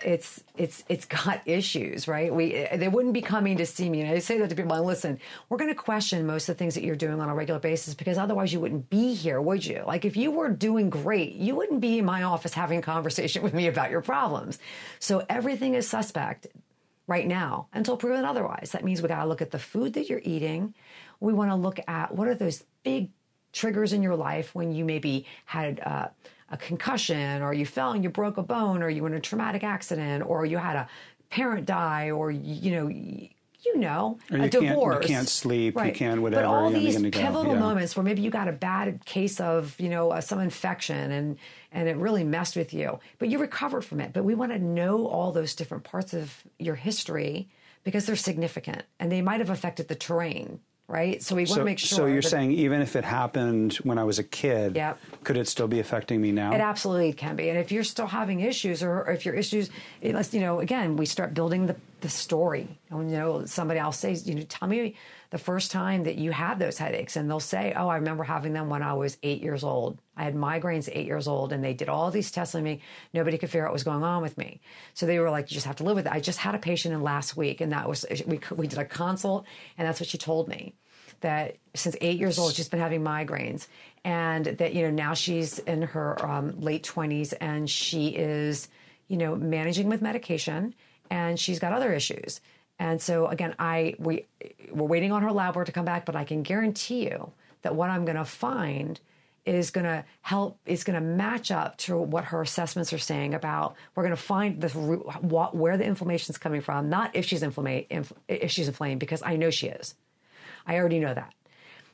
it's 0.04 0.42
it's 0.56 0.84
it's 0.88 1.04
got 1.04 1.42
issues, 1.46 2.08
right? 2.08 2.34
We 2.34 2.66
they 2.74 2.88
wouldn't 2.88 3.14
be 3.14 3.22
coming 3.22 3.56
to 3.58 3.66
see 3.66 3.88
me, 3.88 4.00
and 4.00 4.10
I 4.10 4.18
say 4.18 4.38
that 4.38 4.50
to 4.50 4.56
people. 4.56 4.72
And 4.72 4.86
listen, 4.86 5.18
we're 5.48 5.58
going 5.58 5.70
to 5.70 5.76
question 5.76 6.26
most 6.26 6.48
of 6.48 6.56
the 6.56 6.58
things 6.58 6.74
that 6.74 6.84
you're 6.84 6.96
doing 6.96 7.20
on 7.20 7.28
a 7.28 7.34
regular 7.34 7.60
basis 7.60 7.94
because 7.94 8.18
otherwise 8.18 8.52
you 8.52 8.60
wouldn't 8.60 8.90
be 8.90 9.14
here, 9.14 9.40
would 9.40 9.64
you? 9.64 9.82
Like 9.86 10.04
if 10.04 10.16
you 10.16 10.30
were 10.30 10.50
doing 10.50 10.90
great, 10.90 11.34
you 11.34 11.54
wouldn't 11.54 11.80
be 11.80 11.98
in 11.98 12.04
my 12.04 12.22
office 12.22 12.54
having 12.54 12.78
a 12.78 12.82
conversation 12.82 13.42
with 13.44 13.54
me 13.54 13.66
about 13.66 13.90
your 13.90 14.02
problems. 14.02 14.58
So 14.98 15.24
everything 15.28 15.74
is 15.74 15.88
suspect 15.88 16.46
right 17.06 17.26
now 17.26 17.66
until 17.72 17.96
proven 17.96 18.24
otherwise. 18.24 18.70
That 18.72 18.84
means 18.84 19.02
we 19.02 19.08
got 19.08 19.22
to 19.22 19.28
look 19.28 19.42
at 19.42 19.50
the 19.50 19.58
food 19.58 19.94
that 19.94 20.08
you're 20.08 20.22
eating. 20.24 20.74
We 21.20 21.32
want 21.32 21.50
to 21.50 21.56
look 21.56 21.80
at 21.86 22.14
what 22.14 22.28
are 22.28 22.34
those 22.34 22.64
big 22.84 23.10
triggers 23.52 23.92
in 23.92 24.02
your 24.02 24.16
life 24.16 24.54
when 24.54 24.72
you 24.72 24.84
maybe 24.84 25.26
had 25.44 25.80
uh, 25.80 26.08
a 26.52 26.56
concussion 26.56 27.42
or 27.42 27.52
you 27.54 27.66
fell 27.66 27.92
and 27.92 28.04
you 28.04 28.10
broke 28.10 28.36
a 28.36 28.42
bone 28.42 28.82
or 28.82 28.88
you 28.90 29.02
were 29.02 29.08
in 29.08 29.14
a 29.14 29.20
traumatic 29.20 29.64
accident 29.64 30.22
or 30.26 30.44
you 30.46 30.58
had 30.58 30.76
a 30.76 30.86
parent 31.30 31.66
die 31.66 32.10
or 32.10 32.30
you 32.30 32.70
know 32.70 32.88
you 33.64 33.78
know, 33.78 34.18
Or 34.32 34.38
a 34.38 34.42
you 34.42 34.48
can't- 34.50 34.76
you 35.02 35.08
can't 35.08 35.28
sleep, 35.28 35.74
you 35.76 35.80
right. 35.80 35.94
can't 35.94 36.20
whatever, 36.20 36.42
But 36.42 36.48
all 36.48 36.72
you 36.72 36.80
these 36.80 36.96
gonna 36.96 37.10
go, 37.10 37.20
pivotal 37.20 37.52
yeah. 37.54 37.60
moments 37.60 37.96
where 37.96 38.02
maybe 38.02 38.20
you 38.20 38.28
got 38.28 38.48
a 38.48 38.52
bad 38.52 39.04
case 39.04 39.38
of, 39.38 39.78
you 39.78 39.88
know, 39.88 40.10
uh, 40.10 40.20
some 40.20 40.40
infection 40.40 41.12
and 41.12 41.38
and 41.70 41.88
it 41.88 41.96
really 41.96 42.24
messed 42.24 42.56
with 42.56 42.74
you, 42.74 42.98
but 43.20 43.28
you 43.28 43.38
recovered 43.38 43.82
from 43.84 44.00
it. 44.00 44.12
But 44.12 44.24
we 44.24 44.34
want 44.34 44.50
to 44.50 44.58
know 44.58 45.06
all 45.06 45.30
those 45.30 45.54
different 45.54 45.84
parts 45.84 46.12
of 46.12 46.42
your 46.58 46.74
history 46.74 47.48
because 47.84 48.04
they're 48.04 48.16
significant 48.16 48.82
and 48.98 49.12
they 49.12 49.22
might 49.22 49.38
have 49.38 49.48
affected 49.48 49.86
the 49.86 49.94
terrain, 49.94 50.58
right? 50.88 51.22
So 51.22 51.34
we 51.34 51.42
want 51.42 51.48
So, 51.50 51.56
to 51.56 51.64
make 51.64 51.78
sure. 51.78 51.96
so 51.98 52.06
you're 52.06 52.22
saying 52.22 52.52
even 52.52 52.80
if 52.82 52.96
it 52.96 53.04
happened 53.04 53.74
when 53.82 53.98
I 53.98 54.04
was 54.04 54.18
a 54.18 54.24
kid, 54.24 54.76
Yep. 54.76 54.98
could 55.24 55.36
it 55.36 55.48
still 55.48 55.68
be 55.68 55.80
affecting 55.80 56.20
me 56.20 56.32
now? 56.32 56.52
It 56.54 56.60
absolutely 56.60 57.12
can 57.12 57.36
be. 57.36 57.48
And 57.48 57.58
if 57.58 57.72
you're 57.72 57.84
still 57.84 58.06
having 58.06 58.40
issues, 58.40 58.82
or, 58.82 59.02
or 59.04 59.12
if 59.12 59.24
your 59.24 59.34
issues, 59.34 59.70
unless, 60.02 60.34
you 60.34 60.40
know, 60.40 60.60
again, 60.60 60.96
we 60.96 61.06
start 61.06 61.34
building 61.34 61.66
the, 61.66 61.76
the 62.02 62.08
story. 62.08 62.78
And, 62.90 63.10
you 63.10 63.16
know, 63.16 63.46
somebody 63.46 63.80
else 63.80 63.98
says, 63.98 64.28
you 64.28 64.34
know, 64.34 64.42
tell 64.42 64.68
me 64.68 64.96
the 65.30 65.38
first 65.38 65.70
time 65.70 66.04
that 66.04 66.16
you 66.16 66.30
had 66.30 66.58
those 66.58 66.76
headaches. 66.76 67.16
And 67.16 67.30
they'll 67.30 67.40
say, 67.40 67.72
oh, 67.74 67.88
I 67.88 67.96
remember 67.96 68.24
having 68.24 68.52
them 68.52 68.68
when 68.68 68.82
I 68.82 68.92
was 68.92 69.16
eight 69.22 69.42
years 69.42 69.64
old. 69.64 69.98
I 70.16 70.24
had 70.24 70.34
migraines 70.34 70.90
eight 70.92 71.06
years 71.06 71.26
old, 71.26 71.52
and 71.52 71.64
they 71.64 71.72
did 71.72 71.88
all 71.88 72.10
these 72.10 72.30
tests 72.30 72.54
on 72.54 72.62
me. 72.62 72.82
Nobody 73.14 73.38
could 73.38 73.48
figure 73.48 73.64
out 73.64 73.70
what 73.70 73.74
was 73.74 73.84
going 73.84 74.02
on 74.02 74.20
with 74.20 74.36
me. 74.36 74.60
So 74.92 75.06
they 75.06 75.18
were 75.18 75.30
like, 75.30 75.50
you 75.50 75.54
just 75.54 75.66
have 75.66 75.76
to 75.76 75.84
live 75.84 75.96
with 75.96 76.06
it. 76.06 76.12
I 76.12 76.20
just 76.20 76.38
had 76.38 76.54
a 76.54 76.58
patient 76.58 76.92
in 76.92 77.00
last 77.00 77.36
week, 77.36 77.62
and 77.62 77.72
that 77.72 77.88
was, 77.88 78.04
we, 78.26 78.40
we 78.54 78.66
did 78.66 78.78
a 78.78 78.84
consult, 78.84 79.46
and 79.78 79.88
that's 79.88 80.00
what 80.00 80.08
she 80.08 80.18
told 80.18 80.48
me 80.48 80.74
that 81.22 81.56
since 81.74 81.96
eight 82.00 82.18
years 82.18 82.38
old 82.38 82.52
she's 82.52 82.68
been 82.68 82.80
having 82.80 83.00
migraines 83.00 83.68
and 84.04 84.44
that 84.44 84.74
you 84.74 84.82
know 84.82 84.90
now 84.90 85.14
she's 85.14 85.60
in 85.60 85.82
her 85.82 86.24
um, 86.24 86.60
late 86.60 86.82
20s 86.82 87.32
and 87.40 87.70
she 87.70 88.08
is 88.08 88.68
you 89.08 89.16
know 89.16 89.34
managing 89.36 89.88
with 89.88 90.02
medication 90.02 90.74
and 91.12 91.38
she's 91.38 91.58
got 91.58 91.72
other 91.72 91.92
issues 91.92 92.40
and 92.78 93.00
so 93.00 93.26
again 93.28 93.54
i 93.58 93.94
we 93.98 94.26
we're 94.72 94.86
waiting 94.86 95.12
on 95.12 95.22
her 95.22 95.30
lab 95.30 95.54
work 95.54 95.66
to 95.66 95.72
come 95.72 95.84
back 95.84 96.04
but 96.04 96.16
i 96.16 96.24
can 96.24 96.42
guarantee 96.42 97.04
you 97.04 97.30
that 97.62 97.74
what 97.74 97.90
i'm 97.90 98.04
going 98.04 98.16
to 98.16 98.24
find 98.24 98.98
is 99.44 99.70
going 99.70 99.84
to 99.84 100.04
help 100.20 100.58
is 100.66 100.84
going 100.84 100.94
to 100.94 101.04
match 101.04 101.50
up 101.50 101.76
to 101.76 101.96
what 101.96 102.24
her 102.24 102.42
assessments 102.42 102.92
are 102.92 102.98
saying 102.98 103.34
about 103.34 103.76
we're 103.94 104.04
going 104.04 104.16
to 104.16 104.22
find 104.22 104.60
the 104.60 104.68
what, 104.68 105.54
where 105.54 105.76
the 105.76 105.84
inflammation 105.84 106.32
is 106.32 106.38
coming 106.38 106.60
from 106.60 106.88
not 106.88 107.14
if 107.14 107.24
she's 107.24 107.42
inflamed 107.42 107.84
if 108.28 108.50
she's 108.50 108.68
inflamed 108.68 108.98
because 108.98 109.22
i 109.22 109.36
know 109.36 109.50
she 109.50 109.68
is 109.68 109.94
I 110.66 110.76
already 110.76 110.98
know 110.98 111.14
that. 111.14 111.32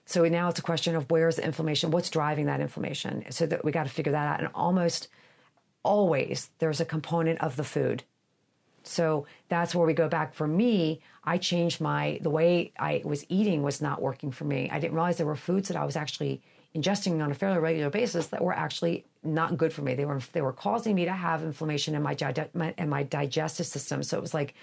So 0.04 0.24
now 0.26 0.48
it's 0.48 0.58
a 0.58 0.62
question 0.62 0.96
of 0.96 1.10
where's 1.10 1.36
the 1.36 1.44
inflammation, 1.44 1.90
what's 1.90 2.10
driving 2.10 2.46
that 2.46 2.60
inflammation, 2.60 3.24
so 3.30 3.46
that 3.46 3.64
we 3.64 3.72
got 3.72 3.84
to 3.84 3.90
figure 3.90 4.12
that 4.12 4.26
out. 4.26 4.40
And 4.40 4.48
almost 4.54 5.08
always 5.82 6.50
there's 6.58 6.80
a 6.80 6.84
component 6.84 7.40
of 7.40 7.56
the 7.56 7.64
food. 7.64 8.04
So 8.88 9.26
that's 9.48 9.74
where 9.74 9.86
we 9.86 9.94
go 9.94 10.08
back. 10.08 10.34
For 10.34 10.46
me, 10.46 11.00
I 11.24 11.38
changed 11.38 11.80
my 11.80 12.18
the 12.22 12.30
way 12.30 12.72
I 12.78 13.02
was 13.04 13.24
eating 13.28 13.62
was 13.62 13.80
not 13.80 14.00
working 14.00 14.30
for 14.30 14.44
me. 14.44 14.68
I 14.70 14.78
didn't 14.78 14.94
realize 14.94 15.16
there 15.16 15.26
were 15.26 15.36
foods 15.36 15.68
that 15.68 15.76
I 15.76 15.84
was 15.84 15.96
actually 15.96 16.40
ingesting 16.74 17.22
on 17.22 17.30
a 17.30 17.34
fairly 17.34 17.58
regular 17.58 17.90
basis 17.90 18.28
that 18.28 18.42
were 18.42 18.52
actually 18.52 19.04
not 19.22 19.56
good 19.56 19.72
for 19.72 19.82
me. 19.82 19.94
They 19.94 20.04
were 20.04 20.20
they 20.32 20.42
were 20.42 20.52
causing 20.52 20.94
me 20.94 21.04
to 21.04 21.12
have 21.12 21.42
inflammation 21.42 21.94
in 21.94 22.02
my, 22.02 22.16
my 22.54 22.74
in 22.78 22.88
my 22.88 23.02
digestive 23.02 23.66
system. 23.66 24.02
So 24.02 24.16
it 24.18 24.20
was 24.20 24.34
like 24.34 24.54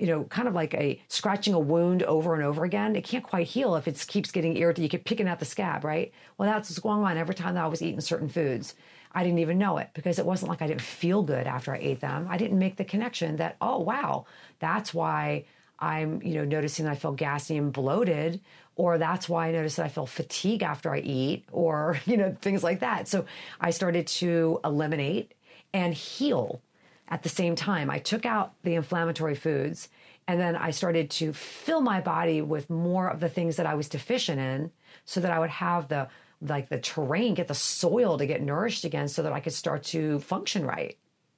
you 0.00 0.06
know, 0.06 0.24
kind 0.24 0.48
of 0.48 0.54
like 0.54 0.72
a 0.74 0.98
scratching 1.08 1.52
a 1.52 1.58
wound 1.58 2.02
over 2.04 2.34
and 2.34 2.42
over 2.42 2.64
again. 2.64 2.96
It 2.96 3.04
can't 3.04 3.22
quite 3.22 3.46
heal 3.46 3.74
if 3.76 3.86
it 3.86 4.02
keeps 4.08 4.30
getting 4.30 4.56
irritated. 4.56 4.84
You 4.84 4.88
keep 4.98 5.04
picking 5.04 5.28
at 5.28 5.38
the 5.38 5.44
scab, 5.44 5.84
right? 5.84 6.10
Well, 6.38 6.50
that's 6.50 6.70
what's 6.70 6.78
going 6.78 7.04
on 7.04 7.18
every 7.18 7.34
time 7.34 7.54
that 7.54 7.64
I 7.64 7.68
was 7.68 7.82
eating 7.82 8.00
certain 8.00 8.30
foods. 8.30 8.74
I 9.12 9.24
didn't 9.24 9.40
even 9.40 9.58
know 9.58 9.78
it 9.78 9.90
because 9.94 10.18
it 10.18 10.26
wasn't 10.26 10.50
like 10.50 10.62
I 10.62 10.66
didn't 10.66 10.82
feel 10.82 11.22
good 11.22 11.46
after 11.46 11.74
I 11.74 11.78
ate 11.78 12.00
them. 12.00 12.26
I 12.30 12.36
didn't 12.36 12.58
make 12.58 12.76
the 12.76 12.84
connection 12.84 13.36
that, 13.36 13.56
oh, 13.60 13.78
wow, 13.78 14.26
that's 14.60 14.94
why 14.94 15.44
I'm, 15.78 16.22
you 16.22 16.34
know, 16.34 16.44
noticing 16.44 16.84
that 16.84 16.92
I 16.92 16.96
feel 16.96 17.12
gassy 17.12 17.56
and 17.56 17.72
bloated, 17.72 18.40
or 18.76 18.98
that's 18.98 19.28
why 19.28 19.48
I 19.48 19.52
notice 19.52 19.76
that 19.76 19.86
I 19.86 19.88
feel 19.88 20.06
fatigue 20.06 20.62
after 20.62 20.94
I 20.94 21.00
eat, 21.00 21.44
or, 21.50 21.98
you 22.06 22.16
know, 22.16 22.36
things 22.40 22.62
like 22.62 22.80
that. 22.80 23.08
So 23.08 23.24
I 23.60 23.70
started 23.70 24.06
to 24.06 24.60
eliminate 24.64 25.32
and 25.72 25.94
heal 25.94 26.60
at 27.08 27.22
the 27.22 27.28
same 27.28 27.56
time. 27.56 27.90
I 27.90 27.98
took 27.98 28.24
out 28.24 28.54
the 28.62 28.74
inflammatory 28.74 29.34
foods 29.34 29.88
and 30.28 30.38
then 30.38 30.54
I 30.54 30.70
started 30.70 31.10
to 31.10 31.32
fill 31.32 31.80
my 31.80 32.00
body 32.00 32.40
with 32.40 32.70
more 32.70 33.08
of 33.08 33.18
the 33.18 33.28
things 33.28 33.56
that 33.56 33.66
I 33.66 33.74
was 33.74 33.88
deficient 33.88 34.38
in 34.38 34.70
so 35.04 35.20
that 35.20 35.32
I 35.32 35.40
would 35.40 35.50
have 35.50 35.88
the 35.88 36.06
like 36.40 36.68
the 36.68 36.78
terrain, 36.78 37.34
get 37.34 37.48
the 37.48 37.54
soil 37.54 38.18
to 38.18 38.26
get 38.26 38.42
nourished 38.42 38.84
again 38.84 39.08
so 39.08 39.22
that 39.22 39.32
I 39.32 39.40
could 39.40 39.52
start 39.52 39.84
to 39.84 40.18
function 40.20 40.64
right. 40.64 40.96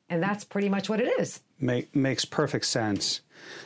And 0.09 0.23
that's 0.23 0.45
pretty 0.45 0.69
much 0.69 0.89
what 0.89 1.01
it 1.01 1.21
is. 1.21 1.41
Make, 1.59 1.95
makes 1.97 2.25
perfect 2.25 2.67
sense. 2.67 3.23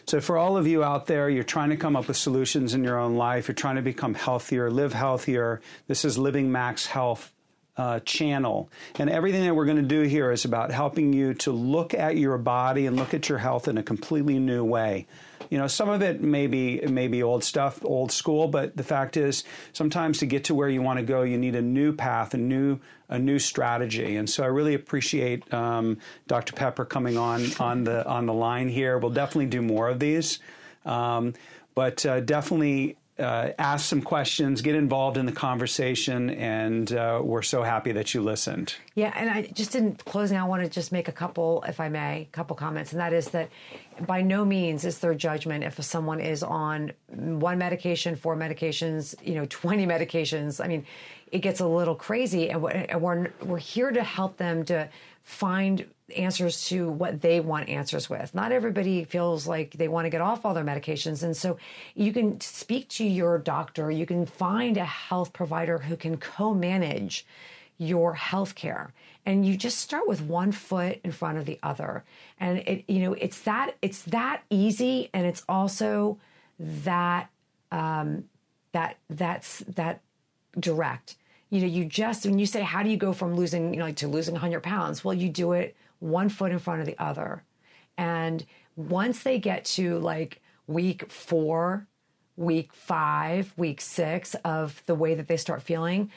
So, 0.06 0.20
for 0.20 0.38
all 0.38 0.56
of 0.56 0.66
you 0.66 0.82
out 0.82 1.06
there, 1.06 1.28
you're 1.28 1.44
trying 1.44 1.70
to 1.70 1.76
come 1.76 1.96
up 1.96 2.08
with 2.08 2.16
solutions 2.16 2.72
in 2.72 2.84
your 2.84 2.98
own 2.98 3.16
life, 3.16 3.48
you're 3.48 3.54
trying 3.54 3.76
to 3.76 3.82
become 3.82 4.14
healthier, 4.14 4.70
live 4.70 4.92
healthier. 4.92 5.60
This 5.86 6.04
is 6.04 6.16
Living 6.16 6.50
Max 6.50 6.86
Health 6.86 7.32
uh, 7.76 8.00
channel. 8.00 8.70
And 8.98 9.10
everything 9.10 9.42
that 9.44 9.54
we're 9.54 9.66
going 9.66 9.76
to 9.76 9.82
do 9.82 10.02
here 10.02 10.30
is 10.32 10.44
about 10.44 10.70
helping 10.70 11.12
you 11.12 11.34
to 11.34 11.52
look 11.52 11.94
at 11.94 12.16
your 12.16 12.38
body 12.38 12.86
and 12.86 12.96
look 12.96 13.14
at 13.14 13.28
your 13.28 13.38
health 13.38 13.68
in 13.68 13.78
a 13.78 13.82
completely 13.82 14.38
new 14.38 14.64
way. 14.64 15.06
You 15.50 15.58
know, 15.58 15.66
some 15.66 15.88
of 15.88 16.02
it 16.02 16.22
may 16.22 16.46
be, 16.46 16.80
may 16.80 17.06
be 17.06 17.22
old 17.22 17.44
stuff, 17.44 17.84
old 17.84 18.10
school, 18.10 18.48
but 18.48 18.76
the 18.76 18.82
fact 18.82 19.16
is 19.16 19.44
sometimes 19.72 20.18
to 20.18 20.26
get 20.26 20.44
to 20.44 20.54
where 20.54 20.68
you 20.68 20.82
want 20.82 20.98
to 20.98 21.04
go, 21.04 21.22
you 21.22 21.38
need 21.38 21.54
a 21.54 21.62
new 21.62 21.92
path, 21.92 22.34
a 22.34 22.38
new 22.38 22.80
a 23.08 23.18
new 23.20 23.38
strategy. 23.38 24.16
And 24.16 24.28
so 24.28 24.42
I 24.42 24.48
really 24.48 24.74
appreciate 24.74 25.52
um, 25.54 25.98
Dr. 26.26 26.54
Pepper 26.54 26.84
coming 26.84 27.16
on 27.16 27.46
on 27.60 27.84
the 27.84 28.04
on 28.04 28.26
the 28.26 28.32
line 28.32 28.68
here. 28.68 28.98
We'll 28.98 29.12
definitely 29.12 29.46
do 29.46 29.62
more 29.62 29.88
of 29.88 30.00
these, 30.00 30.40
um, 30.84 31.34
but 31.76 32.04
uh, 32.04 32.20
definitely 32.20 32.96
uh, 33.18 33.50
ask 33.58 33.86
some 33.86 34.02
questions, 34.02 34.60
get 34.60 34.74
involved 34.74 35.16
in 35.16 35.24
the 35.24 35.32
conversation, 35.32 36.30
and 36.30 36.92
uh, 36.92 37.20
we're 37.22 37.42
so 37.42 37.62
happy 37.62 37.92
that 37.92 38.12
you 38.12 38.20
listened. 38.20 38.74
Yeah, 38.94 39.12
and 39.14 39.30
I 39.30 39.42
just 39.42 39.74
in 39.74 39.94
closing, 39.94 40.36
I 40.36 40.44
want 40.44 40.62
to 40.62 40.68
just 40.68 40.92
make 40.92 41.08
a 41.08 41.12
couple, 41.12 41.64
if 41.66 41.80
I 41.80 41.88
may, 41.88 42.22
a 42.22 42.28
couple 42.32 42.56
comments, 42.56 42.92
and 42.92 43.00
that 43.00 43.12
is 43.12 43.30
that 43.30 43.48
by 44.06 44.20
no 44.20 44.44
means 44.44 44.84
is 44.84 44.98
there 44.98 45.14
judgment 45.14 45.64
if 45.64 45.82
someone 45.82 46.20
is 46.20 46.42
on 46.42 46.92
one 47.08 47.56
medication, 47.56 48.16
four 48.16 48.36
medications, 48.36 49.14
you 49.26 49.34
know, 49.34 49.46
twenty 49.46 49.86
medications. 49.94 50.62
I 50.62 50.68
mean, 50.68 50.84
it 51.32 51.38
gets 51.38 51.60
a 51.60 51.66
little 51.66 51.94
crazy, 51.94 52.50
and 52.50 52.62
we're 52.62 53.30
we're 53.42 53.58
here 53.58 53.90
to 53.90 54.02
help 54.02 54.36
them 54.36 54.64
to 54.66 54.88
find 55.26 55.84
answers 56.16 56.66
to 56.68 56.88
what 56.88 57.20
they 57.20 57.40
want 57.40 57.68
answers 57.68 58.08
with. 58.08 58.32
Not 58.32 58.52
everybody 58.52 59.02
feels 59.02 59.44
like 59.48 59.72
they 59.72 59.88
want 59.88 60.04
to 60.06 60.10
get 60.10 60.20
off 60.20 60.46
all 60.46 60.54
their 60.54 60.64
medications. 60.64 61.24
And 61.24 61.36
so 61.36 61.58
you 61.96 62.12
can 62.12 62.40
speak 62.40 62.88
to 62.90 63.04
your 63.04 63.36
doctor, 63.36 63.90
you 63.90 64.06
can 64.06 64.24
find 64.24 64.76
a 64.76 64.84
health 64.84 65.32
provider 65.32 65.78
who 65.78 65.96
can 65.96 66.16
co 66.16 66.54
manage 66.54 67.26
your 67.76 68.14
health 68.14 68.54
care 68.54 68.94
and 69.26 69.44
you 69.44 69.56
just 69.56 69.78
start 69.78 70.06
with 70.06 70.22
one 70.22 70.52
foot 70.52 71.00
in 71.02 71.10
front 71.12 71.36
of 71.36 71.44
the 71.44 71.58
other 71.62 72.04
and 72.40 72.56
it 72.60 72.84
you 72.88 73.00
know 73.00 73.12
it's 73.12 73.40
that 73.40 73.74
it's 73.82 74.02
that 74.04 74.40
easy 74.48 75.10
and 75.12 75.26
it's 75.26 75.44
also 75.46 76.16
that 76.58 77.28
um 77.70 78.24
that 78.72 78.96
that's 79.10 79.58
that 79.68 80.00
direct 80.58 81.16
you 81.50 81.60
know 81.60 81.66
you 81.66 81.84
just 81.84 82.24
when 82.24 82.38
you 82.38 82.46
say 82.46 82.60
how 82.60 82.82
do 82.82 82.90
you 82.90 82.96
go 82.96 83.12
from 83.12 83.34
losing 83.34 83.72
you 83.72 83.78
know 83.78 83.86
like 83.86 83.96
to 83.96 84.08
losing 84.08 84.34
100 84.34 84.62
pounds? 84.62 85.04
Well 85.04 85.14
you 85.14 85.28
do 85.28 85.52
it 85.52 85.76
one 85.98 86.28
foot 86.28 86.52
in 86.52 86.58
front 86.58 86.80
of 86.80 86.86
the 86.86 86.98
other. 86.98 87.42
And 87.96 88.44
once 88.76 89.22
they 89.22 89.38
get 89.38 89.64
to 89.64 89.98
like 89.98 90.40
week 90.66 91.10
four 91.10 91.86
week 92.36 92.72
five 92.72 93.52
week 93.56 93.80
six 93.80 94.34
of 94.44 94.82
the 94.86 94.94
way 94.94 95.14
that 95.14 95.28
they 95.28 95.36
start 95.36 95.62
feeling 95.62 96.10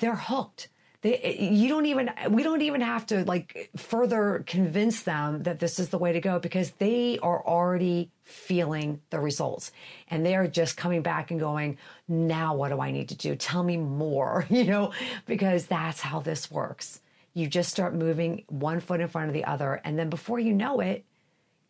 they're 0.00 0.16
hooked 0.16 0.68
they, 1.04 1.36
you 1.38 1.68
don't 1.68 1.84
even 1.84 2.10
we 2.30 2.42
don't 2.42 2.62
even 2.62 2.80
have 2.80 3.04
to 3.06 3.24
like 3.26 3.68
further 3.76 4.42
convince 4.46 5.02
them 5.02 5.42
that 5.42 5.58
this 5.58 5.78
is 5.78 5.90
the 5.90 5.98
way 5.98 6.12
to 6.12 6.20
go 6.20 6.38
because 6.38 6.70
they 6.78 7.18
are 7.22 7.46
already 7.46 8.10
feeling 8.22 9.02
the 9.10 9.20
results. 9.20 9.70
And 10.08 10.24
they 10.24 10.34
are 10.34 10.48
just 10.48 10.78
coming 10.78 11.02
back 11.02 11.30
and 11.30 11.38
going 11.38 11.76
now 12.08 12.54
what 12.56 12.70
do 12.70 12.80
i 12.80 12.90
need 12.90 13.10
to 13.10 13.14
do? 13.14 13.36
Tell 13.36 13.62
me 13.62 13.76
more 13.76 14.46
you 14.50 14.64
know 14.64 14.92
because 15.26 15.66
that's 15.66 16.00
how 16.00 16.20
this 16.20 16.50
works. 16.50 17.02
You 17.34 17.48
just 17.48 17.70
start 17.70 17.94
moving 17.94 18.44
one 18.48 18.80
foot 18.80 19.00
in 19.00 19.08
front 19.08 19.28
of 19.28 19.34
the 19.34 19.44
other. 19.44 19.82
And 19.84 19.98
then 19.98 20.08
before 20.08 20.38
you 20.38 20.54
know 20.54 20.80
it 20.80 21.04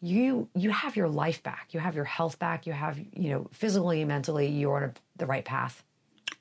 you 0.01 0.49
you 0.55 0.71
have 0.71 0.95
your 0.95 1.09
life 1.09 1.43
back. 1.43 1.71
You 1.73 1.81
have 1.81 1.97
your 1.97 2.05
health 2.05 2.39
back. 2.39 2.69
You 2.69 2.73
have 2.73 3.01
you 3.13 3.31
know 3.31 3.49
physically 3.51 4.01
and 4.01 4.09
mentally 4.09 4.47
you're 4.47 4.77
on 4.77 4.83
a, 4.85 4.93
the 5.17 5.27
right 5.27 5.45
path 5.45 5.83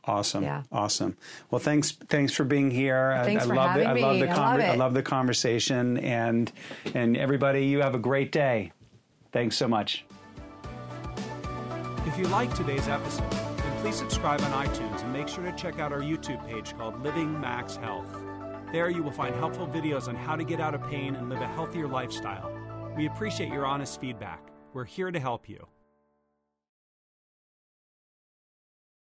Awesome. 0.06 0.44
Yeah. 0.44 0.64
Awesome. 0.72 1.16
Well, 1.50 1.60
thanks. 1.60 1.92
Thanks 1.92 2.34
for 2.34 2.44
being 2.44 2.70
here. 2.70 3.20
Thanks 3.24 3.44
I, 3.44 3.46
I 3.46 3.48
for 3.48 3.56
love 3.56 3.70
having 3.72 3.84
the, 3.84 3.90
I 3.90 3.94
love 3.94 4.16
me. 4.16 4.22
the 4.22 4.30
I 4.30 4.36
love 4.36 4.60
I 4.62 4.76
love 4.76 4.94
the 4.94 5.04
conversation, 5.04 5.98
and 6.00 6.52
and 6.94 7.16
everybody, 7.16 7.68
you 7.68 7.80
have 7.80 7.96
a 7.96 8.00
great 8.00 8.32
day. 8.32 8.72
Thanks 9.32 9.56
so 9.56 9.68
much. 9.68 10.06
If 12.06 12.18
you 12.18 12.26
like 12.26 12.54
today's 12.54 12.88
episode, 12.90 13.32
then 13.32 13.82
please 13.82 13.96
subscribe 13.96 14.42
on 14.42 14.68
iTunes 14.68 15.02
and 15.02 15.14
make 15.14 15.28
sure 15.30 15.44
to 15.44 15.54
check 15.54 15.80
out 15.80 15.94
our 15.94 16.02
YouTube 16.02 16.46
page 16.48 16.76
called 16.78 17.02
Living 17.02 17.40
Max 17.40 17.78
Health. 17.78 18.06
There, 18.74 18.90
you 18.90 19.04
will 19.04 19.12
find 19.12 19.34
helpful 19.36 19.68
videos 19.68 20.08
on 20.08 20.16
how 20.16 20.36
to 20.36 20.44
get 20.44 20.60
out 20.60 20.76
of 20.76 20.84
pain 20.90 21.16
and 21.16 21.30
live 21.30 21.42
a 21.42 21.48
healthier 21.48 21.88
lifestyle. 21.88 22.52
We 22.98 23.06
appreciate 23.08 23.50
your 23.50 23.66
honest 23.66 24.02
feedback. 24.02 24.42
We're 24.74 24.86
here 24.86 25.12
to 25.12 25.20
help 25.20 25.48
you. 25.48 25.66